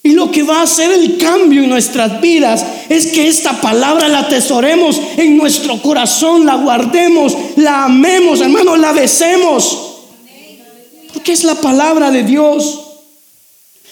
Y 0.04 0.12
lo 0.12 0.30
que 0.30 0.44
va 0.44 0.60
a 0.60 0.62
hacer 0.62 0.92
el 0.92 1.18
cambio 1.18 1.64
en 1.64 1.70
nuestras 1.70 2.20
vidas 2.20 2.64
es 2.88 3.08
que 3.08 3.26
esta 3.26 3.60
palabra 3.60 4.06
la 4.06 4.20
atesoremos 4.20 5.00
en 5.16 5.36
nuestro 5.36 5.82
corazón, 5.82 6.46
la 6.46 6.54
guardemos, 6.54 7.36
la 7.56 7.86
amemos, 7.86 8.40
hermano, 8.40 8.76
la 8.76 8.92
besemos. 8.92 9.96
Porque 11.12 11.32
es 11.32 11.42
la 11.42 11.56
palabra 11.56 12.12
de 12.12 12.22
Dios. 12.22 12.84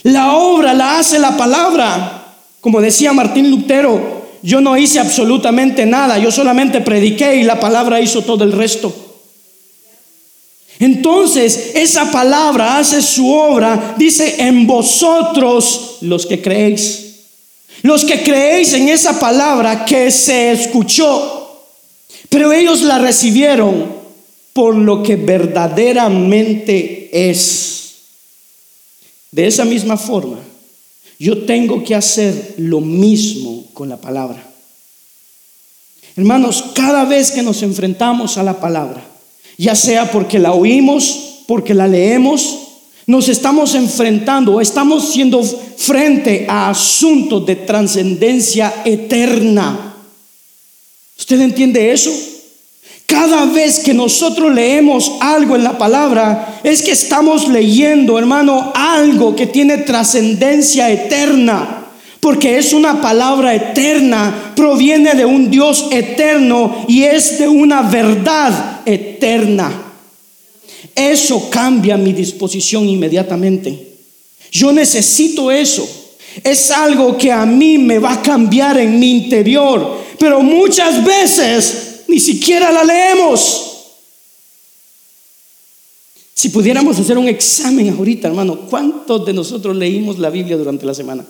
La 0.07 0.37
obra 0.37 0.73
la 0.73 0.99
hace 1.01 1.19
la 1.19 1.37
palabra. 1.37 2.37
Como 2.61 2.81
decía 2.81 3.13
Martín 3.13 3.51
Lutero, 3.51 4.29
yo 4.41 4.61
no 4.61 4.77
hice 4.77 5.01
absolutamente 5.01 5.85
nada, 5.85 6.17
yo 6.19 6.31
solamente 6.31 6.81
prediqué 6.81 7.35
y 7.35 7.43
la 7.43 7.59
palabra 7.59 8.01
hizo 8.01 8.23
todo 8.23 8.45
el 8.45 8.53
resto. 8.53 8.95
Entonces, 10.79 11.73
esa 11.75 12.13
palabra 12.13 12.79
hace 12.79 13.03
su 13.03 13.33
obra, 13.33 13.97
dice, 13.99 14.37
en 14.47 14.65
vosotros 14.69 15.97
los 16.03 16.25
que 16.25 16.41
creéis. 16.41 17.17
Los 17.83 18.05
que 18.05 18.23
creéis 18.23 18.75
en 18.75 18.89
esa 18.89 19.19
palabra 19.19 19.85
que 19.85 20.13
se 20.13 20.53
escuchó, 20.53 21.65
pero 22.29 22.53
ellos 22.53 22.83
la 22.83 22.99
recibieron 22.99 23.93
por 24.53 24.77
lo 24.77 25.03
que 25.03 25.17
verdaderamente 25.17 27.11
es. 27.13 27.76
De 29.37 29.47
esa 29.47 29.67
misma 29.67 29.99
forma, 29.99 30.39
yo 31.19 31.45
tengo 31.45 31.85
que 31.85 31.95
hacer 31.95 32.55
lo 32.57 32.81
mismo 32.81 33.67
con 33.75 33.87
la 33.87 33.99
palabra. 33.99 34.43
Hermanos, 36.17 36.65
cada 36.75 37.05
vez 37.05 37.33
que 37.33 37.43
nos 37.43 37.63
enfrentamos 37.63 38.39
a 38.39 38.43
la 38.43 38.59
palabra, 38.59 39.07
ya 39.59 39.75
sea 39.75 40.11
porque 40.11 40.39
la 40.39 40.55
oímos, 40.55 41.43
porque 41.47 41.75
la 41.75 41.87
leemos, 41.87 42.61
nos 43.07 43.29
estamos 43.29 43.75
enfrentando, 43.75 44.59
estamos 44.59 45.13
siendo 45.13 45.43
frente 45.43 46.47
a 46.49 46.71
asuntos 46.71 47.45
de 47.45 47.57
trascendencia 47.57 48.73
eterna. 48.87 49.97
¿Usted 51.19 51.43
entiende 51.43 51.93
eso? 51.93 52.11
Cada 53.07 53.45
vez 53.47 53.79
que 53.81 53.95
nosotros 53.95 54.53
leemos 54.53 55.13
algo 55.21 55.55
en 55.55 55.63
la 55.63 55.79
palabra, 55.79 56.61
es 56.65 56.83
que 56.83 56.91
estamos 56.91 57.49
leyendo, 57.49 58.19
hermano, 58.19 58.73
algo 58.75 59.37
que 59.37 59.47
tiene 59.47 59.79
trascendencia 59.79 60.91
eterna. 60.91 61.85
Porque 62.19 62.59
es 62.59 62.73
una 62.73 63.01
palabra 63.01 63.55
eterna, 63.55 64.53
proviene 64.57 65.15
de 65.15 65.25
un 65.25 65.49
Dios 65.49 65.87
eterno 65.93 66.85
y 66.89 67.05
es 67.05 67.39
de 67.39 67.47
una 67.47 67.83
verdad 67.83 68.81
eterna. 68.85 69.71
Eso 70.97 71.49
cambia 71.49 71.97
mi 71.97 72.13
disposición 72.13 72.89
inmediatamente. 72.89 73.87
Yo 74.51 74.73
necesito 74.73 75.53
eso. 75.53 75.89
Es 76.43 76.73
algo 76.73 77.17
que 77.17 77.31
a 77.31 77.47
mí 77.47 77.79
me 77.79 78.01
va 78.01 78.15
a 78.15 78.23
cambiar 78.23 78.79
en 78.79 78.99
mi 78.99 79.11
interior. 79.13 80.05
Pero 80.19 80.43
muchas 80.43 81.05
veces 81.05 81.96
ni 82.17 82.21
siquiera 82.21 82.73
la 82.73 82.83
leemos. 82.83 83.75
Si 86.33 86.49
pudiéramos 86.49 86.99
hacer 86.99 87.19
un 87.19 87.29
examen 87.29 87.91
ahorita, 87.91 88.29
hermano, 88.29 88.61
¿cuántos 88.71 89.27
de 89.27 89.35
nosotros 89.35 89.77
leímos 89.77 90.19
la 90.19 90.31
Biblia 90.31 90.57
durante 90.57 90.87
la 90.87 90.95
semana? 90.95 91.27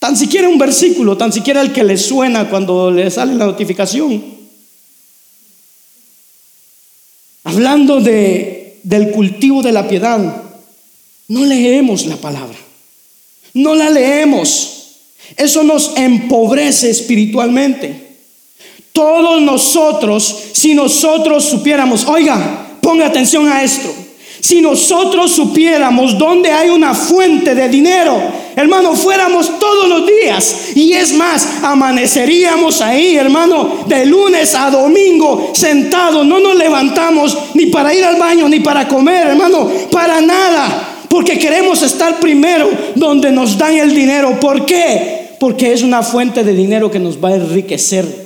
Tan 0.00 0.16
siquiera 0.16 0.48
un 0.48 0.58
versículo, 0.58 1.16
tan 1.16 1.32
siquiera 1.32 1.60
el 1.60 1.72
que 1.72 1.84
le 1.84 1.96
suena 1.96 2.50
cuando 2.50 2.90
le 2.90 3.08
sale 3.12 3.36
la 3.36 3.46
notificación. 3.46 4.24
Hablando 7.44 8.00
de, 8.00 8.80
del 8.82 9.12
cultivo 9.12 9.62
de 9.62 9.70
la 9.70 9.86
piedad, 9.86 10.42
no 11.28 11.44
leemos 11.44 12.06
la 12.06 12.16
palabra, 12.16 12.58
no 13.54 13.76
la 13.76 13.88
leemos. 13.88 14.72
Eso 15.36 15.62
nos 15.62 15.96
empobrece 15.96 16.90
espiritualmente. 16.90 18.05
Todos 18.96 19.42
nosotros, 19.42 20.44
si 20.52 20.72
nosotros 20.72 21.44
supiéramos, 21.44 22.06
oiga, 22.06 22.66
ponga 22.80 23.04
atención 23.04 23.46
a 23.46 23.62
esto. 23.62 23.90
Si 24.40 24.62
nosotros 24.62 25.32
supiéramos 25.32 26.16
dónde 26.16 26.50
hay 26.50 26.70
una 26.70 26.94
fuente 26.94 27.54
de 27.54 27.68
dinero, 27.68 28.18
hermano, 28.56 28.94
fuéramos 28.94 29.58
todos 29.58 29.86
los 29.86 30.06
días. 30.06 30.68
Y 30.74 30.94
es 30.94 31.12
más, 31.12 31.46
amaneceríamos 31.62 32.80
ahí, 32.80 33.16
hermano, 33.16 33.84
de 33.86 34.06
lunes 34.06 34.54
a 34.54 34.70
domingo, 34.70 35.50
sentados. 35.52 36.24
No 36.24 36.40
nos 36.40 36.56
levantamos 36.56 37.36
ni 37.52 37.66
para 37.66 37.92
ir 37.92 38.02
al 38.02 38.16
baño, 38.16 38.48
ni 38.48 38.60
para 38.60 38.88
comer, 38.88 39.26
hermano, 39.26 39.70
para 39.92 40.22
nada. 40.22 41.02
Porque 41.10 41.38
queremos 41.38 41.82
estar 41.82 42.18
primero 42.18 42.70
donde 42.94 43.30
nos 43.30 43.58
dan 43.58 43.74
el 43.74 43.94
dinero. 43.94 44.40
¿Por 44.40 44.64
qué? 44.64 45.36
Porque 45.38 45.74
es 45.74 45.82
una 45.82 46.02
fuente 46.02 46.44
de 46.44 46.54
dinero 46.54 46.90
que 46.90 46.98
nos 46.98 47.22
va 47.22 47.28
a 47.28 47.34
enriquecer 47.34 48.25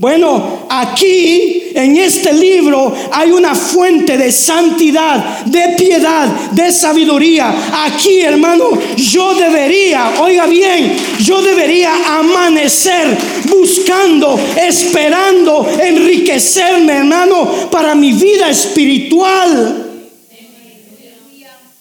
bueno, 0.00 0.64
aquí 0.70 1.72
en 1.74 1.98
este 1.98 2.32
libro 2.32 2.90
hay 3.12 3.32
una 3.32 3.54
fuente 3.54 4.16
de 4.16 4.32
santidad, 4.32 5.44
de 5.44 5.74
piedad, 5.76 6.26
de 6.52 6.72
sabiduría. 6.72 7.84
Aquí, 7.84 8.22
hermano, 8.22 8.70
yo 8.96 9.34
debería, 9.34 10.14
oiga 10.22 10.46
bien, 10.46 10.96
yo 11.22 11.42
debería 11.42 11.92
amanecer 12.18 13.14
buscando, 13.44 14.40
esperando, 14.56 15.68
enriquecerme, 15.78 16.94
hermano, 16.94 17.68
para 17.70 17.94
mi 17.94 18.12
vida 18.12 18.48
espiritual. 18.48 19.86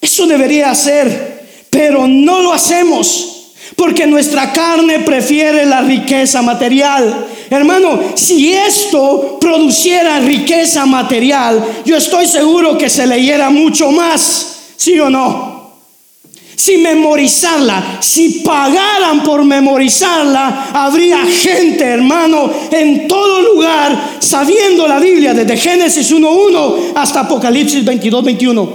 Eso 0.01 0.27
debería 0.27 0.71
hacer, 0.71 1.45
pero 1.69 2.05
no 2.05 2.41
lo 2.41 2.51
hacemos. 2.51 3.28
Porque 3.79 4.05
nuestra 4.05 4.51
carne 4.51 4.99
prefiere 4.99 5.65
la 5.65 5.79
riqueza 5.79 6.41
material. 6.41 7.27
Hermano, 7.49 7.97
si 8.13 8.53
esto 8.53 9.37
produciera 9.39 10.19
riqueza 10.19 10.85
material, 10.85 11.65
yo 11.85 11.95
estoy 11.95 12.27
seguro 12.27 12.77
que 12.77 12.89
se 12.89 13.07
leyera 13.07 13.49
mucho 13.49 13.89
más, 13.89 14.73
¿sí 14.75 14.99
o 14.99 15.09
no? 15.09 15.71
Si 16.57 16.77
memorizarla, 16.77 17.99
si 18.01 18.41
pagaran 18.41 19.23
por 19.23 19.45
memorizarla, 19.45 20.71
habría 20.73 21.25
gente, 21.25 21.85
hermano, 21.85 22.51
en 22.69 23.07
todo 23.07 23.41
lugar, 23.53 24.17
sabiendo 24.19 24.89
la 24.89 24.99
Biblia 24.99 25.33
desde 25.33 25.55
Génesis 25.55 26.11
1.1 26.11 26.91
hasta 26.95 27.21
Apocalipsis 27.21 27.85
22.21. 27.85 28.69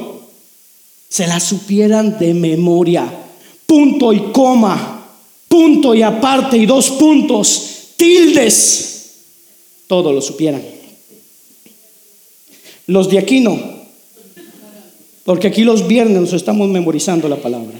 Se 1.10 1.26
la 1.26 1.38
supieran 1.38 2.18
de 2.18 2.32
memoria, 2.32 3.04
punto 3.66 4.14
y 4.14 4.32
coma, 4.32 4.93
punto 5.54 5.94
y 5.94 6.02
aparte 6.02 6.56
y 6.56 6.66
dos 6.66 6.90
puntos 6.90 7.92
tildes, 7.96 9.12
todo 9.86 10.12
lo 10.12 10.20
supieran. 10.20 10.60
Los 12.88 13.08
de 13.08 13.20
aquí 13.20 13.38
no, 13.38 13.56
porque 15.22 15.46
aquí 15.46 15.62
los 15.62 15.86
viernes 15.86 16.20
nos 16.20 16.32
estamos 16.32 16.68
memorizando 16.68 17.28
la 17.28 17.36
palabra. 17.36 17.78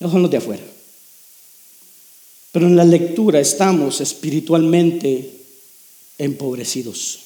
Son 0.00 0.22
los 0.22 0.30
de 0.30 0.38
afuera. 0.38 0.62
Pero 2.52 2.66
en 2.66 2.76
la 2.76 2.84
lectura 2.86 3.38
estamos 3.38 4.00
espiritualmente 4.00 5.30
empobrecidos. 6.16 7.18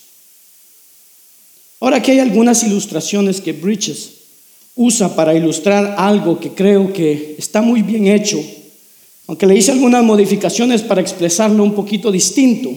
Ahora 1.79 1.99
aquí 1.99 2.11
hay 2.11 2.19
algunas 2.19 2.65
ilustraciones 2.65 3.41
que 3.41 3.53
Bridges 3.53 4.11
usa 4.75 5.15
para 5.15 5.33
ilustrar 5.33 5.95
algo 5.97 6.41
que 6.41 6.51
creo 6.51 6.93
que 6.93 7.37
está 7.39 7.63
muy 7.63 7.83
bien 7.83 8.09
hecho 8.09 8.45
aunque 9.27 9.47
le 9.47 9.57
hice 9.57 9.73
algunas 9.73 10.05
modificaciones 10.05 10.83
para 10.83 11.01
expresarlo 11.01 11.63
un 11.63 11.75
poquito 11.75 12.13
distinto. 12.13 12.71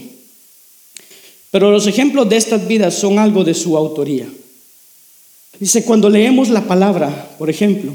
Pero 1.52 1.72
los 1.72 1.88
ejemplos 1.88 2.30
de 2.30 2.38
estas 2.38 2.68
vidas 2.68 2.94
son 2.94 3.20
algo 3.20 3.44
de 3.44 3.54
su 3.54 3.76
autoría. 3.78 4.28
Dice, 5.60 5.84
cuando 5.84 6.10
leemos 6.10 6.50
la 6.50 6.62
palabra, 6.62 7.36
por 7.38 7.50
ejemplo, 7.50 7.92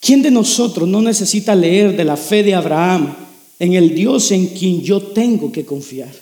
¿quién 0.00 0.22
de 0.22 0.30
nosotros 0.30 0.88
no 0.88 1.00
necesita 1.00 1.54
leer 1.54 1.96
de 1.96 2.04
la 2.04 2.16
fe 2.16 2.42
de 2.42 2.54
Abraham 2.54 3.14
en 3.58 3.74
el 3.74 3.94
Dios 3.94 4.32
en 4.32 4.48
quien 4.48 4.82
yo 4.82 5.00
tengo 5.00 5.52
que 5.52 5.64
confiar? 5.64 6.12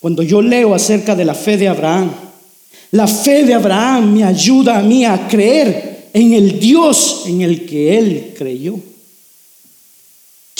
Cuando 0.00 0.22
yo 0.22 0.40
leo 0.40 0.74
acerca 0.74 1.16
de 1.16 1.24
la 1.24 1.34
fe 1.34 1.56
de 1.56 1.68
Abraham, 1.68 2.10
la 2.92 3.06
fe 3.06 3.44
de 3.44 3.54
Abraham 3.54 4.12
me 4.12 4.24
ayuda 4.24 4.78
a 4.78 4.82
mí 4.82 5.04
a 5.04 5.28
creer 5.28 6.08
en 6.12 6.32
el 6.32 6.58
Dios 6.58 7.22
en 7.26 7.40
el 7.42 7.64
que 7.64 7.98
él 7.98 8.34
creyó. 8.36 8.89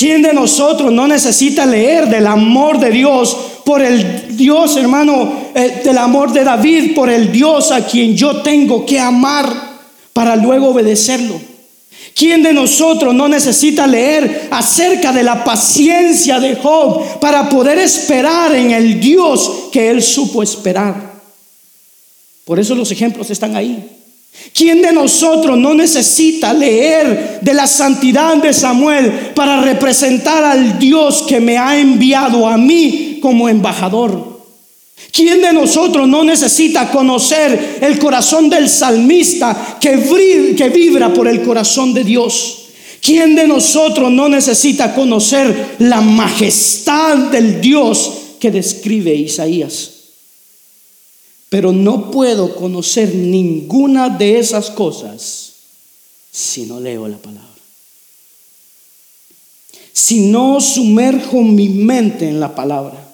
¿Quién 0.01 0.23
de 0.23 0.33
nosotros 0.33 0.91
no 0.91 1.07
necesita 1.07 1.67
leer 1.67 2.09
del 2.09 2.27
amor 2.27 2.81
de 2.81 2.91
Dios 2.91 3.37
por 3.67 3.83
el 3.83 4.35
Dios, 4.35 4.79
hermano, 4.79 5.31
eh, 5.55 5.83
del 5.85 5.99
amor 5.99 6.33
de 6.33 6.43
David, 6.43 6.95
por 6.95 7.11
el 7.11 7.31
Dios 7.31 7.71
a 7.71 7.87
quien 7.87 8.17
yo 8.17 8.41
tengo 8.41 8.87
que 8.87 8.99
amar 8.99 9.55
para 10.15 10.37
luego 10.37 10.69
obedecerlo? 10.69 11.39
¿Quién 12.15 12.43
de 12.43 12.55
nosotros 12.55 13.13
no 13.13 13.29
necesita 13.29 13.87
leer 13.87 14.49
acerca 14.51 15.13
de 15.13 15.23
la 15.23 15.45
paciencia 15.45 16.41
de 16.41 16.57
Job 16.57 17.21
para 17.21 17.51
poder 17.51 17.77
esperar 17.79 18.55
en 18.55 18.71
el 18.71 18.99
Dios 19.01 19.69
que 19.71 19.91
él 19.91 20.03
supo 20.03 20.43
esperar? 20.43 21.13
Por 22.47 22.59
eso 22.59 22.75
los 22.75 22.91
ejemplos 22.91 23.29
están 23.29 23.55
ahí. 23.55 24.00
¿Quién 24.55 24.83
de 24.83 24.93
nosotros 24.93 25.57
no 25.59 25.75
necesita 25.75 26.53
leer 26.53 27.41
de 27.41 27.55
la 27.55 27.67
santidad 27.67 28.37
de 28.37 28.53
Samuel 28.53 29.33
para 29.35 29.61
representar 29.61 30.45
al 30.45 30.79
Dios 30.79 31.25
que 31.29 31.41
me 31.41 31.59
ha 31.59 31.79
enviado 31.79 32.47
a 32.47 32.57
mí 32.57 33.19
como 33.21 33.49
embajador? 33.49 34.31
¿Quién 35.13 35.43
de 35.43 35.53
nosotros 35.53 36.07
no 36.09 36.25
necesita 36.25 36.91
conocer 36.91 37.79
el 37.81 37.99
corazón 37.99 38.49
del 38.49 38.69
salmista 38.69 39.79
que, 39.81 39.97
vibra 39.97 41.13
por 41.13 41.27
el 41.27 41.43
corazón 41.43 41.93
de 41.93 42.05
Dios? 42.05 42.57
¿Quién 43.03 43.35
de 43.35 43.47
nosotros 43.47 44.11
no 44.11 44.29
necesita 44.29 44.95
conocer 44.95 45.77
la 45.79 46.01
majestad 46.01 47.17
del 47.31 47.61
Dios 47.61 48.13
que 48.39 48.51
describe 48.51 49.15
Isaías? 49.15 50.00
Pero 51.51 51.73
no 51.73 52.11
puedo 52.11 52.55
conocer 52.55 53.15
ninguna 53.15 54.09
de 54.09 54.39
esas 54.39 54.71
cosas 54.71 55.53
si 56.31 56.63
no 56.63 56.81
leo 56.81 57.07
la 57.09 57.19
palabra. 57.19 57.49
Si 59.93 60.31
no 60.31 60.61
sumerjo 60.61 61.43
mi 61.43 61.69
mente 61.69 62.29
en 62.29 62.41
la 62.41 62.55
palabra. 62.55 63.11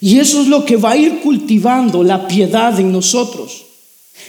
Y 0.00 0.18
eso 0.18 0.40
es 0.40 0.46
lo 0.46 0.64
que 0.64 0.76
va 0.76 0.92
a 0.92 0.96
ir 0.96 1.20
cultivando 1.20 2.02
la 2.04 2.28
piedad 2.28 2.78
en 2.78 2.92
nosotros. 2.92 3.64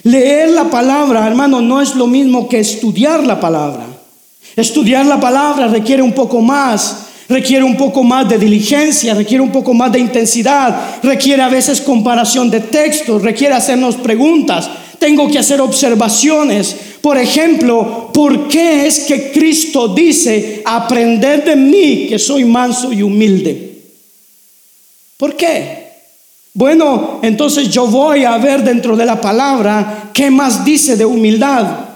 Leer 0.04 0.50
la 0.50 0.70
palabra, 0.70 1.26
hermano, 1.28 1.62
no 1.62 1.82
es 1.82 1.96
lo 1.96 2.08
mismo 2.08 2.50
que 2.50 2.60
estudiar 2.60 3.24
la 3.24 3.40
palabra. 3.40 3.86
Estudiar 4.56 5.06
la 5.06 5.20
palabra 5.20 5.68
requiere 5.68 6.02
un 6.02 6.14
poco 6.14 6.42
más, 6.42 7.07
requiere 7.30 7.64
un 7.64 7.76
poco 7.76 8.04
más 8.04 8.28
de 8.30 8.38
diligencia, 8.38 9.14
requiere 9.14 9.42
un 9.42 9.52
poco 9.52 9.74
más 9.74 9.92
de 9.92 10.00
intensidad, 10.00 11.02
requiere 11.04 11.42
a 11.42 11.50
veces 11.50 11.82
comparación 11.82 12.50
de 12.50 12.62
textos, 12.62 13.22
requiere 13.22 13.54
hacernos 13.54 13.96
preguntas, 13.96 14.70
tengo 15.00 15.28
que 15.30 15.40
hacer 15.40 15.62
observaciones. 15.62 16.76
Por 17.02 17.18
ejemplo, 17.18 18.10
¿por 18.14 18.48
qué 18.48 18.88
es 18.88 19.02
que 19.02 19.32
Cristo 19.32 19.90
dice, 19.90 20.62
aprended 20.66 21.44
de 21.44 21.56
mí 21.56 22.08
que 22.08 22.18
soy 22.18 22.46
manso 22.46 22.92
y 22.92 23.02
humilde? 23.04 23.84
¿Por 25.18 25.36
qué? 25.36 25.88
Bueno, 26.54 27.20
entonces 27.22 27.70
yo 27.70 27.88
voy 27.88 28.24
a 28.24 28.38
ver 28.38 28.64
dentro 28.64 28.96
de 28.96 29.06
la 29.06 29.22
palabra 29.22 30.10
qué 30.14 30.32
más 30.32 30.66
dice 30.66 30.96
de 30.96 31.06
humildad. 31.06 31.88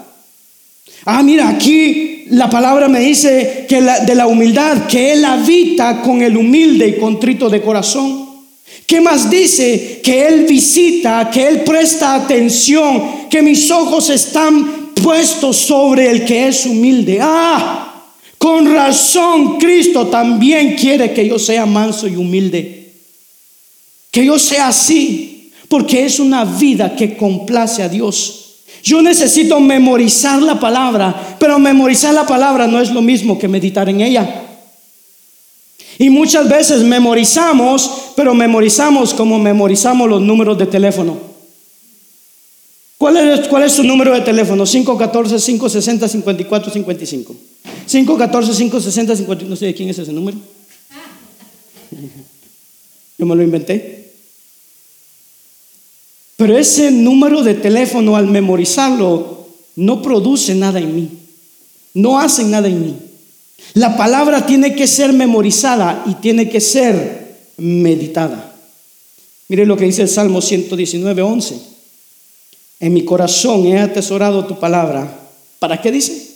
Ah, 1.04 1.22
mira, 1.22 1.48
aquí 1.48 2.11
la 2.30 2.48
palabra 2.48 2.88
me 2.88 3.00
dice 3.00 3.66
que 3.68 3.80
de 3.80 4.14
la 4.14 4.26
humildad, 4.26 4.86
que 4.86 5.12
Él 5.12 5.24
habita 5.24 6.00
con 6.02 6.22
el 6.22 6.36
humilde 6.36 6.88
y 6.88 7.00
contrito 7.00 7.48
de 7.48 7.62
corazón. 7.62 8.30
¿Qué 8.86 9.00
más 9.00 9.30
dice? 9.30 10.00
Que 10.02 10.26
Él 10.26 10.44
visita, 10.46 11.30
que 11.32 11.46
Él 11.46 11.62
presta 11.62 12.14
atención, 12.14 13.28
que 13.30 13.42
mis 13.42 13.70
ojos 13.70 14.10
están 14.10 14.92
puestos 14.94 15.56
sobre 15.56 16.10
el 16.10 16.24
que 16.24 16.48
es 16.48 16.66
humilde. 16.66 17.18
Ah, 17.20 18.04
con 18.38 18.72
razón 18.72 19.58
Cristo 19.58 20.08
también 20.08 20.74
quiere 20.74 21.12
que 21.12 21.28
yo 21.28 21.38
sea 21.38 21.64
manso 21.64 22.08
y 22.08 22.16
humilde. 22.16 22.92
Que 24.10 24.26
yo 24.26 24.38
sea 24.38 24.68
así, 24.68 25.52
porque 25.68 26.04
es 26.04 26.18
una 26.18 26.44
vida 26.44 26.94
que 26.94 27.16
complace 27.16 27.82
a 27.82 27.88
Dios. 27.88 28.41
Yo 28.82 29.00
necesito 29.00 29.60
memorizar 29.60 30.42
la 30.42 30.58
palabra, 30.58 31.36
pero 31.38 31.58
memorizar 31.58 32.12
la 32.12 32.26
palabra 32.26 32.66
no 32.66 32.80
es 32.80 32.90
lo 32.90 33.00
mismo 33.00 33.38
que 33.38 33.46
meditar 33.46 33.88
en 33.88 34.00
ella. 34.00 34.42
Y 35.98 36.10
muchas 36.10 36.48
veces 36.48 36.82
memorizamos, 36.82 38.12
pero 38.16 38.34
memorizamos 38.34 39.14
como 39.14 39.38
memorizamos 39.38 40.08
los 40.08 40.20
números 40.20 40.58
de 40.58 40.66
teléfono. 40.66 41.16
¿Cuál 42.98 43.16
es, 43.16 43.46
cuál 43.48 43.62
es 43.64 43.72
su 43.72 43.84
número 43.84 44.14
de 44.14 44.20
teléfono? 44.22 44.64
514-560-5455. 44.64 47.34
514-560-54. 47.88 49.42
No 49.42 49.56
sé 49.56 49.66
de 49.66 49.74
quién 49.74 49.90
es 49.90 49.98
ese 49.98 50.12
número. 50.12 50.38
Yo 53.18 53.26
me 53.26 53.36
lo 53.36 53.42
inventé. 53.42 54.01
Pero 56.42 56.58
ese 56.58 56.90
número 56.90 57.44
de 57.44 57.54
teléfono 57.54 58.16
al 58.16 58.26
memorizarlo 58.26 59.46
no 59.76 60.02
produce 60.02 60.56
nada 60.56 60.80
en 60.80 60.92
mí. 60.92 61.08
No 61.94 62.18
hace 62.18 62.42
nada 62.42 62.66
en 62.66 62.84
mí. 62.84 62.96
La 63.74 63.96
palabra 63.96 64.44
tiene 64.44 64.74
que 64.74 64.88
ser 64.88 65.12
memorizada 65.12 66.02
y 66.04 66.14
tiene 66.14 66.48
que 66.48 66.60
ser 66.60 67.46
meditada. 67.58 68.56
Mire 69.46 69.64
lo 69.66 69.76
que 69.76 69.84
dice 69.84 70.02
el 70.02 70.08
Salmo 70.08 70.42
119, 70.42 71.22
11. 71.22 71.60
En 72.80 72.92
mi 72.92 73.04
corazón 73.04 73.64
he 73.66 73.78
atesorado 73.78 74.44
tu 74.44 74.58
palabra. 74.58 75.28
¿Para 75.60 75.80
qué 75.80 75.92
dice? 75.92 76.26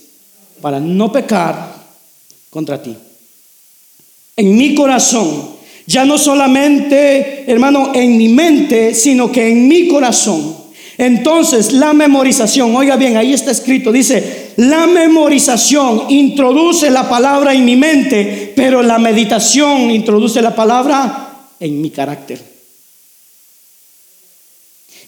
Para 0.61 0.79
no 0.79 1.11
pecar 1.11 1.83
contra 2.51 2.81
ti. 2.81 2.97
En 4.37 4.57
mi 4.57 4.73
corazón 4.73 5.56
ya 5.87 6.05
no 6.05 6.19
solamente, 6.19 7.45
hermano, 7.47 7.93
en 7.95 8.17
mi 8.17 8.29
mente, 8.29 8.95
sino 8.95 9.31
que 9.31 9.49
en 9.49 9.69
mi 9.69 9.89
corazón. 9.89 10.57
Entonces, 10.99 11.73
la 11.73 11.93
memorización, 11.93 12.75
oiga 12.75 12.97
bien, 12.97 13.17
ahí 13.17 13.33
está 13.33 13.51
escrito, 13.51 13.93
dice, 13.93 14.53
la 14.57 14.87
memorización 14.87 16.05
introduce 16.09 16.91
la 16.91 17.09
palabra 17.09 17.55
en 17.55 17.65
mi 17.65 17.77
mente, 17.77 18.53
pero 18.57 18.83
la 18.83 18.99
meditación 18.99 19.91
introduce 19.91 20.41
la 20.41 20.55
palabra 20.55 21.51
en 21.61 21.81
mi 21.81 21.91
carácter. 21.91 22.41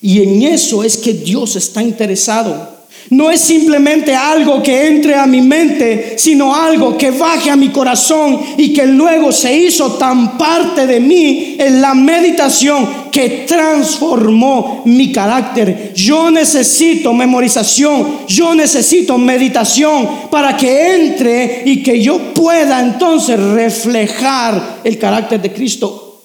Y 0.01 0.23
en 0.23 0.43
eso 0.43 0.85
es 0.85 0.97
que 0.97 1.15
Dios 1.15 1.57
está 1.57 1.83
interesado. 1.83 2.78
No 3.11 3.31
es 3.31 3.41
simplemente 3.41 4.15
algo 4.15 4.63
que 4.63 4.87
entre 4.87 5.15
a 5.15 5.27
mi 5.27 5.41
mente, 5.41 6.15
sino 6.19 6.55
algo 6.55 6.97
que 6.99 7.11
baje 7.11 7.51
a 7.51 7.57
mi 7.57 7.71
corazón 7.71 8.39
y 8.59 8.73
que 8.73 8.87
luego 8.87 9.33
se 9.33 9.57
hizo 9.57 9.93
tan 9.93 10.37
parte 10.37 10.87
de 10.87 11.01
mí 11.01 11.57
en 11.59 11.81
la 11.81 11.95
meditación 11.95 13.09
que 13.11 13.47
transformó 13.49 14.83
mi 14.85 15.11
carácter. 15.11 15.93
Yo 15.95 16.31
necesito 16.31 17.15
memorización, 17.15 18.27
yo 18.29 18.55
necesito 18.55 19.17
meditación 19.17 20.29
para 20.31 20.55
que 20.57 20.95
entre 20.95 21.63
y 21.65 21.83
que 21.83 22.03
yo 22.03 22.35
pueda 22.35 22.81
entonces 22.81 23.41
reflejar 23.41 24.81
el 24.85 24.99
carácter 24.99 25.41
de 25.41 25.53
Cristo. 25.53 26.25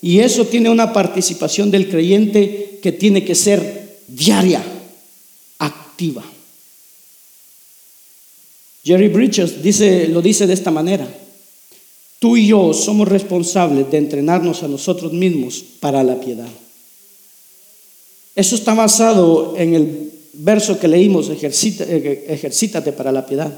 Y 0.00 0.20
eso 0.20 0.46
tiene 0.46 0.70
una 0.70 0.92
participación 0.92 1.70
del 1.70 1.88
creyente 1.88 2.78
que 2.82 2.92
tiene 2.92 3.24
que 3.24 3.34
ser 3.34 3.98
diaria 4.06 4.62
Jerry 8.84 9.08
Bridges 9.08 9.62
dice, 9.62 10.08
lo 10.08 10.20
dice 10.20 10.46
de 10.46 10.54
esta 10.54 10.70
manera. 10.70 11.08
Tú 12.18 12.36
y 12.36 12.46
yo 12.46 12.72
somos 12.72 13.08
responsables 13.08 13.90
de 13.90 13.98
entrenarnos 13.98 14.62
a 14.62 14.68
nosotros 14.68 15.12
mismos 15.12 15.64
para 15.80 16.02
la 16.02 16.20
piedad. 16.20 16.48
Eso 18.34 18.56
está 18.56 18.74
basado 18.74 19.54
en 19.56 19.74
el 19.74 20.12
verso 20.34 20.78
que 20.78 20.88
leímos, 20.88 21.30
eh, 21.30 22.24
ejercítate 22.28 22.92
para 22.92 23.12
la 23.12 23.24
piedad. 23.24 23.52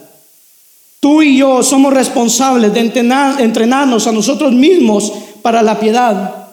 Tú 1.01 1.23
y 1.23 1.39
yo 1.39 1.63
somos 1.63 1.93
responsables 1.93 2.73
de 2.73 2.81
entrenarnos 2.81 4.07
a 4.07 4.13
nosotros 4.13 4.53
mismos 4.53 5.13
para 5.43 5.63
la 5.63 5.79
piedad. 5.79 6.46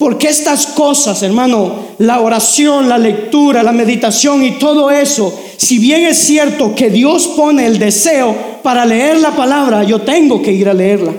Porque 0.00 0.28
estas 0.28 0.68
cosas, 0.68 1.22
hermano, 1.22 1.74
la 1.98 2.22
oración, 2.22 2.88
la 2.88 2.96
lectura, 2.96 3.62
la 3.62 3.70
meditación 3.70 4.42
y 4.42 4.52
todo 4.52 4.90
eso, 4.90 5.38
si 5.58 5.78
bien 5.78 6.06
es 6.06 6.16
cierto 6.16 6.74
que 6.74 6.88
Dios 6.88 7.28
pone 7.36 7.66
el 7.66 7.78
deseo 7.78 8.34
para 8.62 8.86
leer 8.86 9.18
la 9.18 9.32
palabra, 9.32 9.84
yo 9.84 10.00
tengo 10.00 10.40
que 10.40 10.52
ir 10.52 10.70
a 10.70 10.72
leerla. 10.72 11.12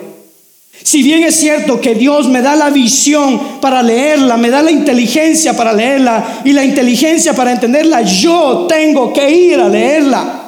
Si 0.81 1.03
bien 1.03 1.21
es 1.21 1.35
cierto 1.35 1.79
que 1.79 1.93
Dios 1.93 2.27
me 2.27 2.41
da 2.41 2.55
la 2.55 2.71
visión 2.71 3.39
para 3.61 3.83
leerla, 3.83 4.35
me 4.35 4.49
da 4.49 4.63
la 4.63 4.71
inteligencia 4.71 5.55
para 5.55 5.73
leerla 5.73 6.41
y 6.43 6.51
la 6.51 6.65
inteligencia 6.65 7.35
para 7.35 7.51
entenderla, 7.51 8.01
yo 8.01 8.65
tengo 8.67 9.13
que 9.13 9.29
ir 9.29 9.59
a 9.59 9.69
leerla. 9.69 10.40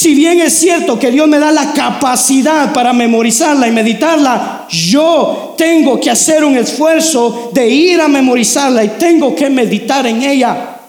Si 0.00 0.14
bien 0.14 0.40
es 0.40 0.54
cierto 0.54 0.98
que 0.98 1.10
Dios 1.10 1.28
me 1.28 1.38
da 1.38 1.52
la 1.52 1.74
capacidad 1.74 2.72
para 2.72 2.94
memorizarla 2.94 3.68
y 3.68 3.70
meditarla, 3.70 4.66
yo 4.70 5.54
tengo 5.58 6.00
que 6.00 6.08
hacer 6.08 6.42
un 6.42 6.56
esfuerzo 6.56 7.50
de 7.52 7.68
ir 7.68 8.00
a 8.00 8.08
memorizarla 8.08 8.82
y 8.82 8.88
tengo 8.98 9.36
que 9.36 9.50
meditar 9.50 10.06
en 10.06 10.22
ella. 10.22 10.80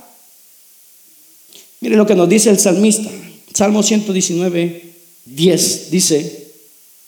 Mire 1.82 1.98
lo 1.98 2.06
que 2.06 2.16
nos 2.16 2.30
dice 2.30 2.52
el 2.52 2.58
salmista. 2.58 3.10
Salmo 3.54 3.84
119, 3.84 4.94
10 5.26 5.92
dice, 5.92 6.54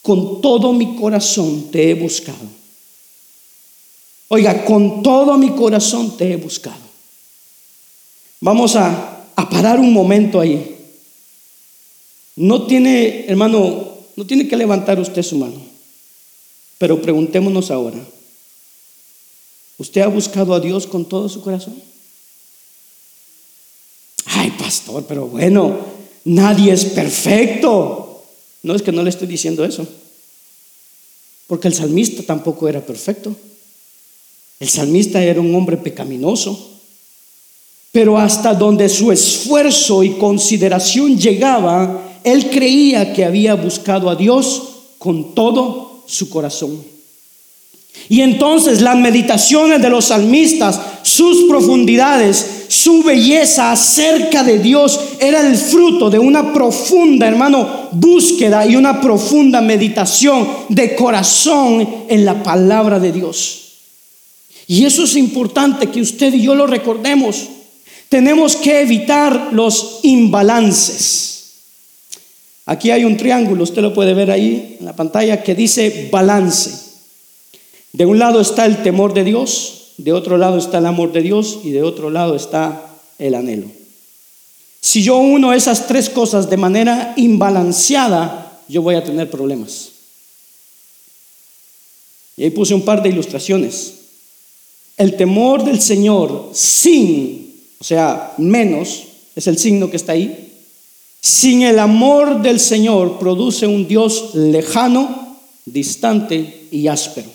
con 0.01 0.41
todo 0.41 0.73
mi 0.73 0.97
corazón 0.97 1.71
te 1.71 1.89
he 1.89 1.93
buscado. 1.93 2.49
Oiga, 4.27 4.65
con 4.65 5.01
todo 5.01 5.37
mi 5.37 5.51
corazón 5.51 6.17
te 6.17 6.33
he 6.33 6.35
buscado. 6.35 6.83
Vamos 8.41 8.75
a, 8.75 9.23
a 9.37 9.49
parar 9.49 9.79
un 9.79 9.93
momento 9.93 10.41
ahí. 10.41 10.72
No 12.35 12.65
tiene, 12.65 13.25
hermano, 13.27 13.97
no 14.15 14.25
tiene 14.25 14.47
que 14.47 14.57
levantar 14.57 14.99
usted 14.99 15.21
su 15.21 15.37
mano. 15.37 15.61
Pero 16.77 17.01
preguntémonos 17.01 17.71
ahora, 17.71 17.99
¿usted 19.77 20.01
ha 20.01 20.07
buscado 20.07 20.53
a 20.53 20.59
Dios 20.59 20.87
con 20.87 21.05
todo 21.05 21.29
su 21.29 21.41
corazón? 21.41 21.75
Ay, 24.25 24.51
pastor, 24.51 25.05
pero 25.07 25.27
bueno, 25.27 25.77
nadie 26.25 26.73
es 26.73 26.85
perfecto. 26.85 28.23
No 28.63 28.75
es 28.75 28.81
que 28.81 28.91
no 28.91 29.03
le 29.03 29.09
estoy 29.09 29.27
diciendo 29.27 29.63
eso. 29.63 29.85
Porque 31.47 31.67
el 31.67 31.73
salmista 31.73 32.23
tampoco 32.23 32.67
era 32.67 32.81
perfecto. 32.81 33.35
El 34.59 34.69
salmista 34.69 35.21
era 35.21 35.41
un 35.41 35.53
hombre 35.53 35.77
pecaminoso. 35.77 36.71
Pero 37.91 38.17
hasta 38.17 38.53
donde 38.55 38.89
su 38.89 39.11
esfuerzo 39.11 40.03
y 40.03 40.11
consideración 40.17 41.17
llegaba, 41.17 42.12
él 42.23 42.49
creía 42.49 43.13
que 43.13 43.25
había 43.25 43.55
buscado 43.55 44.09
a 44.09 44.15
Dios 44.15 44.63
con 44.97 45.33
todo 45.35 46.03
su 46.05 46.29
corazón. 46.29 46.93
Y 48.09 48.21
entonces 48.21 48.81
las 48.81 48.97
meditaciones 48.97 49.81
de 49.81 49.89
los 49.89 50.05
salmistas, 50.05 50.79
sus 51.03 51.43
profundidades, 51.43 52.65
su 52.67 53.03
belleza 53.03 53.71
acerca 53.71 54.43
de 54.43 54.59
Dios 54.59 54.99
era 55.19 55.47
el 55.47 55.55
fruto 55.57 56.09
de 56.09 56.19
una 56.19 56.51
profunda, 56.53 57.27
hermano, 57.27 57.89
búsqueda 57.91 58.65
y 58.65 58.75
una 58.75 58.99
profunda 58.99 59.61
meditación 59.61 60.47
de 60.69 60.95
corazón 60.95 61.87
en 62.09 62.25
la 62.25 62.41
palabra 62.41 62.99
de 62.99 63.11
Dios. 63.11 63.59
Y 64.67 64.85
eso 64.85 65.03
es 65.03 65.15
importante 65.15 65.87
que 65.87 66.01
usted 66.01 66.33
y 66.33 66.41
yo 66.41 66.55
lo 66.55 66.67
recordemos. 66.67 67.47
Tenemos 68.09 68.55
que 68.55 68.81
evitar 68.81 69.49
los 69.51 69.99
imbalances. 70.03 71.32
Aquí 72.65 72.91
hay 72.91 73.03
un 73.03 73.17
triángulo, 73.17 73.63
usted 73.63 73.81
lo 73.81 73.93
puede 73.93 74.13
ver 74.13 74.31
ahí 74.31 74.77
en 74.79 74.85
la 74.85 74.95
pantalla, 74.95 75.43
que 75.43 75.53
dice 75.53 76.09
balance. 76.11 76.71
De 77.91 78.05
un 78.05 78.19
lado 78.19 78.39
está 78.39 78.65
el 78.65 78.81
temor 78.81 79.13
de 79.13 79.23
Dios, 79.23 79.93
de 79.97 80.13
otro 80.13 80.37
lado 80.37 80.57
está 80.57 80.77
el 80.77 80.85
amor 80.85 81.11
de 81.11 81.21
Dios 81.21 81.59
y 81.63 81.71
de 81.71 81.83
otro 81.83 82.09
lado 82.09 82.35
está 82.35 82.89
el 83.19 83.35
anhelo. 83.35 83.67
Si 84.81 85.03
yo 85.03 85.17
uno 85.17 85.53
esas 85.53 85.87
tres 85.87 86.09
cosas 86.09 86.49
de 86.49 86.57
manera 86.57 87.13
imbalanceada, 87.17 88.61
yo 88.67 88.81
voy 88.81 88.95
a 88.95 89.03
tener 89.03 89.29
problemas. 89.29 89.89
Y 92.35 92.43
ahí 92.43 92.49
puse 92.49 92.73
un 92.73 92.83
par 92.83 93.03
de 93.03 93.09
ilustraciones. 93.09 93.93
El 94.97 95.15
temor 95.15 95.63
del 95.63 95.81
Señor 95.81 96.49
sin, 96.53 97.55
o 97.79 97.83
sea, 97.83 98.33
menos, 98.37 99.03
es 99.35 99.47
el 99.47 99.57
signo 99.57 99.89
que 99.89 99.97
está 99.97 100.13
ahí, 100.13 100.52
sin 101.23 101.61
el 101.61 101.79
amor 101.79 102.41
del 102.41 102.59
Señor 102.59 103.17
produce 103.17 103.65
un 103.65 103.87
Dios 103.87 104.31
lejano, 104.33 105.37
distante 105.63 106.67
y 106.69 106.89
áspero. 106.89 107.29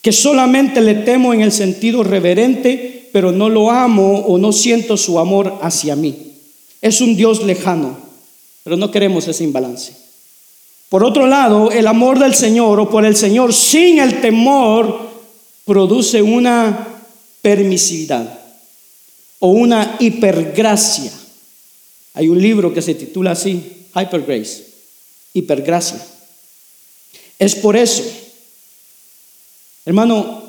Que 0.00 0.12
solamente 0.12 0.80
le 0.80 0.94
temo 0.94 1.34
en 1.34 1.40
el 1.40 1.50
sentido 1.50 2.04
reverente, 2.04 3.10
pero 3.12 3.32
no 3.32 3.48
lo 3.48 3.72
amo 3.72 4.20
o 4.20 4.38
no 4.38 4.52
siento 4.52 4.96
su 4.96 5.18
amor 5.18 5.58
hacia 5.62 5.96
mí. 5.96 6.16
Es 6.80 7.00
un 7.00 7.16
Dios 7.16 7.42
lejano, 7.42 7.98
pero 8.62 8.76
no 8.76 8.92
queremos 8.92 9.26
ese 9.26 9.42
imbalance. 9.42 9.92
Por 10.88 11.02
otro 11.02 11.26
lado, 11.26 11.72
el 11.72 11.88
amor 11.88 12.20
del 12.20 12.36
Señor 12.36 12.78
o 12.78 12.88
por 12.88 13.04
el 13.04 13.16
Señor 13.16 13.52
sin 13.52 13.98
el 13.98 14.20
temor 14.20 15.10
produce 15.64 16.22
una 16.22 16.86
permisividad 17.42 18.38
o 19.40 19.48
una 19.48 19.96
hipergracia 19.98 21.10
hay 22.14 22.28
un 22.28 22.40
libro 22.40 22.74
que 22.74 22.82
se 22.82 22.94
titula 22.94 23.32
así, 23.32 23.86
Hyper 23.94 24.22
Grace, 24.22 24.64
hipergracia. 25.32 26.04
Es 27.38 27.54
por 27.54 27.76
eso, 27.76 28.02
hermano, 29.84 30.42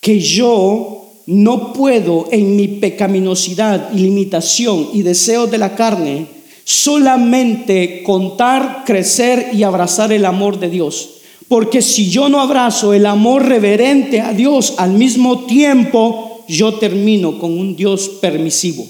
que 0.00 0.20
yo 0.20 1.12
no 1.26 1.72
puedo 1.72 2.28
en 2.30 2.56
mi 2.56 2.68
pecaminosidad 2.68 3.92
y 3.92 4.00
limitación 4.00 4.90
y 4.92 5.02
deseos 5.02 5.50
de 5.50 5.58
la 5.58 5.74
carne 5.74 6.26
solamente 6.64 8.02
contar, 8.02 8.82
crecer 8.84 9.50
y 9.52 9.62
abrazar 9.62 10.12
el 10.12 10.24
amor 10.24 10.58
de 10.58 10.68
Dios. 10.70 11.10
Porque 11.48 11.82
si 11.82 12.10
yo 12.10 12.28
no 12.28 12.40
abrazo 12.40 12.94
el 12.94 13.06
amor 13.06 13.46
reverente 13.46 14.20
a 14.20 14.32
Dios 14.32 14.74
al 14.78 14.92
mismo 14.92 15.44
tiempo, 15.44 16.44
yo 16.48 16.74
termino 16.74 17.38
con 17.38 17.58
un 17.58 17.76
Dios 17.76 18.08
permisivo. 18.20 18.86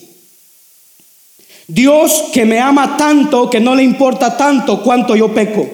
Dios 1.66 2.24
que 2.32 2.44
me 2.44 2.60
ama 2.60 2.96
tanto 2.96 3.48
que 3.48 3.60
no 3.60 3.74
le 3.74 3.82
importa 3.82 4.36
tanto 4.36 4.82
cuánto 4.82 5.16
yo 5.16 5.32
peco, 5.32 5.66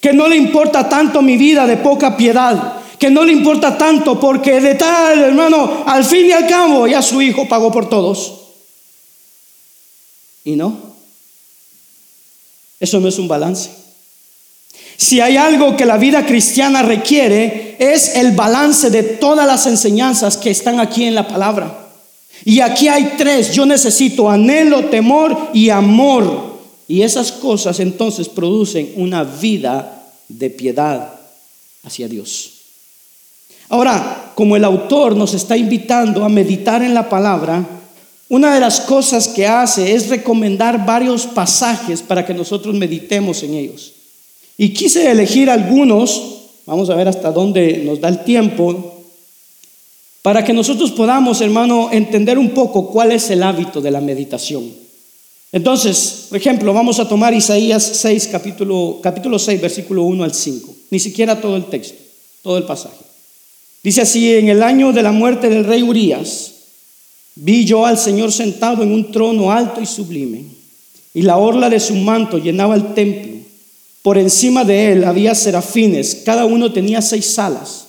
que 0.00 0.12
no 0.12 0.28
le 0.28 0.36
importa 0.36 0.88
tanto 0.88 1.22
mi 1.22 1.36
vida 1.36 1.66
de 1.66 1.78
poca 1.78 2.16
piedad, 2.16 2.80
que 2.98 3.10
no 3.10 3.24
le 3.24 3.32
importa 3.32 3.78
tanto 3.78 4.20
porque 4.20 4.60
de 4.60 4.74
tal, 4.74 5.18
hermano, 5.20 5.84
al 5.86 6.04
fin 6.04 6.26
y 6.26 6.32
al 6.32 6.46
cabo 6.46 6.86
ya 6.86 7.00
su 7.02 7.22
hijo 7.22 7.48
pagó 7.48 7.72
por 7.72 7.88
todos. 7.88 8.40
Y 10.44 10.54
no, 10.54 10.76
eso 12.78 13.00
no 13.00 13.08
es 13.08 13.18
un 13.18 13.28
balance. 13.28 13.70
Si 14.98 15.20
hay 15.20 15.36
algo 15.36 15.76
que 15.76 15.84
la 15.84 15.98
vida 15.98 16.24
cristiana 16.24 16.82
requiere 16.82 17.76
es 17.78 18.16
el 18.16 18.32
balance 18.32 18.90
de 18.90 19.02
todas 19.02 19.46
las 19.46 19.66
enseñanzas 19.66 20.36
que 20.36 20.50
están 20.50 20.80
aquí 20.80 21.04
en 21.04 21.14
la 21.14 21.28
palabra. 21.28 21.85
Y 22.44 22.60
aquí 22.60 22.88
hay 22.88 23.14
tres. 23.16 23.52
Yo 23.52 23.66
necesito 23.66 24.28
anhelo, 24.28 24.86
temor 24.86 25.50
y 25.52 25.70
amor. 25.70 26.56
Y 26.88 27.02
esas 27.02 27.32
cosas 27.32 27.80
entonces 27.80 28.28
producen 28.28 28.92
una 28.96 29.24
vida 29.24 30.12
de 30.28 30.50
piedad 30.50 31.12
hacia 31.82 32.08
Dios. 32.08 32.52
Ahora, 33.68 34.32
como 34.34 34.56
el 34.56 34.64
autor 34.64 35.16
nos 35.16 35.34
está 35.34 35.56
invitando 35.56 36.24
a 36.24 36.28
meditar 36.28 36.82
en 36.82 36.94
la 36.94 37.08
palabra, 37.08 37.66
una 38.28 38.54
de 38.54 38.60
las 38.60 38.80
cosas 38.80 39.28
que 39.28 39.46
hace 39.46 39.94
es 39.94 40.08
recomendar 40.08 40.84
varios 40.84 41.26
pasajes 41.26 42.02
para 42.02 42.24
que 42.26 42.34
nosotros 42.34 42.74
meditemos 42.74 43.42
en 43.42 43.54
ellos. 43.54 43.92
Y 44.58 44.72
quise 44.72 45.10
elegir 45.10 45.50
algunos, 45.50 46.38
vamos 46.66 46.90
a 46.90 46.94
ver 46.94 47.08
hasta 47.08 47.30
dónde 47.30 47.82
nos 47.84 48.00
da 48.00 48.08
el 48.08 48.24
tiempo, 48.24 48.95
para 50.26 50.42
que 50.42 50.52
nosotros 50.52 50.90
podamos, 50.90 51.40
hermano, 51.40 51.88
entender 51.92 52.36
un 52.36 52.50
poco 52.50 52.90
cuál 52.90 53.12
es 53.12 53.30
el 53.30 53.44
hábito 53.44 53.80
de 53.80 53.92
la 53.92 54.00
meditación. 54.00 54.68
Entonces, 55.52 56.26
por 56.28 56.36
ejemplo, 56.36 56.74
vamos 56.74 56.98
a 56.98 57.06
tomar 57.06 57.32
Isaías 57.32 57.84
6, 57.84 58.30
capítulo, 58.32 58.98
capítulo 59.00 59.38
6, 59.38 59.60
versículo 59.60 60.02
1 60.02 60.24
al 60.24 60.34
5. 60.34 60.74
Ni 60.90 60.98
siquiera 60.98 61.40
todo 61.40 61.54
el 61.54 61.66
texto, 61.66 61.94
todo 62.42 62.58
el 62.58 62.64
pasaje. 62.64 63.04
Dice 63.84 64.00
así, 64.00 64.34
en 64.34 64.48
el 64.48 64.64
año 64.64 64.92
de 64.92 65.04
la 65.04 65.12
muerte 65.12 65.48
del 65.48 65.64
rey 65.64 65.84
Urías, 65.84 66.54
vi 67.36 67.64
yo 67.64 67.86
al 67.86 67.96
Señor 67.96 68.32
sentado 68.32 68.82
en 68.82 68.90
un 68.90 69.12
trono 69.12 69.52
alto 69.52 69.80
y 69.80 69.86
sublime, 69.86 70.44
y 71.14 71.22
la 71.22 71.36
orla 71.36 71.70
de 71.70 71.78
su 71.78 71.94
manto 71.94 72.38
llenaba 72.38 72.74
el 72.74 72.94
templo. 72.94 73.32
Por 74.02 74.18
encima 74.18 74.64
de 74.64 74.90
él 74.90 75.04
había 75.04 75.36
serafines, 75.36 76.22
cada 76.24 76.46
uno 76.46 76.72
tenía 76.72 77.00
seis 77.00 77.38
alas. 77.38 77.85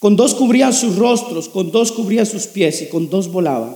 Con 0.00 0.14
dos 0.14 0.34
cubrían 0.34 0.72
sus 0.72 0.94
rostros, 0.94 1.48
con 1.48 1.72
dos 1.72 1.90
cubrían 1.90 2.24
sus 2.24 2.46
pies 2.46 2.82
y 2.82 2.86
con 2.86 3.10
dos 3.10 3.32
volaban. 3.32 3.74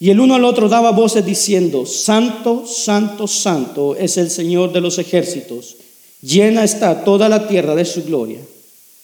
Y 0.00 0.10
el 0.10 0.18
uno 0.18 0.34
al 0.34 0.44
otro 0.44 0.68
daba 0.68 0.90
voces 0.90 1.24
diciendo, 1.24 1.86
Santo, 1.86 2.64
Santo, 2.66 3.28
Santo 3.28 3.94
es 3.94 4.16
el 4.16 4.30
Señor 4.30 4.72
de 4.72 4.80
los 4.80 4.98
ejércitos. 4.98 5.76
Llena 6.20 6.64
está 6.64 7.04
toda 7.04 7.28
la 7.28 7.46
tierra 7.46 7.76
de 7.76 7.84
su 7.84 8.02
gloria. 8.02 8.40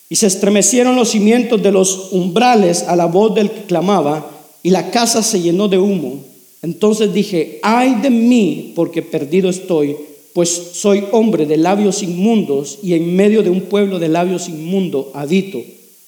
Y 0.08 0.16
se 0.16 0.26
estremecieron 0.26 0.96
los 0.96 1.10
cimientos 1.10 1.62
de 1.62 1.70
los 1.70 2.08
umbrales 2.10 2.82
a 2.82 2.96
la 2.96 3.06
voz 3.06 3.36
del 3.36 3.50
que 3.52 3.62
clamaba, 3.66 4.28
y 4.64 4.70
la 4.70 4.90
casa 4.90 5.22
se 5.22 5.40
llenó 5.40 5.68
de 5.68 5.78
humo. 5.78 6.24
Entonces 6.62 7.14
dije, 7.14 7.60
ay 7.62 8.00
de 8.02 8.10
mí, 8.10 8.72
porque 8.74 9.02
perdido 9.02 9.48
estoy, 9.48 9.96
pues 10.34 10.50
soy 10.72 11.04
hombre 11.12 11.46
de 11.46 11.56
labios 11.56 12.02
inmundos 12.02 12.80
y 12.82 12.94
en 12.94 13.14
medio 13.14 13.44
de 13.44 13.50
un 13.50 13.60
pueblo 13.62 14.00
de 14.00 14.08
labios 14.08 14.48
inmundos 14.48 15.06
habito 15.14 15.62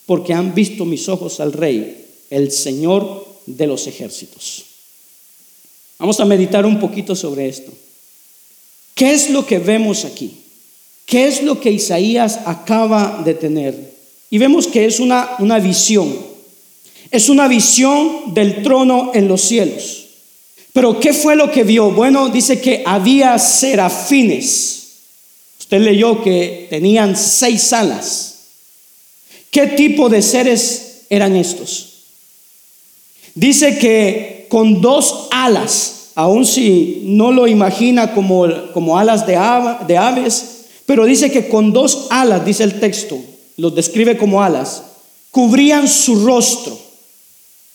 porque 0.06 0.34
han 0.34 0.54
visto 0.54 0.84
mis 0.84 1.08
ojos 1.08 1.40
al 1.40 1.52
Rey, 1.52 2.06
el 2.30 2.50
Señor 2.50 3.26
de 3.46 3.66
los 3.66 3.86
ejércitos. 3.86 4.64
Vamos 5.98 6.18
a 6.20 6.24
meditar 6.24 6.64
un 6.64 6.80
poquito 6.80 7.14
sobre 7.14 7.48
esto. 7.48 7.72
¿Qué 8.94 9.12
es 9.12 9.30
lo 9.30 9.46
que 9.46 9.58
vemos 9.58 10.04
aquí? 10.04 10.34
¿Qué 11.06 11.26
es 11.26 11.42
lo 11.42 11.60
que 11.60 11.70
Isaías 11.70 12.40
acaba 12.44 13.22
de 13.24 13.34
tener? 13.34 13.94
Y 14.30 14.38
vemos 14.38 14.66
que 14.66 14.86
es 14.86 15.00
una, 15.00 15.30
una 15.40 15.58
visión. 15.58 16.16
Es 17.10 17.28
una 17.28 17.48
visión 17.48 18.32
del 18.32 18.62
trono 18.62 19.10
en 19.14 19.26
los 19.26 19.40
cielos. 19.40 20.06
Pero 20.72 21.00
¿qué 21.00 21.12
fue 21.12 21.34
lo 21.34 21.50
que 21.50 21.64
vio? 21.64 21.90
Bueno, 21.90 22.28
dice 22.28 22.60
que 22.60 22.82
había 22.86 23.38
serafines. 23.38 24.80
Usted 25.58 25.80
leyó 25.80 26.22
que 26.22 26.68
tenían 26.70 27.16
seis 27.16 27.72
alas. 27.72 28.29
¿Qué 29.50 29.66
tipo 29.68 30.08
de 30.08 30.22
seres 30.22 31.02
eran 31.10 31.34
estos? 31.36 31.90
Dice 33.34 33.78
que 33.78 34.46
con 34.48 34.80
dos 34.80 35.28
alas, 35.30 36.10
aun 36.14 36.44
si 36.44 37.02
no 37.04 37.32
lo 37.32 37.46
imagina 37.46 38.14
como, 38.14 38.46
como 38.72 38.98
alas 38.98 39.26
de, 39.26 39.38
de 39.86 39.96
aves, 39.96 40.44
pero 40.86 41.04
dice 41.04 41.30
que 41.30 41.48
con 41.48 41.72
dos 41.72 42.08
alas, 42.10 42.44
dice 42.44 42.64
el 42.64 42.80
texto, 42.80 43.18
los 43.56 43.74
describe 43.74 44.16
como 44.16 44.42
alas, 44.42 44.82
cubrían 45.30 45.88
su 45.88 46.24
rostro. 46.24 46.78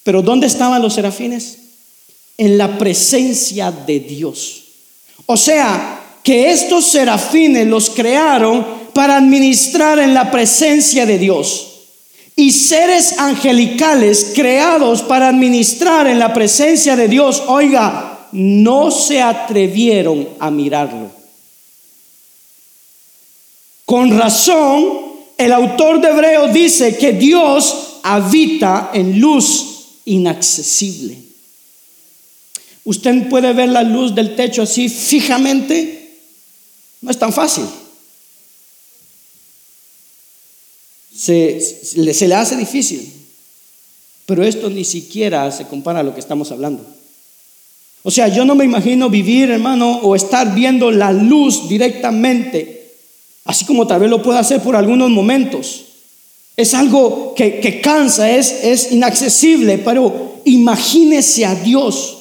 Pero 0.04 0.22
¿dónde 0.22 0.48
estaban 0.48 0.82
los 0.82 0.94
serafines? 0.94 1.58
En 2.38 2.58
la 2.58 2.78
presencia 2.78 3.72
de 3.72 4.00
Dios. 4.02 4.64
O 5.26 5.38
sea, 5.38 6.20
que 6.24 6.52
estos 6.52 6.86
serafines 6.86 7.68
los 7.68 7.90
crearon 7.90 8.66
para 8.96 9.18
administrar 9.18 10.00
en 10.00 10.14
la 10.14 10.32
presencia 10.32 11.06
de 11.06 11.18
Dios. 11.18 11.68
Y 12.38 12.54
seres 12.54 13.20
angelicales 13.20 14.32
creados 14.34 15.02
para 15.02 15.28
administrar 15.28 16.08
en 16.08 16.18
la 16.18 16.34
presencia 16.34 16.96
de 16.96 17.10
Dios, 17.10 17.44
oiga, 17.48 18.30
no 18.32 18.92
se 18.92 19.22
atrevieron 19.22 20.30
a 20.40 20.50
mirarlo. 20.50 21.12
Con 23.84 24.18
razón, 24.18 24.88
el 25.38 25.52
autor 25.52 26.00
de 26.00 26.08
Hebreo 26.08 26.48
dice 26.48 26.96
que 26.96 27.12
Dios 27.12 27.98
habita 28.02 28.92
en 28.94 29.20
luz 29.20 30.00
inaccesible. 30.06 31.18
Usted 32.86 33.28
puede 33.28 33.52
ver 33.52 33.68
la 33.68 33.84
luz 33.84 34.16
del 34.16 34.38
techo 34.38 34.62
así 34.62 34.88
fijamente. 34.88 36.18
No 37.02 37.12
es 37.12 37.20
tan 37.20 37.34
fácil. 37.34 37.66
Se, 41.16 41.60
se, 41.62 42.28
le 42.28 42.36
hace 42.36 42.56
difícil. 42.56 43.12
Pero 44.26 44.44
esto 44.44 44.70
ni 44.70 44.84
siquiera 44.84 45.52
se 45.52 45.66
compara 45.66 46.00
a 46.00 46.04
lo 46.04 46.14
que 46.14 46.20
estamos 46.20 46.52
hablando. 46.52 46.86
O 48.04 48.12
sea, 48.12 48.28
yo 48.28 48.46
no 48.46 48.56
me 48.56 48.66
imagino 48.66 49.10
vivir, 49.10 49.50
hermano, 49.50 50.00
o 50.00 50.16
estar 50.16 50.54
viendo 50.54 50.92
la 50.92 51.12
luz 51.12 51.68
directamente, 51.68 52.94
así 53.46 53.66
como 53.66 53.88
tal 53.88 54.02
vez 54.02 54.10
lo 54.10 54.22
pueda 54.22 54.40
hacer 54.40 54.62
por 54.62 54.76
algunos 54.76 55.10
momentos. 55.10 55.86
Es 56.58 56.74
algo 56.74 57.34
que, 57.36 57.60
que 57.60 57.82
cansa, 57.82 58.30
es, 58.30 58.64
es 58.64 58.92
inaccesible, 58.92 59.80
pero 59.80 60.42
imagínese 60.46 61.46
a 61.46 61.56
Dios. 61.56 62.18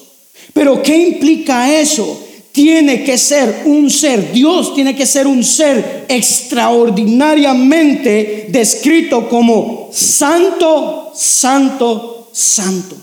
Pero 0.53 0.83
¿qué 0.83 0.97
implica 0.97 1.79
eso? 1.79 2.24
Tiene 2.55 3.03
que 3.03 3.19
ser 3.19 3.63
un 3.65 3.91
ser, 3.91 4.31
Dios 4.31 4.77
tiene 4.77 4.95
que 4.95 5.07
ser 5.07 5.27
un 5.27 5.43
ser 5.43 6.07
extraordinariamente 6.09 8.47
descrito 8.49 9.29
como 9.29 9.91
santo, 9.93 11.13
santo, 11.17 12.31
santo. 12.33 12.95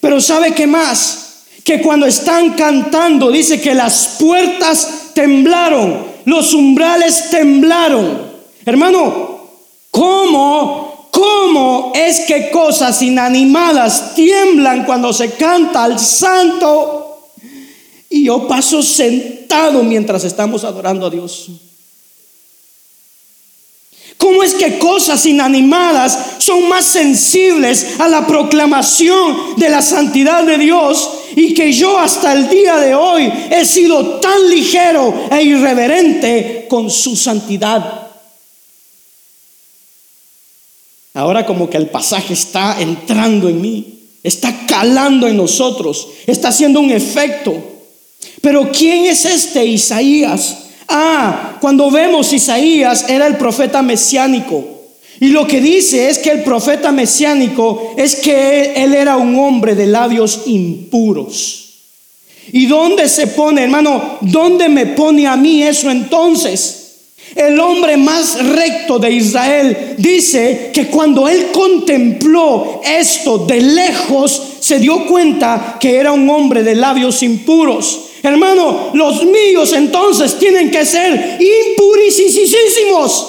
Pero 0.00 0.18
¿sabe 0.18 0.54
qué 0.54 0.66
más? 0.66 1.42
Que 1.62 1.82
cuando 1.82 2.06
están 2.06 2.54
cantando 2.54 3.30
dice 3.30 3.60
que 3.60 3.74
las 3.74 4.16
puertas 4.18 5.10
temblaron, 5.12 6.06
los 6.24 6.54
umbrales 6.54 7.28
temblaron. 7.30 8.32
Hermano, 8.64 9.40
¿cómo, 9.90 11.10
cómo 11.10 11.92
es 11.94 12.20
que 12.20 12.50
cosas 12.50 13.02
inanimadas 13.02 14.14
tiemblan 14.14 14.86
cuando 14.86 15.12
se 15.12 15.32
canta 15.32 15.84
al 15.84 15.98
santo? 15.98 17.03
Y 18.14 18.26
yo 18.26 18.46
paso 18.46 18.80
sentado 18.80 19.82
mientras 19.82 20.22
estamos 20.22 20.62
adorando 20.62 21.04
a 21.04 21.10
Dios. 21.10 21.48
¿Cómo 24.16 24.44
es 24.44 24.54
que 24.54 24.78
cosas 24.78 25.26
inanimadas 25.26 26.36
son 26.38 26.68
más 26.68 26.84
sensibles 26.84 27.98
a 27.98 28.06
la 28.06 28.24
proclamación 28.24 29.56
de 29.56 29.68
la 29.68 29.82
santidad 29.82 30.44
de 30.44 30.58
Dios 30.58 31.10
y 31.34 31.54
que 31.54 31.72
yo 31.72 31.98
hasta 31.98 32.32
el 32.34 32.48
día 32.48 32.76
de 32.76 32.94
hoy 32.94 33.32
he 33.50 33.64
sido 33.64 34.20
tan 34.20 34.48
ligero 34.48 35.12
e 35.32 35.42
irreverente 35.42 36.66
con 36.70 36.92
su 36.92 37.16
santidad? 37.16 38.12
Ahora 41.14 41.44
como 41.44 41.68
que 41.68 41.78
el 41.78 41.88
pasaje 41.88 42.34
está 42.34 42.80
entrando 42.80 43.48
en 43.48 43.60
mí, 43.60 43.98
está 44.22 44.66
calando 44.68 45.26
en 45.26 45.36
nosotros, 45.36 46.06
está 46.28 46.50
haciendo 46.50 46.78
un 46.78 46.92
efecto. 46.92 47.73
Pero 48.40 48.70
¿quién 48.70 49.06
es 49.06 49.24
este 49.24 49.64
Isaías? 49.64 50.58
Ah, 50.88 51.56
cuando 51.60 51.90
vemos 51.90 52.32
Isaías 52.32 53.06
era 53.08 53.26
el 53.26 53.36
profeta 53.36 53.82
mesiánico. 53.82 54.74
Y 55.20 55.28
lo 55.28 55.46
que 55.46 55.60
dice 55.60 56.10
es 56.10 56.18
que 56.18 56.30
el 56.30 56.42
profeta 56.42 56.92
mesiánico 56.92 57.94
es 57.96 58.16
que 58.16 58.74
él, 58.76 58.94
era 58.94 59.16
un 59.16 59.36
hombre 59.38 59.74
de 59.74 59.86
labios 59.86 60.42
impuros. 60.46 61.60
¿Y 62.52 62.66
dónde 62.66 63.08
se 63.08 63.28
pone, 63.28 63.62
hermano? 63.62 64.18
¿Dónde 64.20 64.68
me 64.68 64.86
pone 64.86 65.26
a 65.26 65.36
mí 65.36 65.62
eso 65.62 65.90
entonces? 65.90 66.80
El 67.34 67.58
hombre 67.58 67.96
más 67.96 68.44
recto 68.44 68.98
de 68.98 69.10
Israel 69.10 69.94
dice 69.98 70.70
que 70.72 70.86
cuando 70.88 71.28
él 71.28 71.46
contempló 71.52 72.80
esto 72.84 73.38
de 73.38 73.60
lejos, 73.60 74.42
se 74.60 74.78
dio 74.78 75.06
cuenta 75.06 75.76
que 75.80 75.96
era 75.96 76.12
un 76.12 76.28
hombre 76.28 76.62
de 76.62 76.74
labios 76.74 77.22
impuros. 77.22 78.10
Hermano, 78.24 78.90
los 78.94 79.22
míos 79.26 79.74
entonces 79.74 80.38
tienen 80.38 80.70
que 80.70 80.86
ser 80.86 81.38
impurísimos. 81.38 83.26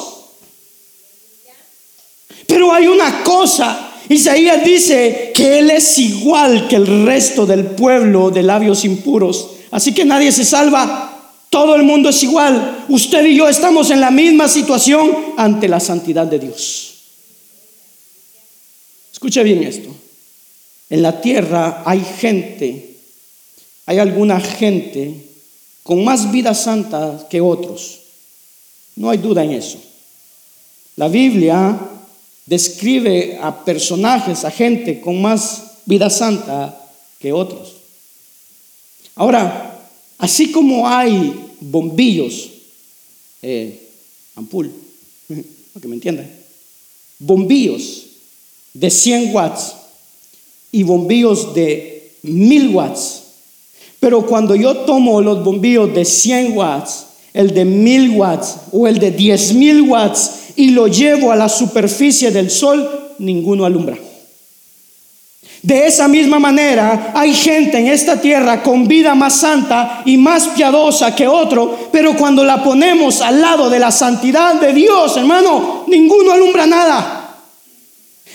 Pero 2.47 2.71
hay 2.71 2.87
una 2.87 3.21
cosa. 3.21 3.91
Isaías 4.07 4.63
dice 4.63 5.33
que 5.35 5.59
Él 5.59 5.69
es 5.69 5.97
igual 5.99 6.69
que 6.69 6.77
el 6.77 7.05
resto 7.05 7.45
del 7.45 7.65
pueblo 7.65 8.31
de 8.31 8.43
labios 8.43 8.85
impuros. 8.85 9.49
Así 9.69 9.93
que 9.93 10.05
nadie 10.05 10.31
se 10.31 10.45
salva. 10.45 11.33
Todo 11.49 11.75
el 11.75 11.83
mundo 11.83 12.07
es 12.07 12.23
igual. 12.23 12.85
Usted 12.87 13.25
y 13.25 13.35
yo 13.35 13.49
estamos 13.49 13.91
en 13.91 13.99
la 13.99 14.11
misma 14.11 14.47
situación 14.47 15.11
ante 15.35 15.67
la 15.67 15.81
santidad 15.81 16.25
de 16.25 16.39
Dios. 16.39 16.93
Escuche 19.11 19.43
bien 19.43 19.61
esto. 19.61 19.89
En 20.89 21.01
la 21.01 21.19
tierra 21.19 21.83
hay 21.85 22.01
gente 22.17 22.94
hay 23.85 23.99
alguna 23.99 24.39
gente 24.39 25.25
con 25.83 26.03
más 26.03 26.31
vida 26.31 26.53
santa 26.53 27.27
que 27.29 27.41
otros. 27.41 27.99
No 28.95 29.09
hay 29.09 29.17
duda 29.17 29.43
en 29.43 29.51
eso. 29.51 29.79
La 30.95 31.07
Biblia 31.07 31.77
describe 32.45 33.37
a 33.41 33.63
personajes, 33.65 34.45
a 34.45 34.51
gente 34.51 35.01
con 35.01 35.21
más 35.21 35.63
vida 35.85 36.09
santa 36.09 36.81
que 37.19 37.33
otros. 37.33 37.73
Ahora, 39.15 39.87
así 40.17 40.51
como 40.51 40.87
hay 40.87 41.53
bombillos, 41.59 42.49
eh, 43.41 43.89
ampul, 44.35 44.71
para 45.27 45.81
que 45.81 45.87
me 45.87 45.95
entiendan, 45.95 46.29
bombillos 47.19 48.05
de 48.73 48.89
100 48.89 49.33
watts 49.33 49.73
y 50.71 50.83
bombillos 50.83 51.53
de 51.53 52.11
1000 52.23 52.69
watts, 52.69 53.23
pero 53.99 54.25
cuando 54.25 54.55
yo 54.55 54.77
tomo 54.77 55.21
los 55.21 55.43
bombillos 55.43 55.93
de 55.93 56.05
100 56.05 56.57
watts, 56.57 57.05
el 57.33 57.53
de 57.53 57.65
1000 57.65 58.11
watts 58.11 58.57
o 58.71 58.87
el 58.87 58.99
de 58.99 59.11
10000 59.11 59.81
watts 59.81 60.31
y 60.55 60.69
lo 60.69 60.87
llevo 60.87 61.31
a 61.31 61.35
la 61.35 61.49
superficie 61.49 62.31
del 62.31 62.49
sol, 62.49 63.13
ninguno 63.19 63.65
alumbra. 63.65 63.97
De 65.65 65.87
esa 65.87 66.07
misma 66.07 66.37
manera, 66.37 67.11
hay 67.15 67.33
gente 67.33 67.79
en 67.79 67.87
esta 67.87 68.21
tierra 68.21 68.61
con 68.61 68.87
vida 68.87 69.15
más 69.15 69.33
santa 69.33 70.03
y 70.05 70.15
más 70.15 70.49
piadosa 70.49 71.15
que 71.15 71.27
otro, 71.27 71.89
pero 71.91 72.15
cuando 72.15 72.43
la 72.43 72.63
ponemos 72.63 73.19
al 73.21 73.41
lado 73.41 73.67
de 73.67 73.79
la 73.79 73.91
santidad 73.91 74.61
de 74.61 74.71
Dios, 74.73 75.17
hermano, 75.17 75.85
ninguno 75.87 76.33
alumbra 76.33 76.67
nada. 76.67 77.35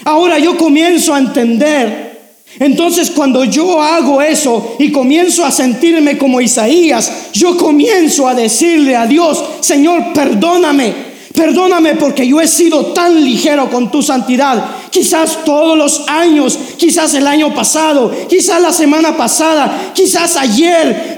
Ahora 0.04 0.40
yo 0.40 0.56
comienzo 0.56 1.14
a 1.14 1.18
entender 1.18 2.09
entonces 2.58 3.10
cuando 3.10 3.44
yo 3.44 3.80
hago 3.80 4.20
eso 4.20 4.76
y 4.78 4.90
comienzo 4.90 5.44
a 5.44 5.50
sentirme 5.50 6.18
como 6.18 6.40
Isaías, 6.40 7.30
yo 7.32 7.56
comienzo 7.56 8.26
a 8.26 8.34
decirle 8.34 8.96
a 8.96 9.06
Dios, 9.06 9.42
Señor, 9.60 10.12
perdóname. 10.12 11.10
Perdóname 11.32 11.94
porque 11.94 12.26
yo 12.26 12.40
he 12.40 12.46
sido 12.46 12.86
tan 12.86 13.24
ligero 13.24 13.70
con 13.70 13.90
tu 13.90 14.02
santidad. 14.02 14.62
Quizás 14.90 15.44
todos 15.44 15.78
los 15.78 16.08
años, 16.08 16.58
quizás 16.76 17.14
el 17.14 17.26
año 17.26 17.54
pasado, 17.54 18.12
quizás 18.28 18.60
la 18.60 18.72
semana 18.72 19.16
pasada, 19.16 19.92
quizás 19.94 20.36
ayer, 20.36 21.16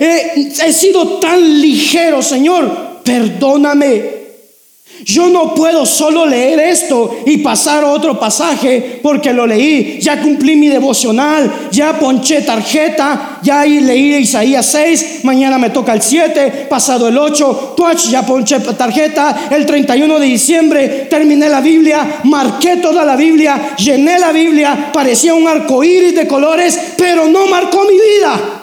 he 0.64 0.72
sido 0.72 1.18
tan 1.18 1.60
ligero, 1.60 2.22
Señor. 2.22 3.00
Perdóname. 3.02 4.21
Yo 5.04 5.28
no 5.28 5.54
puedo 5.54 5.84
solo 5.84 6.26
leer 6.26 6.60
esto 6.60 7.18
y 7.26 7.38
pasar 7.38 7.84
otro 7.84 8.18
pasaje 8.18 9.00
porque 9.02 9.32
lo 9.32 9.46
leí. 9.46 9.98
Ya 10.00 10.20
cumplí 10.20 10.56
mi 10.56 10.68
devocional, 10.68 11.68
ya 11.70 11.98
ponché 11.98 12.42
tarjeta, 12.42 13.40
ya 13.42 13.64
leí 13.64 14.16
Isaías 14.16 14.66
6, 14.66 15.24
mañana 15.24 15.58
me 15.58 15.70
toca 15.70 15.92
el 15.92 16.02
7, 16.02 16.66
pasado 16.68 17.08
el 17.08 17.18
8, 17.18 17.76
ya 18.10 18.24
ponché 18.24 18.60
tarjeta, 18.60 19.48
el 19.50 19.66
31 19.66 20.18
de 20.18 20.26
diciembre 20.26 21.06
terminé 21.10 21.48
la 21.48 21.60
Biblia, 21.60 22.20
marqué 22.24 22.76
toda 22.76 23.04
la 23.04 23.16
Biblia, 23.16 23.74
llené 23.76 24.18
la 24.18 24.32
Biblia, 24.32 24.90
parecía 24.92 25.34
un 25.34 25.48
arco 25.48 25.82
iris 25.82 26.14
de 26.14 26.26
colores, 26.26 26.78
pero 26.96 27.26
no 27.26 27.46
marcó 27.46 27.84
mi 27.84 27.94
vida. 27.94 28.62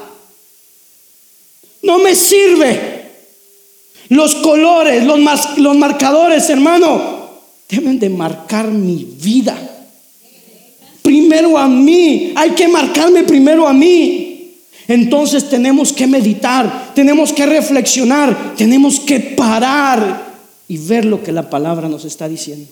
No 1.82 2.00
me 2.00 2.16
sirve. 2.16 2.89
Los 4.10 4.36
colores, 4.36 5.06
los, 5.06 5.20
los 5.58 5.78
marcadores, 5.78 6.50
hermano, 6.50 7.30
deben 7.70 8.00
de 8.00 8.10
marcar 8.10 8.70
mi 8.70 9.06
vida. 9.06 9.58
Primero 11.02 11.58
a 11.58 11.68
mí, 11.68 12.34
hay 12.36 12.52
que 12.52 12.68
marcarme 12.68 13.24
primero 13.24 13.68
a 13.68 13.74
mí. 13.74 14.30
Entonces 14.88 15.48
tenemos 15.48 15.94
que 15.94 16.08
meditar, 16.08 16.94
tenemos 16.96 17.32
que 17.32 17.46
reflexionar, 17.46 18.56
tenemos 18.58 19.00
que 19.00 19.20
parar 19.20 20.34
y 20.68 20.78
ver 20.78 21.06
lo 21.06 21.22
que 21.22 21.32
la 21.32 21.48
palabra 21.48 21.88
nos 21.88 22.06
está 22.06 22.28
diciendo. 22.28 22.68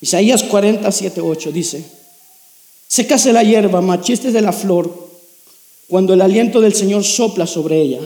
Isaías 0.00 0.42
47, 0.42 1.20
8 1.20 1.52
dice, 1.52 1.84
sécase 2.88 3.32
la 3.32 3.44
hierba, 3.44 3.80
machistes 3.80 4.32
de 4.32 4.40
la 4.40 4.52
flor, 4.52 5.10
cuando 5.88 6.14
el 6.14 6.20
aliento 6.20 6.60
del 6.60 6.74
Señor 6.74 7.04
sopla 7.04 7.46
sobre 7.46 7.80
ella. 7.80 8.00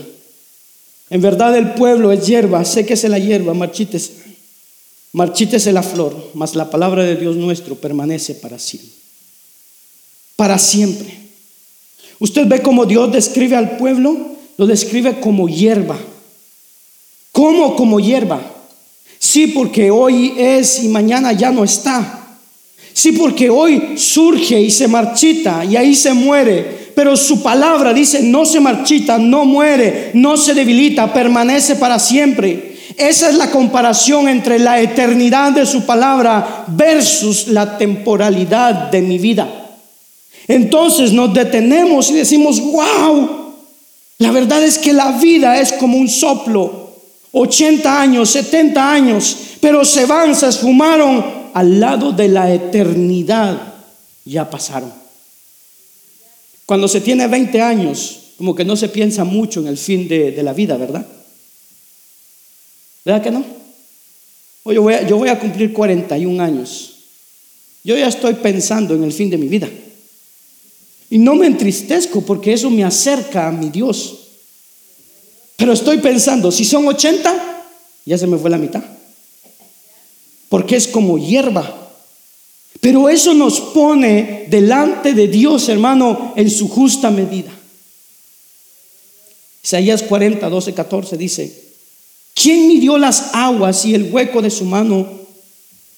En 1.09 1.21
verdad 1.21 1.55
el 1.55 1.73
pueblo 1.73 2.11
es 2.11 2.25
hierba, 2.25 2.65
séquese 2.65 3.09
la 3.09 3.19
hierba, 3.19 3.53
marchites. 3.53 4.11
marchítese 5.13 5.71
la 5.71 5.83
flor, 5.83 6.31
mas 6.33 6.55
la 6.55 6.69
palabra 6.69 7.03
de 7.03 7.15
Dios 7.15 7.35
nuestro 7.35 7.75
permanece 7.75 8.35
para 8.35 8.59
siempre. 8.59 8.91
Para 10.35 10.57
siempre. 10.57 11.17
Usted 12.19 12.47
ve 12.47 12.61
cómo 12.61 12.85
Dios 12.85 13.11
describe 13.11 13.55
al 13.55 13.77
pueblo, 13.77 14.17
lo 14.57 14.65
describe 14.65 15.19
como 15.19 15.47
hierba. 15.47 15.97
¿Cómo 17.31 17.75
como 17.75 17.99
hierba? 17.99 18.41
Sí, 19.19 19.47
porque 19.47 19.91
hoy 19.91 20.33
es 20.37 20.83
y 20.83 20.87
mañana 20.87 21.33
ya 21.33 21.51
no 21.51 21.63
está. 21.63 22.37
Sí, 22.93 23.11
porque 23.11 23.49
hoy 23.49 23.97
surge 23.97 24.59
y 24.59 24.71
se 24.71 24.87
marchita 24.87 25.65
y 25.65 25.75
ahí 25.75 25.95
se 25.95 26.13
muere. 26.13 26.74
Pero 26.95 27.17
su 27.17 27.43
palabra 27.43 27.93
dice, 27.93 28.23
no 28.23 28.45
se 28.45 28.61
marchita, 28.61 29.17
no 29.17 29.43
muere, 29.43 30.11
no 30.13 30.37
se 30.37 30.53
debilita, 30.53 31.13
permanece 31.13 31.75
para 31.75 31.99
siempre. 31.99 32.77
Esa 32.97 33.29
es 33.29 33.35
la 33.35 33.51
comparación 33.51 34.29
entre 34.29 34.57
la 34.57 34.79
eternidad 34.79 35.51
de 35.51 35.65
su 35.65 35.85
palabra 35.85 36.63
versus 36.67 37.49
la 37.49 37.77
temporalidad 37.77 38.89
de 38.89 39.01
mi 39.01 39.19
vida. 39.19 39.47
Entonces 40.47 41.11
nos 41.11 41.33
detenemos 41.33 42.09
y 42.09 42.13
decimos, 42.13 42.61
wow, 42.61 43.55
la 44.19 44.31
verdad 44.31 44.63
es 44.63 44.77
que 44.77 44.93
la 44.93 45.11
vida 45.13 45.59
es 45.59 45.73
como 45.73 45.97
un 45.97 46.07
soplo, 46.07 46.93
80 47.33 48.01
años, 48.01 48.29
70 48.29 48.91
años, 48.91 49.37
pero 49.59 49.83
se 49.83 50.05
van, 50.05 50.33
se 50.33 50.47
esfumaron 50.47 51.25
al 51.53 51.79
lado 51.81 52.13
de 52.13 52.29
la 52.29 52.53
eternidad, 52.53 53.57
ya 54.23 54.49
pasaron. 54.49 55.04
Cuando 56.65 56.87
se 56.87 57.01
tiene 57.01 57.27
20 57.27 57.61
años, 57.61 58.19
como 58.37 58.55
que 58.55 58.65
no 58.65 58.75
se 58.75 58.89
piensa 58.89 59.23
mucho 59.23 59.59
en 59.59 59.67
el 59.67 59.77
fin 59.77 60.07
de, 60.07 60.41
la 60.43 60.53
vida, 60.53 60.77
¿verdad? 60.77 61.05
¿Verdad 63.03 63.23
que 63.23 63.31
no? 63.31 63.45
Yo 64.65 64.81
voy, 64.81 64.95
a, 64.95 65.07
yo 65.07 65.17
voy 65.17 65.29
a 65.29 65.39
cumplir 65.39 65.71
41 65.73 66.43
años. 66.43 66.91
Yo 67.83 67.95
ya 67.95 68.07
estoy 68.07 68.33
pensando 68.33 68.95
en 68.95 69.03
el 69.03 69.13
fin 69.13 69.29
de 69.29 69.37
mi 69.37 69.47
vida. 69.47 69.69
Y 71.09 71.19
no 71.19 71.35
me 71.35 71.45
entristezco 71.45 72.21
porque 72.21 72.53
eso 72.53 72.71
me 72.71 72.83
acerca 72.83 73.47
a 73.47 73.51
mi 73.51 73.69
Dios. 73.69 74.21
Pero 75.55 75.73
estoy 75.73 75.99
pensando, 75.99 76.51
si 76.51 76.65
son 76.65 76.87
80, 76.87 77.63
ya 78.05 78.17
se 78.17 78.27
me 78.27 78.37
fue 78.37 78.49
la 78.49 78.57
mitad. 78.57 78.83
Porque 80.49 80.75
es 80.75 80.87
como 80.87 81.17
hierba. 81.17 81.84
Pero 82.85 83.09
eso 83.09 83.33
nos 83.33 83.59
pone 83.59 84.45
delante 84.47 85.15
de 85.15 85.27
Dios, 85.27 85.69
hermano, 85.69 86.33
en 86.35 86.51
su 86.51 86.69
justa 86.69 87.09
medida. 87.09 87.49
Isaías 89.63 90.03
40, 90.03 90.47
12, 90.47 90.73
14 90.75 91.17
dice, 91.17 91.63
¿quién 92.35 92.67
midió 92.67 92.99
las 92.99 93.31
aguas 93.33 93.87
y 93.87 93.95
el 93.95 94.13
hueco 94.13 94.39
de 94.43 94.51
su 94.51 94.65
mano? 94.65 95.07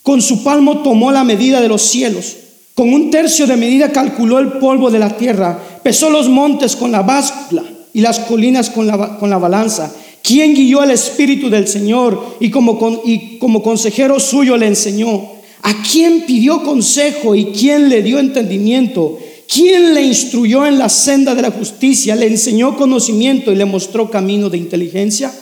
Con 0.02 0.22
su 0.22 0.46
palmo 0.46 0.82
tomó 0.82 1.12
la 1.12 1.26
medida 1.26 1.60
de 1.60 1.68
los 1.68 1.82
cielos 1.82 2.38
con 2.74 2.94
un 2.94 3.10
tercio 3.10 3.48
de 3.48 3.58
medida 3.58 3.92
calculó 3.92 4.38
el 4.38 4.60
polvo 4.60 4.90
de 4.90 5.00
la 5.00 5.18
tierra, 5.18 5.60
pesó 5.84 6.12
los 6.12 6.30
montes 6.30 6.76
con 6.76 6.92
la 6.92 7.02
báscula 7.02 7.64
y 7.92 8.02
las 8.02 8.20
colinas 8.20 8.70
con 8.70 8.88
la, 8.88 9.18
con 9.18 9.32
la 9.32 9.40
balanza. 9.40 9.92
¿Quién 10.22 10.54
guió 10.54 10.80
al 10.82 10.92
Espíritu 10.92 11.50
del 11.50 11.68
Señor 11.68 12.38
y 12.40 12.52
como, 12.52 13.02
y 13.04 13.40
como 13.40 13.64
consejero 13.64 14.20
suyo 14.20 14.56
le 14.56 14.68
enseñó? 14.68 15.37
¿A 15.64 15.84
quién 15.84 16.26
pidió 16.26 16.64
consejo 16.64 17.36
y 17.36 17.46
quién 17.48 17.90
le 17.90 18.02
dio 18.02 18.20
entendimiento? 18.20 19.20
¿Quién 19.48 19.94
le 19.94 20.02
instruyó 20.02 20.66
en 20.66 20.78
la 20.78 20.90
senda 20.90 21.34
de 21.34 21.42
la 21.42 21.52
justicia? 21.52 22.16
¿Le 22.16 22.28
enseñó 22.28 22.76
conocimiento 22.78 23.52
y 23.52 23.56
le 23.56 23.66
mostró 23.66 24.10
camino 24.12 24.50
de 24.50 24.58
inteligencia? 24.58 25.34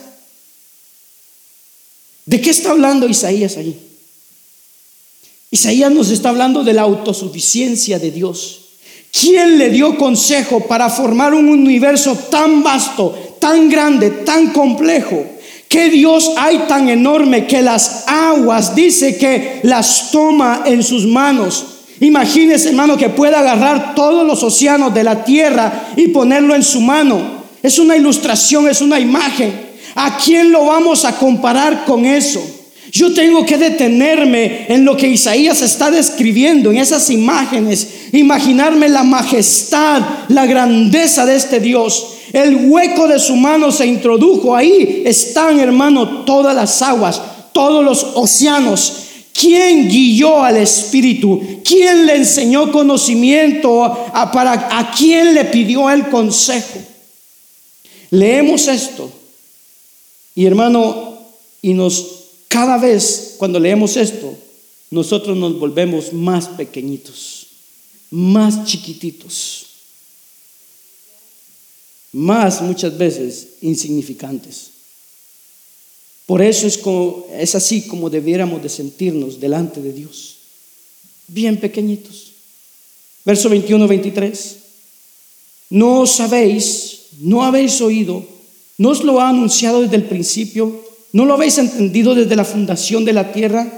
¿De 2.26 2.42
qué 2.42 2.52
está 2.52 2.72
hablando 2.72 3.08
Isaías 3.08 3.58
ahí? 3.58 3.78
Isaías 5.52 5.92
nos 5.92 6.10
está 6.10 6.30
hablando 6.30 6.64
de 6.64 6.74
la 6.74 6.84
autosuficiencia 6.84 8.00
de 8.00 8.12
Dios. 8.12 8.62
¿Quién 9.12 9.58
le 9.58 9.70
dio 9.70 9.98
consejo 9.98 10.68
para 10.68 10.90
formar 10.90 11.34
un 11.34 11.48
universo 11.48 12.16
tan 12.30 12.64
vasto, 12.64 13.38
tan 13.40 13.70
grande, 13.70 14.12
tan 14.12 14.52
complejo? 14.52 15.35
¿Qué 15.70 15.90
Dios 15.90 16.32
hay 16.38 16.60
tan 16.68 16.90
enorme 16.90 17.48
que 17.48 17.62
las 17.62 18.06
aguas 18.08 18.76
dice 18.76 19.18
que 19.18 19.60
las 19.64 20.12
toma 20.12 20.64
en 20.66 20.84
sus 20.84 21.06
manos? 21.06 21.66
Imagínese, 22.00 22.70
hermano, 22.70 22.98
que 22.98 23.10
pueda 23.10 23.40
agarrar 23.40 23.96
todos 23.96 24.26
los 24.26 24.44
océanos 24.44 24.94
de 24.94 25.04
la 25.04 25.24
tierra 25.24 25.90
y 25.96 26.10
ponerlo 26.10 26.56
en 26.56 26.64
su 26.64 26.82
mano. 26.82 27.46
Es 27.64 27.80
una 27.80 27.96
ilustración, 27.96 28.68
es 28.68 28.82
una 28.82 29.00
imagen. 29.00 29.66
¿A 29.96 30.18
quién 30.18 30.52
lo 30.52 30.66
vamos 30.66 31.06
a 31.06 31.18
comparar 31.18 31.86
con 31.86 32.06
eso? 32.06 32.55
Yo 32.96 33.14
tengo 33.14 33.46
que 33.46 33.58
detenerme 33.58 34.68
en 34.70 34.86
lo 34.86 34.96
que 34.96 35.10
Isaías 35.10 35.62
está 35.62 35.92
describiendo, 35.92 36.72
en 36.72 36.78
esas 36.78 37.10
imágenes, 37.10 37.90
imaginarme 38.14 38.88
la 38.88 39.04
majestad, 39.04 40.02
la 40.30 40.46
grandeza 40.46 41.26
de 41.26 41.36
este 41.36 41.60
Dios. 41.60 42.14
El 42.32 42.70
hueco 42.70 43.10
de 43.10 43.20
su 43.20 43.36
mano 43.36 43.70
se 43.74 43.86
introdujo, 43.86 44.56
ahí 44.56 45.04
están, 45.06 45.60
hermano, 45.60 46.24
todas 46.24 46.56
las 46.56 46.82
aguas, 46.82 47.22
todos 47.52 47.84
los 47.84 48.02
océanos. 48.16 48.94
¿Quién 49.34 49.90
guió 49.90 50.42
al 50.42 50.56
Espíritu? 50.56 51.42
¿Quién 51.66 52.06
le 52.06 52.16
enseñó 52.16 52.72
conocimiento? 52.72 53.84
¿A, 53.84 54.32
para, 54.32 54.70
¿A 54.72 54.92
quién 54.96 55.34
le 55.34 55.44
pidió 55.44 55.90
el 55.90 56.08
consejo? 56.08 56.80
Leemos 58.12 58.70
esto 58.70 59.12
y 60.34 60.46
hermano, 60.46 61.20
y 61.62 61.74
nos 61.74 62.15
cada 62.56 62.78
vez 62.78 63.36
cuando 63.38 63.60
leemos 63.60 63.98
esto, 63.98 64.34
nosotros 64.90 65.36
nos 65.36 65.60
volvemos 65.60 66.14
más 66.14 66.48
pequeñitos, 66.48 67.48
más 68.12 68.64
chiquititos, 68.64 69.66
más 72.14 72.62
muchas 72.62 72.98
veces 72.98 73.48
insignificantes. 73.60 74.70
Por 76.26 76.42
eso 76.42 76.66
es, 76.66 76.78
como, 76.78 77.28
es 77.34 77.56
así 77.56 77.82
como 77.88 78.10
debiéramos 78.10 78.64
de 78.64 78.70
sentirnos 78.70 79.38
delante 79.42 79.82
de 79.82 79.92
Dios, 79.92 80.38
bien 81.28 81.60
pequeñitos. 81.60 82.32
Verso 83.26 83.50
21, 83.50 83.86
23. 83.86 84.56
No 85.72 86.08
sabéis, 86.08 87.00
no 87.20 87.44
habéis 87.44 87.82
oído, 87.82 88.26
no 88.78 88.92
os 88.92 89.04
lo 89.04 89.20
ha 89.20 89.28
anunciado 89.28 89.82
desde 89.82 89.98
el 89.98 90.06
principio 90.06 90.85
¿No 91.16 91.24
lo 91.24 91.36
habéis 91.36 91.58
entendido 91.60 92.14
desde 92.14 92.36
la 92.36 92.44
fundación 92.44 93.06
de 93.06 93.14
la 93.14 93.32
tierra? 93.32 93.72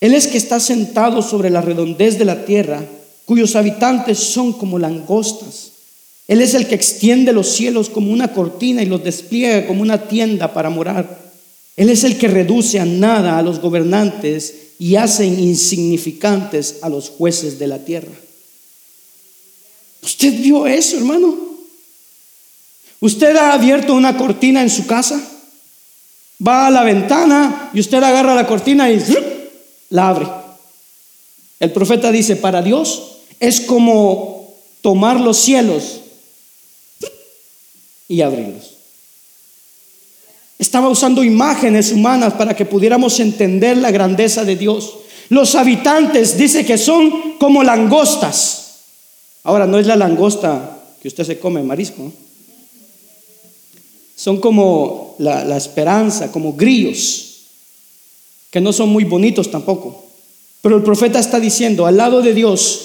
Él 0.00 0.12
es 0.12 0.26
que 0.26 0.36
está 0.36 0.58
sentado 0.58 1.22
sobre 1.22 1.48
la 1.48 1.60
redondez 1.60 2.18
de 2.18 2.24
la 2.24 2.44
tierra, 2.44 2.84
cuyos 3.26 3.54
habitantes 3.54 4.18
son 4.18 4.52
como 4.52 4.80
langostas. 4.80 5.70
Él 6.26 6.40
es 6.40 6.52
el 6.54 6.66
que 6.66 6.74
extiende 6.74 7.32
los 7.32 7.46
cielos 7.46 7.88
como 7.88 8.12
una 8.12 8.32
cortina 8.32 8.82
y 8.82 8.86
los 8.86 9.04
despliega 9.04 9.68
como 9.68 9.82
una 9.82 10.08
tienda 10.08 10.52
para 10.52 10.68
morar. 10.68 11.32
Él 11.76 11.90
es 11.90 12.02
el 12.02 12.18
que 12.18 12.26
reduce 12.26 12.80
a 12.80 12.84
nada 12.84 13.38
a 13.38 13.42
los 13.42 13.60
gobernantes 13.60 14.52
y 14.80 14.96
hace 14.96 15.26
insignificantes 15.26 16.78
a 16.82 16.88
los 16.88 17.08
jueces 17.08 17.56
de 17.60 17.68
la 17.68 17.78
tierra. 17.84 18.10
¿Usted 20.02 20.40
vio 20.40 20.66
eso, 20.66 20.96
hermano? 20.96 21.38
¿Usted 22.98 23.36
ha 23.36 23.52
abierto 23.52 23.94
una 23.94 24.16
cortina 24.16 24.60
en 24.60 24.70
su 24.70 24.86
casa? 24.86 25.30
Va 26.46 26.66
a 26.66 26.70
la 26.70 26.82
ventana 26.82 27.70
y 27.72 27.80
usted 27.80 28.02
agarra 28.02 28.34
la 28.34 28.46
cortina 28.46 28.90
y 28.90 29.02
la 29.90 30.08
abre. 30.08 30.26
El 31.60 31.72
profeta 31.72 32.10
dice, 32.10 32.36
para 32.36 32.62
Dios 32.62 33.18
es 33.40 33.60
como 33.60 34.54
tomar 34.82 35.20
los 35.20 35.38
cielos 35.38 36.00
y 38.08 38.20
abrirlos. 38.20 38.74
Estaba 40.58 40.88
usando 40.88 41.24
imágenes 41.24 41.90
humanas 41.92 42.34
para 42.34 42.54
que 42.54 42.64
pudiéramos 42.64 43.18
entender 43.20 43.76
la 43.76 43.90
grandeza 43.90 44.44
de 44.44 44.56
Dios. 44.56 44.94
Los 45.28 45.54
habitantes 45.54 46.36
dice 46.36 46.64
que 46.64 46.78
son 46.78 47.38
como 47.38 47.62
langostas. 47.62 48.60
Ahora, 49.42 49.66
no 49.66 49.78
es 49.78 49.86
la 49.86 49.96
langosta 49.96 50.80
que 51.00 51.08
usted 51.08 51.24
se 51.24 51.38
come, 51.38 51.62
marisco 51.62 52.12
son 54.16 54.40
como 54.40 55.16
la, 55.18 55.56
esperanza, 55.56 56.30
como 56.30 56.54
grillos, 56.54 57.42
que 58.50 58.60
no 58.60 58.72
son 58.72 58.90
muy 58.90 59.04
bonitos 59.04 59.50
tampoco. 59.50 60.04
Pero 60.62 60.76
el 60.76 60.82
profeta 60.82 61.18
está 61.18 61.40
diciendo, 61.40 61.86
al 61.86 61.96
lado 61.96 62.22
de 62.22 62.32
Dios 62.32 62.80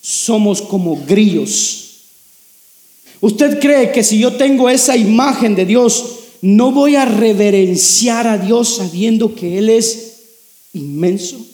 somos 0.00 0.60
como 0.60 0.96
grillos. 1.06 1.78
¿Usted 3.20 3.60
cree 3.60 3.92
que 3.92 4.02
si 4.02 4.18
yo 4.18 4.36
tengo 4.36 4.68
esa 4.68 4.96
imagen 4.96 5.54
de 5.54 5.64
Dios, 5.64 6.04
no 6.40 6.72
voy 6.72 6.96
a 6.96 7.04
reverenciar 7.04 8.26
a 8.26 8.36
Dios 8.36 8.76
sabiendo 8.76 9.34
que 9.34 9.58
Él 9.58 9.70
es 9.70 10.14
inmenso? 10.72 11.51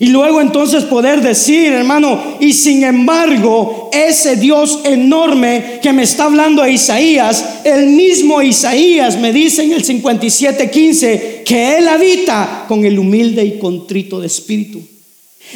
Y 0.00 0.06
luego 0.06 0.40
entonces 0.40 0.84
poder 0.84 1.20
decir, 1.20 1.72
hermano, 1.72 2.36
y 2.40 2.52
sin 2.52 2.82
embargo, 2.82 3.90
ese 3.92 4.36
Dios 4.36 4.80
enorme 4.84 5.80
que 5.82 5.92
me 5.92 6.02
está 6.02 6.24
hablando 6.24 6.62
a 6.62 6.68
Isaías, 6.68 7.60
el 7.64 7.88
mismo 7.88 8.40
Isaías 8.42 9.18
me 9.18 9.32
dice 9.32 9.62
en 9.62 9.72
el 9.72 9.84
57:15 9.84 11.44
que 11.44 11.78
Él 11.78 11.88
habita 11.88 12.64
con 12.68 12.84
el 12.84 12.98
humilde 12.98 13.44
y 13.44 13.58
contrito 13.58 14.18
de 14.18 14.26
espíritu. 14.26 14.80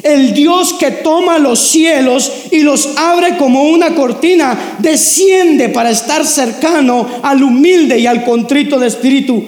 El 0.02 0.34
Dios 0.34 0.74
que 0.74 0.90
toma 0.90 1.38
los 1.38 1.58
cielos 1.58 2.30
y 2.50 2.60
los 2.60 2.90
abre 2.96 3.38
como 3.38 3.70
una 3.70 3.94
cortina, 3.94 4.76
desciende 4.78 5.70
para 5.70 5.90
estar 5.90 6.26
cercano 6.26 7.08
al 7.22 7.42
humilde 7.42 7.98
y 7.98 8.06
al 8.06 8.22
contrito 8.22 8.78
de 8.78 8.88
espíritu. 8.88 9.42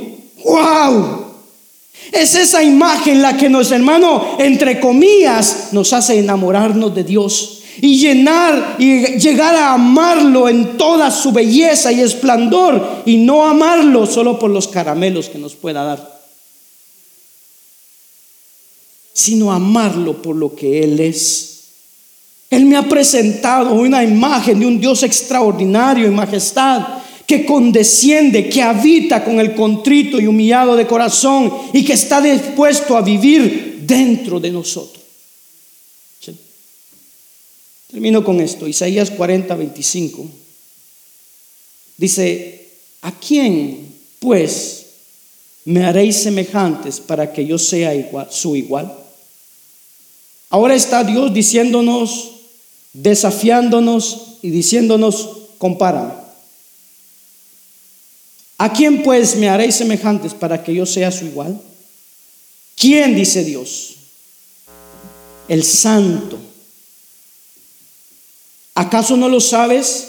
¡Wow! 0.44 1.27
Es 2.12 2.35
esa 2.35 2.62
imagen 2.62 3.22
la 3.22 3.36
que 3.36 3.48
nos, 3.48 3.70
hermano, 3.70 4.36
entre 4.39 4.80
comillas, 4.80 5.68
nos 5.72 5.93
hace 5.93 6.18
enamorarnos 6.18 6.94
de 6.94 7.05
Dios 7.05 7.59
y 7.80 7.98
llenar 7.98 8.76
y 8.78 9.18
llegar 9.18 9.55
a 9.55 9.74
amarlo 9.74 10.48
en 10.48 10.76
toda 10.76 11.10
su 11.10 11.32
belleza 11.32 11.93
y 11.93 12.01
esplendor 12.01 13.02
y 13.06 13.18
no 13.18 13.47
amarlo 13.47 14.06
solo 14.06 14.39
por 14.39 14.51
los 14.51 14.68
caramelos 14.68 15.28
que 15.28 15.39
nos 15.39 15.55
pueda 15.55 15.85
dar, 15.85 16.20
sino 19.12 19.52
amarlo 19.52 20.20
por 20.20 20.35
lo 20.35 20.55
que 20.55 20.82
Él 20.82 20.98
es. 21.01 21.59
Él 22.51 22.64
me 22.64 22.76
ha 22.76 22.89
presentado 22.89 23.74
una 23.74 24.02
imagen 24.02 24.59
de 24.59 24.66
un 24.66 24.80
Dios 24.80 25.02
extraordinario 25.02 26.06
en 26.06 26.14
majestad, 26.14 26.80
que 27.28 27.44
condesciende, 27.44 28.48
que 28.48 28.62
habita 28.62 29.22
con 29.22 29.38
el 29.38 29.55
contrito 29.55 30.18
y 30.18 30.26
humillado 30.26 30.74
de 30.76 30.86
corazón 30.86 31.52
y 31.74 31.84
que 31.84 31.92
está 31.92 32.22
dispuesto 32.22 32.96
a 32.96 33.02
vivir 33.02 33.80
dentro 33.82 34.40
de 34.40 34.50
nosotros. 34.50 35.05
Termino 37.90 38.24
con 38.24 38.40
esto, 38.40 38.66
Isaías 38.66 39.10
40, 39.10 39.55
25. 39.55 40.26
Dice, 41.98 42.70
¿a 43.02 43.12
quién 43.12 43.94
pues 44.20 44.86
me 45.66 45.84
haréis 45.84 46.16
semejantes 46.16 46.98
para 46.98 47.30
que 47.30 47.44
yo 47.44 47.59
sea 47.59 47.92
su 48.30 48.56
igual? 48.56 48.90
Ahora 50.48 50.74
está 50.74 51.05
Dios 51.05 51.34
diciéndonos, 51.34 52.30
desafiándonos 52.94 54.38
y 54.40 54.48
diciéndonos, 54.48 55.28
compárame. 55.59 56.18
¿A 58.59 58.72
quién 58.72 59.05
pues 59.05 59.36
me 59.36 59.48
haréis 59.48 59.76
semejantes 59.76 60.35
para 60.35 60.64
que 60.64 60.74
yo 60.74 60.85
sea 60.85 61.12
su 61.12 61.24
igual? 61.26 61.60
¿Quién 62.76 63.14
dice 63.14 63.44
Dios? 63.44 63.94
El 65.47 65.62
santo. 65.62 66.39
¿Acaso 68.74 69.16
no 69.16 69.28
lo 69.28 69.40
sabes? 69.40 70.09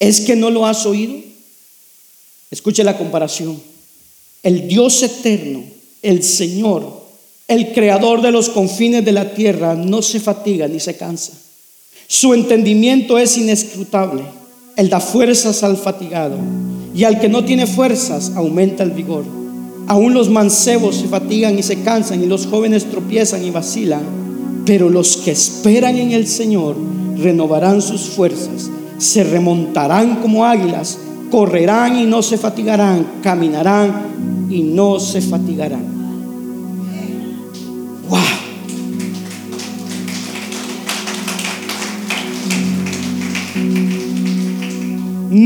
¿Es 0.00 0.20
que 0.20 0.36
no 0.36 0.50
lo 0.50 0.66
has 0.66 0.86
oído? 0.86 1.14
Escuche 2.50 2.82
la 2.82 2.98
comparación. 2.98 3.60
El 4.42 4.66
Dios 4.68 5.02
eterno, 5.02 5.64
el 6.02 6.22
Señor, 6.22 7.06
el 7.46 7.72
creador 7.72 8.22
de 8.22 8.32
los 8.32 8.48
confines 8.48 9.04
de 9.04 9.12
la 9.12 9.34
tierra, 9.34 9.74
no 9.74 10.02
se 10.02 10.20
fatiga 10.20 10.68
ni 10.68 10.80
se 10.80 10.96
cansa. 10.96 11.32
Su 12.06 12.34
entendimiento 12.34 13.18
es 13.18 13.36
inescrutable. 13.36 14.37
Él 14.78 14.88
da 14.88 15.00
fuerzas 15.00 15.64
al 15.64 15.76
fatigado 15.76 16.36
y 16.94 17.02
al 17.02 17.18
que 17.18 17.28
no 17.28 17.44
tiene 17.44 17.66
fuerzas 17.66 18.30
aumenta 18.36 18.84
el 18.84 18.92
vigor. 18.92 19.24
Aún 19.88 20.14
los 20.14 20.30
mancebos 20.30 20.94
se 20.94 21.08
fatigan 21.08 21.58
y 21.58 21.64
se 21.64 21.82
cansan 21.82 22.22
y 22.22 22.26
los 22.26 22.46
jóvenes 22.46 22.84
tropiezan 22.84 23.44
y 23.44 23.50
vacilan, 23.50 24.02
pero 24.64 24.88
los 24.88 25.16
que 25.16 25.32
esperan 25.32 25.96
en 25.96 26.12
el 26.12 26.28
Señor 26.28 26.76
renovarán 27.16 27.82
sus 27.82 28.02
fuerzas, 28.02 28.70
se 28.98 29.24
remontarán 29.24 30.22
como 30.22 30.44
águilas, 30.44 30.96
correrán 31.28 31.98
y 31.98 32.06
no 32.06 32.22
se 32.22 32.38
fatigarán, 32.38 33.04
caminarán 33.20 34.46
y 34.48 34.62
no 34.62 35.00
se 35.00 35.20
fatigarán. 35.20 35.97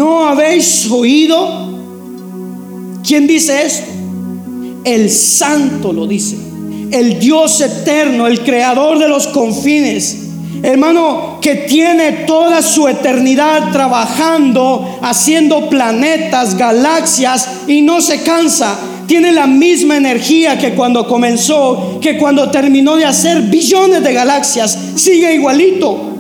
¿No 0.02 0.26
habéis 0.26 0.90
oído? 0.90 1.68
¿Quién 3.06 3.28
dice 3.28 3.64
esto? 3.64 3.86
El 4.82 5.08
santo 5.08 5.92
lo 5.92 6.08
dice. 6.08 6.36
El 6.90 7.20
Dios 7.20 7.60
eterno, 7.60 8.26
el 8.26 8.40
creador 8.40 8.98
de 8.98 9.08
los 9.08 9.28
confines. 9.28 10.18
Hermano, 10.60 11.38
que 11.40 11.54
tiene 11.54 12.24
toda 12.26 12.62
su 12.62 12.88
eternidad 12.88 13.70
trabajando, 13.70 14.98
haciendo 15.02 15.68
planetas, 15.68 16.56
galaxias 16.56 17.48
y 17.68 17.82
no 17.82 18.00
se 18.00 18.24
cansa. 18.24 18.76
Tiene 19.06 19.30
la 19.30 19.46
misma 19.46 19.98
energía 19.98 20.58
que 20.58 20.74
cuando 20.74 21.06
comenzó, 21.06 22.00
que 22.00 22.18
cuando 22.18 22.50
terminó 22.50 22.96
de 22.96 23.04
hacer 23.04 23.42
billones 23.42 24.02
de 24.02 24.12
galaxias. 24.12 24.76
Sigue 24.96 25.32
igualito. 25.32 26.11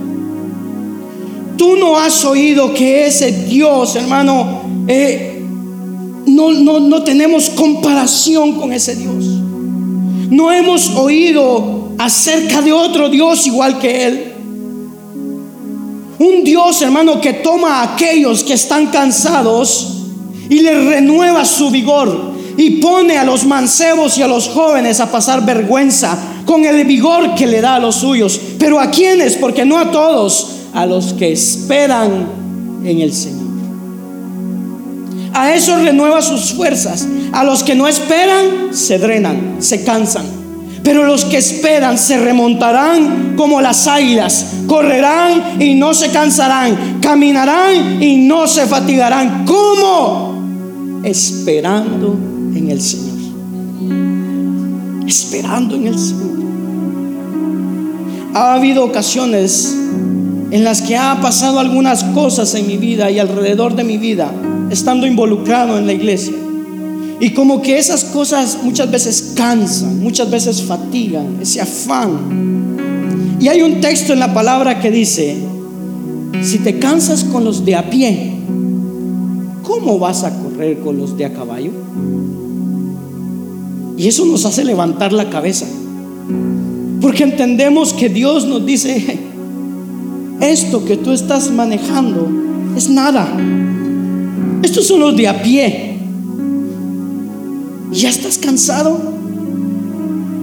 Tú 1.62 1.76
no 1.76 1.96
has 1.96 2.24
oído 2.24 2.74
que 2.74 3.06
ese 3.06 3.30
Dios, 3.30 3.94
hermano, 3.94 4.62
eh, 4.88 5.40
no, 6.26 6.50
no, 6.50 6.80
no 6.80 7.04
tenemos 7.04 7.50
comparación 7.50 8.54
con 8.54 8.72
ese 8.72 8.96
Dios. 8.96 9.24
No 9.24 10.50
hemos 10.50 10.90
oído 10.96 11.92
acerca 11.98 12.62
de 12.62 12.72
otro 12.72 13.08
Dios 13.08 13.46
igual 13.46 13.78
que 13.78 14.06
Él. 14.06 14.32
Un 16.18 16.42
Dios, 16.42 16.82
hermano, 16.82 17.20
que 17.20 17.34
toma 17.34 17.76
a 17.76 17.94
aquellos 17.94 18.42
que 18.42 18.54
están 18.54 18.88
cansados 18.88 20.08
y 20.50 20.58
les 20.62 20.84
renueva 20.84 21.44
su 21.44 21.70
vigor 21.70 22.32
y 22.56 22.80
pone 22.80 23.18
a 23.18 23.24
los 23.24 23.44
mancebos 23.44 24.18
y 24.18 24.22
a 24.22 24.26
los 24.26 24.48
jóvenes 24.48 24.98
a 24.98 25.12
pasar 25.12 25.46
vergüenza 25.46 26.18
con 26.44 26.64
el 26.64 26.84
vigor 26.84 27.36
que 27.36 27.46
le 27.46 27.60
da 27.60 27.76
a 27.76 27.78
los 27.78 27.94
suyos. 27.94 28.40
Pero 28.58 28.80
a 28.80 28.90
quienes, 28.90 29.36
porque 29.36 29.64
no 29.64 29.78
a 29.78 29.92
todos, 29.92 30.61
a 30.74 30.86
los 30.86 31.12
que 31.12 31.32
esperan 31.32 32.26
en 32.84 33.00
el 33.00 33.12
Señor. 33.12 33.52
A 35.34 35.54
esos 35.54 35.82
renueva 35.82 36.20
sus 36.20 36.52
fuerzas. 36.52 37.06
A 37.32 37.44
los 37.44 37.62
que 37.62 37.74
no 37.74 37.88
esperan, 37.88 38.72
se 38.74 38.98
drenan, 38.98 39.56
se 39.60 39.82
cansan. 39.84 40.26
Pero 40.82 41.04
los 41.04 41.24
que 41.24 41.38
esperan 41.38 41.96
se 41.96 42.18
remontarán 42.18 43.34
como 43.36 43.60
las 43.60 43.86
águilas, 43.86 44.46
correrán 44.66 45.62
y 45.62 45.74
no 45.74 45.94
se 45.94 46.10
cansarán, 46.10 46.98
caminarán 47.00 48.02
y 48.02 48.26
no 48.26 48.48
se 48.48 48.66
fatigarán. 48.66 49.44
¿Cómo? 49.46 51.00
Esperando 51.04 52.16
en 52.54 52.70
el 52.70 52.80
Señor. 52.80 53.18
Esperando 55.06 55.76
en 55.76 55.86
el 55.86 55.98
Señor. 55.98 56.32
Ha 58.34 58.54
habido 58.54 58.84
ocasiones 58.84 59.76
en 60.52 60.64
las 60.64 60.82
que 60.82 60.98
ha 60.98 61.18
pasado 61.22 61.58
algunas 61.58 62.04
cosas 62.04 62.54
en 62.54 62.66
mi 62.66 62.76
vida 62.76 63.10
y 63.10 63.18
alrededor 63.18 63.74
de 63.74 63.84
mi 63.84 63.96
vida, 63.96 64.30
estando 64.70 65.06
involucrado 65.06 65.78
en 65.78 65.86
la 65.86 65.94
iglesia. 65.94 66.34
Y 67.20 67.30
como 67.30 67.62
que 67.62 67.78
esas 67.78 68.04
cosas 68.04 68.58
muchas 68.62 68.90
veces 68.90 69.32
cansan, 69.34 70.00
muchas 70.00 70.30
veces 70.30 70.62
fatigan, 70.62 71.38
ese 71.40 71.62
afán. 71.62 73.38
Y 73.40 73.48
hay 73.48 73.62
un 73.62 73.80
texto 73.80 74.12
en 74.12 74.20
la 74.20 74.34
palabra 74.34 74.78
que 74.78 74.90
dice, 74.90 75.38
si 76.42 76.58
te 76.58 76.78
cansas 76.78 77.24
con 77.24 77.44
los 77.44 77.64
de 77.64 77.74
a 77.74 77.88
pie, 77.88 78.34
¿cómo 79.62 79.98
vas 79.98 80.22
a 80.22 80.38
correr 80.38 80.80
con 80.80 80.98
los 80.98 81.16
de 81.16 81.24
a 81.24 81.32
caballo? 81.32 81.72
Y 83.96 84.06
eso 84.06 84.26
nos 84.26 84.44
hace 84.44 84.66
levantar 84.66 85.14
la 85.14 85.30
cabeza. 85.30 85.64
Porque 87.00 87.22
entendemos 87.22 87.94
que 87.94 88.10
Dios 88.10 88.44
nos 88.44 88.66
dice, 88.66 89.21
esto 90.42 90.84
que 90.84 90.96
tú 90.96 91.12
estás 91.12 91.50
manejando 91.50 92.28
es 92.76 92.90
nada. 92.90 93.28
Estos 94.62 94.86
son 94.86 95.00
los 95.00 95.16
de 95.16 95.28
a 95.28 95.42
pie. 95.42 95.98
¿Ya 97.92 98.08
estás 98.08 98.38
cansado? 98.38 99.00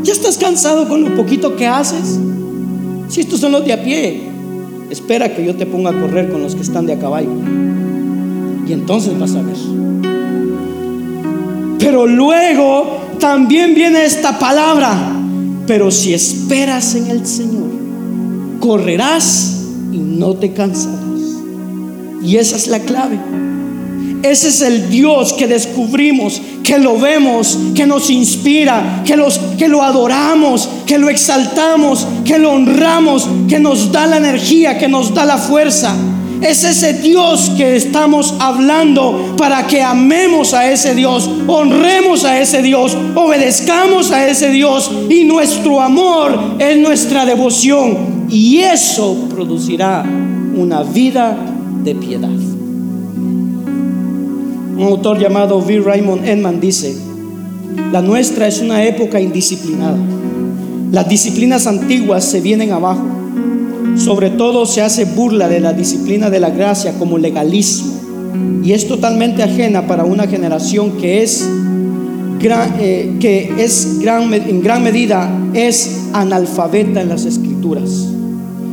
¿Ya 0.04 0.14
estás 0.14 0.38
cansado 0.38 0.88
con 0.88 1.04
lo 1.04 1.16
poquito 1.16 1.56
que 1.56 1.68
haces? 1.68 2.20
Si 3.10 3.22
estos 3.22 3.40
son 3.40 3.52
los 3.52 3.66
de 3.66 3.74
a 3.74 3.84
pie, 3.84 4.22
espera 4.90 5.36
que 5.36 5.46
yo 5.46 5.56
te 5.56 5.66
ponga 5.66 5.90
a 5.90 6.00
correr 6.00 6.30
con 6.30 6.44
los 6.44 6.56
que 6.56 6.62
están 6.62 6.86
de 6.86 6.94
a 6.94 7.00
caballo. 7.00 7.32
Y 8.68 8.72
entonces 8.72 9.18
vas 9.20 9.36
a 9.36 9.42
ver. 9.42 9.58
Pero 11.80 12.06
luego 12.06 13.00
también 13.20 13.74
viene 13.74 14.06
esta 14.06 14.38
palabra. 14.38 15.16
Pero 15.66 15.92
si 15.92 16.14
esperas 16.14 16.96
en 16.96 17.08
el 17.08 17.26
Señor, 17.26 17.70
correrás 18.60 19.59
y 19.92 19.98
no 19.98 20.36
te 20.36 20.54
cansarás. 20.54 21.00
Y 22.24 22.38
esa 22.38 22.56
es 22.56 22.68
la 22.68 22.80
clave. 22.80 23.20
Ese 24.24 24.50
es 24.50 24.62
el 24.62 24.90
Dios 24.90 25.32
que 25.34 25.48
descubrimos, 25.48 26.42
que 26.64 26.78
lo 26.78 27.00
vemos, 27.00 27.58
que 27.74 27.86
nos 27.86 28.10
inspira, 28.10 29.02
que, 29.06 29.16
los, 29.16 29.40
que 29.58 29.70
lo 29.70 29.82
adoramos, 29.82 30.68
que 30.86 30.98
lo 30.98 31.10
exaltamos, 31.10 32.06
que 32.26 32.38
lo 32.38 32.52
honramos, 32.52 33.30
que 33.48 33.60
nos 33.60 33.94
da 33.94 34.08
la 34.08 34.18
energía, 34.18 34.78
que 34.78 34.90
nos 34.90 35.14
da 35.14 35.24
la 35.24 35.38
fuerza. 35.38 35.96
Es 36.42 36.64
ese 36.66 36.94
Dios 36.94 37.52
que 37.56 37.78
estamos 37.78 38.34
hablando 38.40 39.36
para 39.38 39.68
que 39.68 39.82
amemos 39.82 40.54
a 40.54 40.70
ese 40.70 40.96
Dios, 40.96 41.30
honremos 41.48 42.26
a 42.26 42.40
ese 42.40 42.62
Dios, 42.62 42.98
obedezcamos 43.16 44.12
a 44.12 44.28
ese 44.28 44.50
Dios 44.50 44.92
y 45.10 45.26
nuestro 45.26 45.82
amor 45.82 46.56
es 46.60 46.78
nuestra 46.78 47.26
devoción. 47.26 48.19
Y 48.32 48.60
eso 48.60 49.28
producirá 49.34 50.06
una 50.56 50.84
vida 50.84 51.36
de 51.84 51.96
piedad. 51.96 52.30
Un 54.78 54.84
autor 54.84 55.20
llamado 55.20 55.58
V. 55.58 55.80
Raymond 55.80 56.28
Edman 56.28 56.60
dice, 56.60 56.96
la 57.92 58.02
nuestra 58.02 58.48
es 58.48 58.62
una 58.62 58.84
época 58.84 59.20
indisciplinada. 59.20 59.98
Las 60.92 61.10
disciplinas 61.10 61.66
antiguas 61.66 62.24
se 62.24 62.40
vienen 62.40 62.72
abajo. 62.72 63.04
Sobre 63.96 64.30
todo 64.30 64.66
se 64.66 64.82
hace 64.82 65.06
burla 65.06 65.50
de 65.50 65.60
la 65.60 65.74
disciplina 65.74 66.30
de 66.30 66.40
la 66.40 66.52
gracia 66.52 66.94
como 67.00 67.18
legalismo. 67.18 67.94
Y 68.64 68.74
es 68.74 68.88
totalmente 68.88 69.42
ajena 69.42 69.88
para 69.88 70.06
una 70.06 70.28
generación 70.28 70.92
que 70.98 71.24
es, 71.24 71.50
eh, 72.42 73.18
que 73.20 73.54
es 73.58 74.00
gran, 74.00 74.32
en 74.34 74.62
gran 74.62 74.84
medida 74.84 75.30
es 75.54 76.10
analfabeta 76.14 77.02
en 77.02 77.10
las 77.10 77.26
escrituras. 77.26 78.10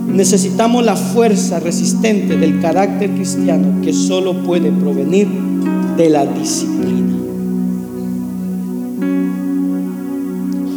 Necesitamos 0.09 0.85
la 0.85 0.97
fuerza 0.97 1.61
resistente 1.61 2.37
del 2.37 2.61
carácter 2.61 3.11
cristiano 3.11 3.81
que 3.83 3.93
solo 3.93 4.43
puede 4.45 4.71
provenir 4.71 5.29
de 5.97 6.11
la 6.11 6.25
disciplina. 6.27 7.15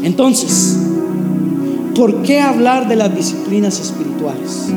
Entonces, 0.03 0.77
¿por 1.95 2.23
qué 2.23 2.41
hablar 2.41 2.87
de 2.87 2.95
las 2.95 3.15
disciplinas 3.15 3.79
espirituales? 3.79 4.67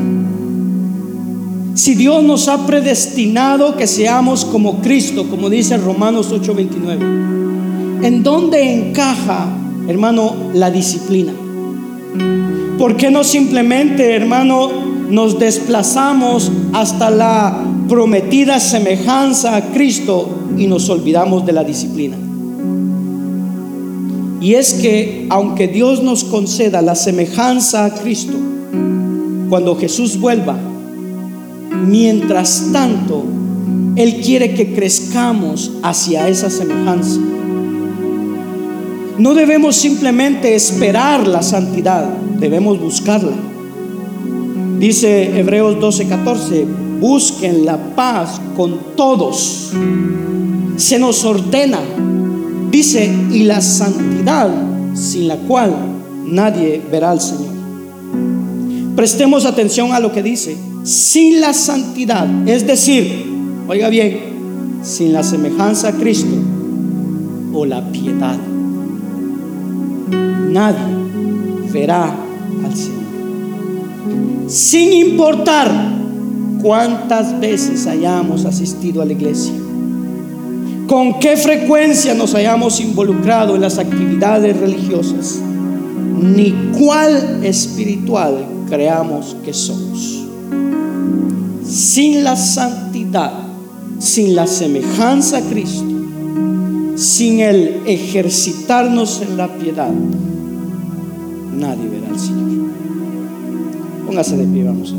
Si 1.75 1.95
Dios 1.95 2.23
nos 2.23 2.47
ha 2.47 2.65
predestinado 2.67 3.75
que 3.75 3.87
seamos 3.87 4.45
como 4.45 4.79
Cristo, 4.81 5.27
como 5.29 5.49
dice 5.49 5.75
Romanos 5.77 6.31
8:29, 6.31 8.05
¿en 8.05 8.23
dónde 8.23 8.89
encaja, 8.89 9.47
hermano, 9.87 10.33
la 10.53 10.69
disciplina? 10.69 11.33
¿Por 12.83 12.97
qué 12.97 13.09
no 13.09 13.23
simplemente, 13.23 14.13
hermano, 14.13 14.69
nos 15.09 15.39
desplazamos 15.39 16.51
hasta 16.73 17.09
la 17.09 17.63
prometida 17.87 18.59
semejanza 18.59 19.55
a 19.55 19.71
Cristo 19.71 20.27
y 20.57 20.67
nos 20.67 20.89
olvidamos 20.89 21.45
de 21.45 21.53
la 21.53 21.63
disciplina. 21.63 22.17
Y 24.41 24.55
es 24.55 24.73
que 24.73 25.27
aunque 25.29 25.69
Dios 25.69 26.03
nos 26.03 26.25
conceda 26.25 26.81
la 26.81 26.95
semejanza 26.95 27.85
a 27.85 27.93
Cristo, 27.93 28.33
cuando 29.47 29.77
Jesús 29.77 30.19
vuelva, 30.19 30.57
mientras 31.87 32.67
tanto, 32.73 33.23
Él 33.95 34.19
quiere 34.21 34.55
que 34.55 34.73
crezcamos 34.73 35.71
hacia 35.83 36.27
esa 36.27 36.49
semejanza. 36.49 37.21
No 39.17 39.33
debemos 39.33 39.75
simplemente 39.75 40.55
esperar 40.55 41.27
la 41.27 41.43
santidad, 41.43 42.05
debemos 42.39 42.79
buscarla. 42.79 43.33
Dice 44.79 45.39
Hebreos 45.39 45.77
12:14, 45.79 46.65
busquen 46.99 47.65
la 47.65 47.77
paz 47.95 48.41
con 48.55 48.95
todos. 48.95 49.71
Se 50.77 50.97
nos 50.97 51.23
ordena, 51.25 51.79
dice, 52.71 53.13
y 53.31 53.43
la 53.43 53.61
santidad 53.61 54.49
sin 54.95 55.27
la 55.27 55.37
cual 55.37 55.73
nadie 56.25 56.81
verá 56.91 57.11
al 57.11 57.21
Señor. 57.21 57.53
Prestemos 58.95 59.45
atención 59.45 59.91
a 59.91 59.99
lo 59.99 60.11
que 60.11 60.23
dice, 60.23 60.57
sin 60.83 61.39
la 61.39 61.53
santidad, 61.53 62.27
es 62.47 62.65
decir, 62.67 63.25
oiga 63.67 63.89
bien, 63.89 64.79
sin 64.83 65.13
la 65.13 65.23
semejanza 65.23 65.89
a 65.89 65.91
Cristo 65.93 66.35
o 67.53 67.65
la 67.65 67.91
piedad, 67.91 68.37
nadie 70.53 71.71
verá 71.71 72.15
al 72.63 72.75
Señor. 72.75 73.03
Sin 74.47 74.93
importar 74.93 75.71
cuántas 76.61 77.39
veces 77.39 77.87
hayamos 77.87 78.45
asistido 78.45 79.01
a 79.01 79.05
la 79.05 79.13
iglesia, 79.13 79.53
con 80.87 81.19
qué 81.19 81.35
frecuencia 81.37 82.13
nos 82.13 82.35
hayamos 82.35 82.79
involucrado 82.79 83.55
en 83.55 83.61
las 83.61 83.79
actividades 83.79 84.55
religiosas, 84.57 85.39
ni 86.21 86.51
cuál 86.77 87.43
espiritual 87.43 88.45
creamos 88.69 89.35
que 89.43 89.53
somos. 89.53 90.25
Sin 91.65 92.23
la 92.23 92.35
santidad, 92.35 93.31
sin 93.99 94.35
la 94.35 94.45
semejanza 94.45 95.37
a 95.37 95.41
Cristo, 95.41 95.85
sin 96.95 97.39
el 97.39 97.81
ejercitarnos 97.85 99.21
en 99.21 99.37
la 99.37 99.47
piedad, 99.55 99.91
nadie 101.57 101.89
verá 101.89 102.09
al 102.09 102.19
Señor. 102.19 102.69
Póngase 104.05 104.37
de 104.37 104.45
pie, 104.45 104.63
vamos 104.63 104.95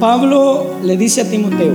Pablo 0.00 0.76
le 0.84 0.96
dice 0.96 1.22
a 1.22 1.30
Timoteo, 1.30 1.72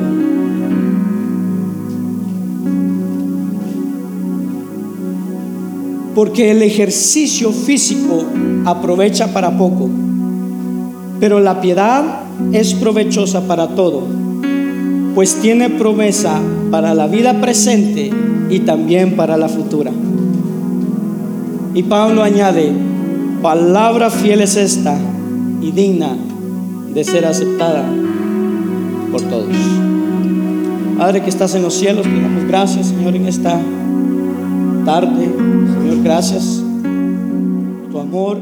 porque 6.14 6.52
el 6.52 6.62
ejercicio 6.62 7.52
físico 7.52 8.24
aprovecha 8.66 9.34
para 9.34 9.58
poco, 9.58 9.90
pero 11.20 11.40
la 11.40 11.60
piedad 11.62 12.22
es 12.52 12.74
provechosa 12.76 13.48
para 13.48 13.70
todo, 13.70 14.04
pues 15.16 15.42
tiene 15.42 15.70
promesa 15.70 16.40
para 16.70 16.94
la 16.94 17.08
vida 17.08 17.40
presente 17.42 18.12
y 18.50 18.60
también 18.60 19.16
para 19.16 19.38
la 19.38 19.50
futura. 19.50 19.92
Y 21.74 21.84
Pablo 21.84 22.24
añade, 22.24 22.72
palabra 23.42 24.10
fiel 24.10 24.42
es 24.42 24.56
esta 24.58 24.98
y 25.62 25.72
digna 25.72 26.16
de 26.94 27.04
ser 27.04 27.26
aceptada 27.26 27.84
por 29.12 29.22
todos. 29.22 29.56
Padre 30.98 31.24
que 31.24 31.30
estás 31.30 31.56
en 31.56 31.64
los 31.64 31.74
cielos, 31.74 32.04
te 32.04 32.22
damos 32.22 32.46
gracias, 32.46 32.88
Señor, 32.88 33.16
en 33.16 33.28
esta 33.28 33.60
tarde. 34.86 35.30
Señor, 35.80 36.04
gracias 36.04 36.62
tu 37.92 38.00
amor, 38.00 38.38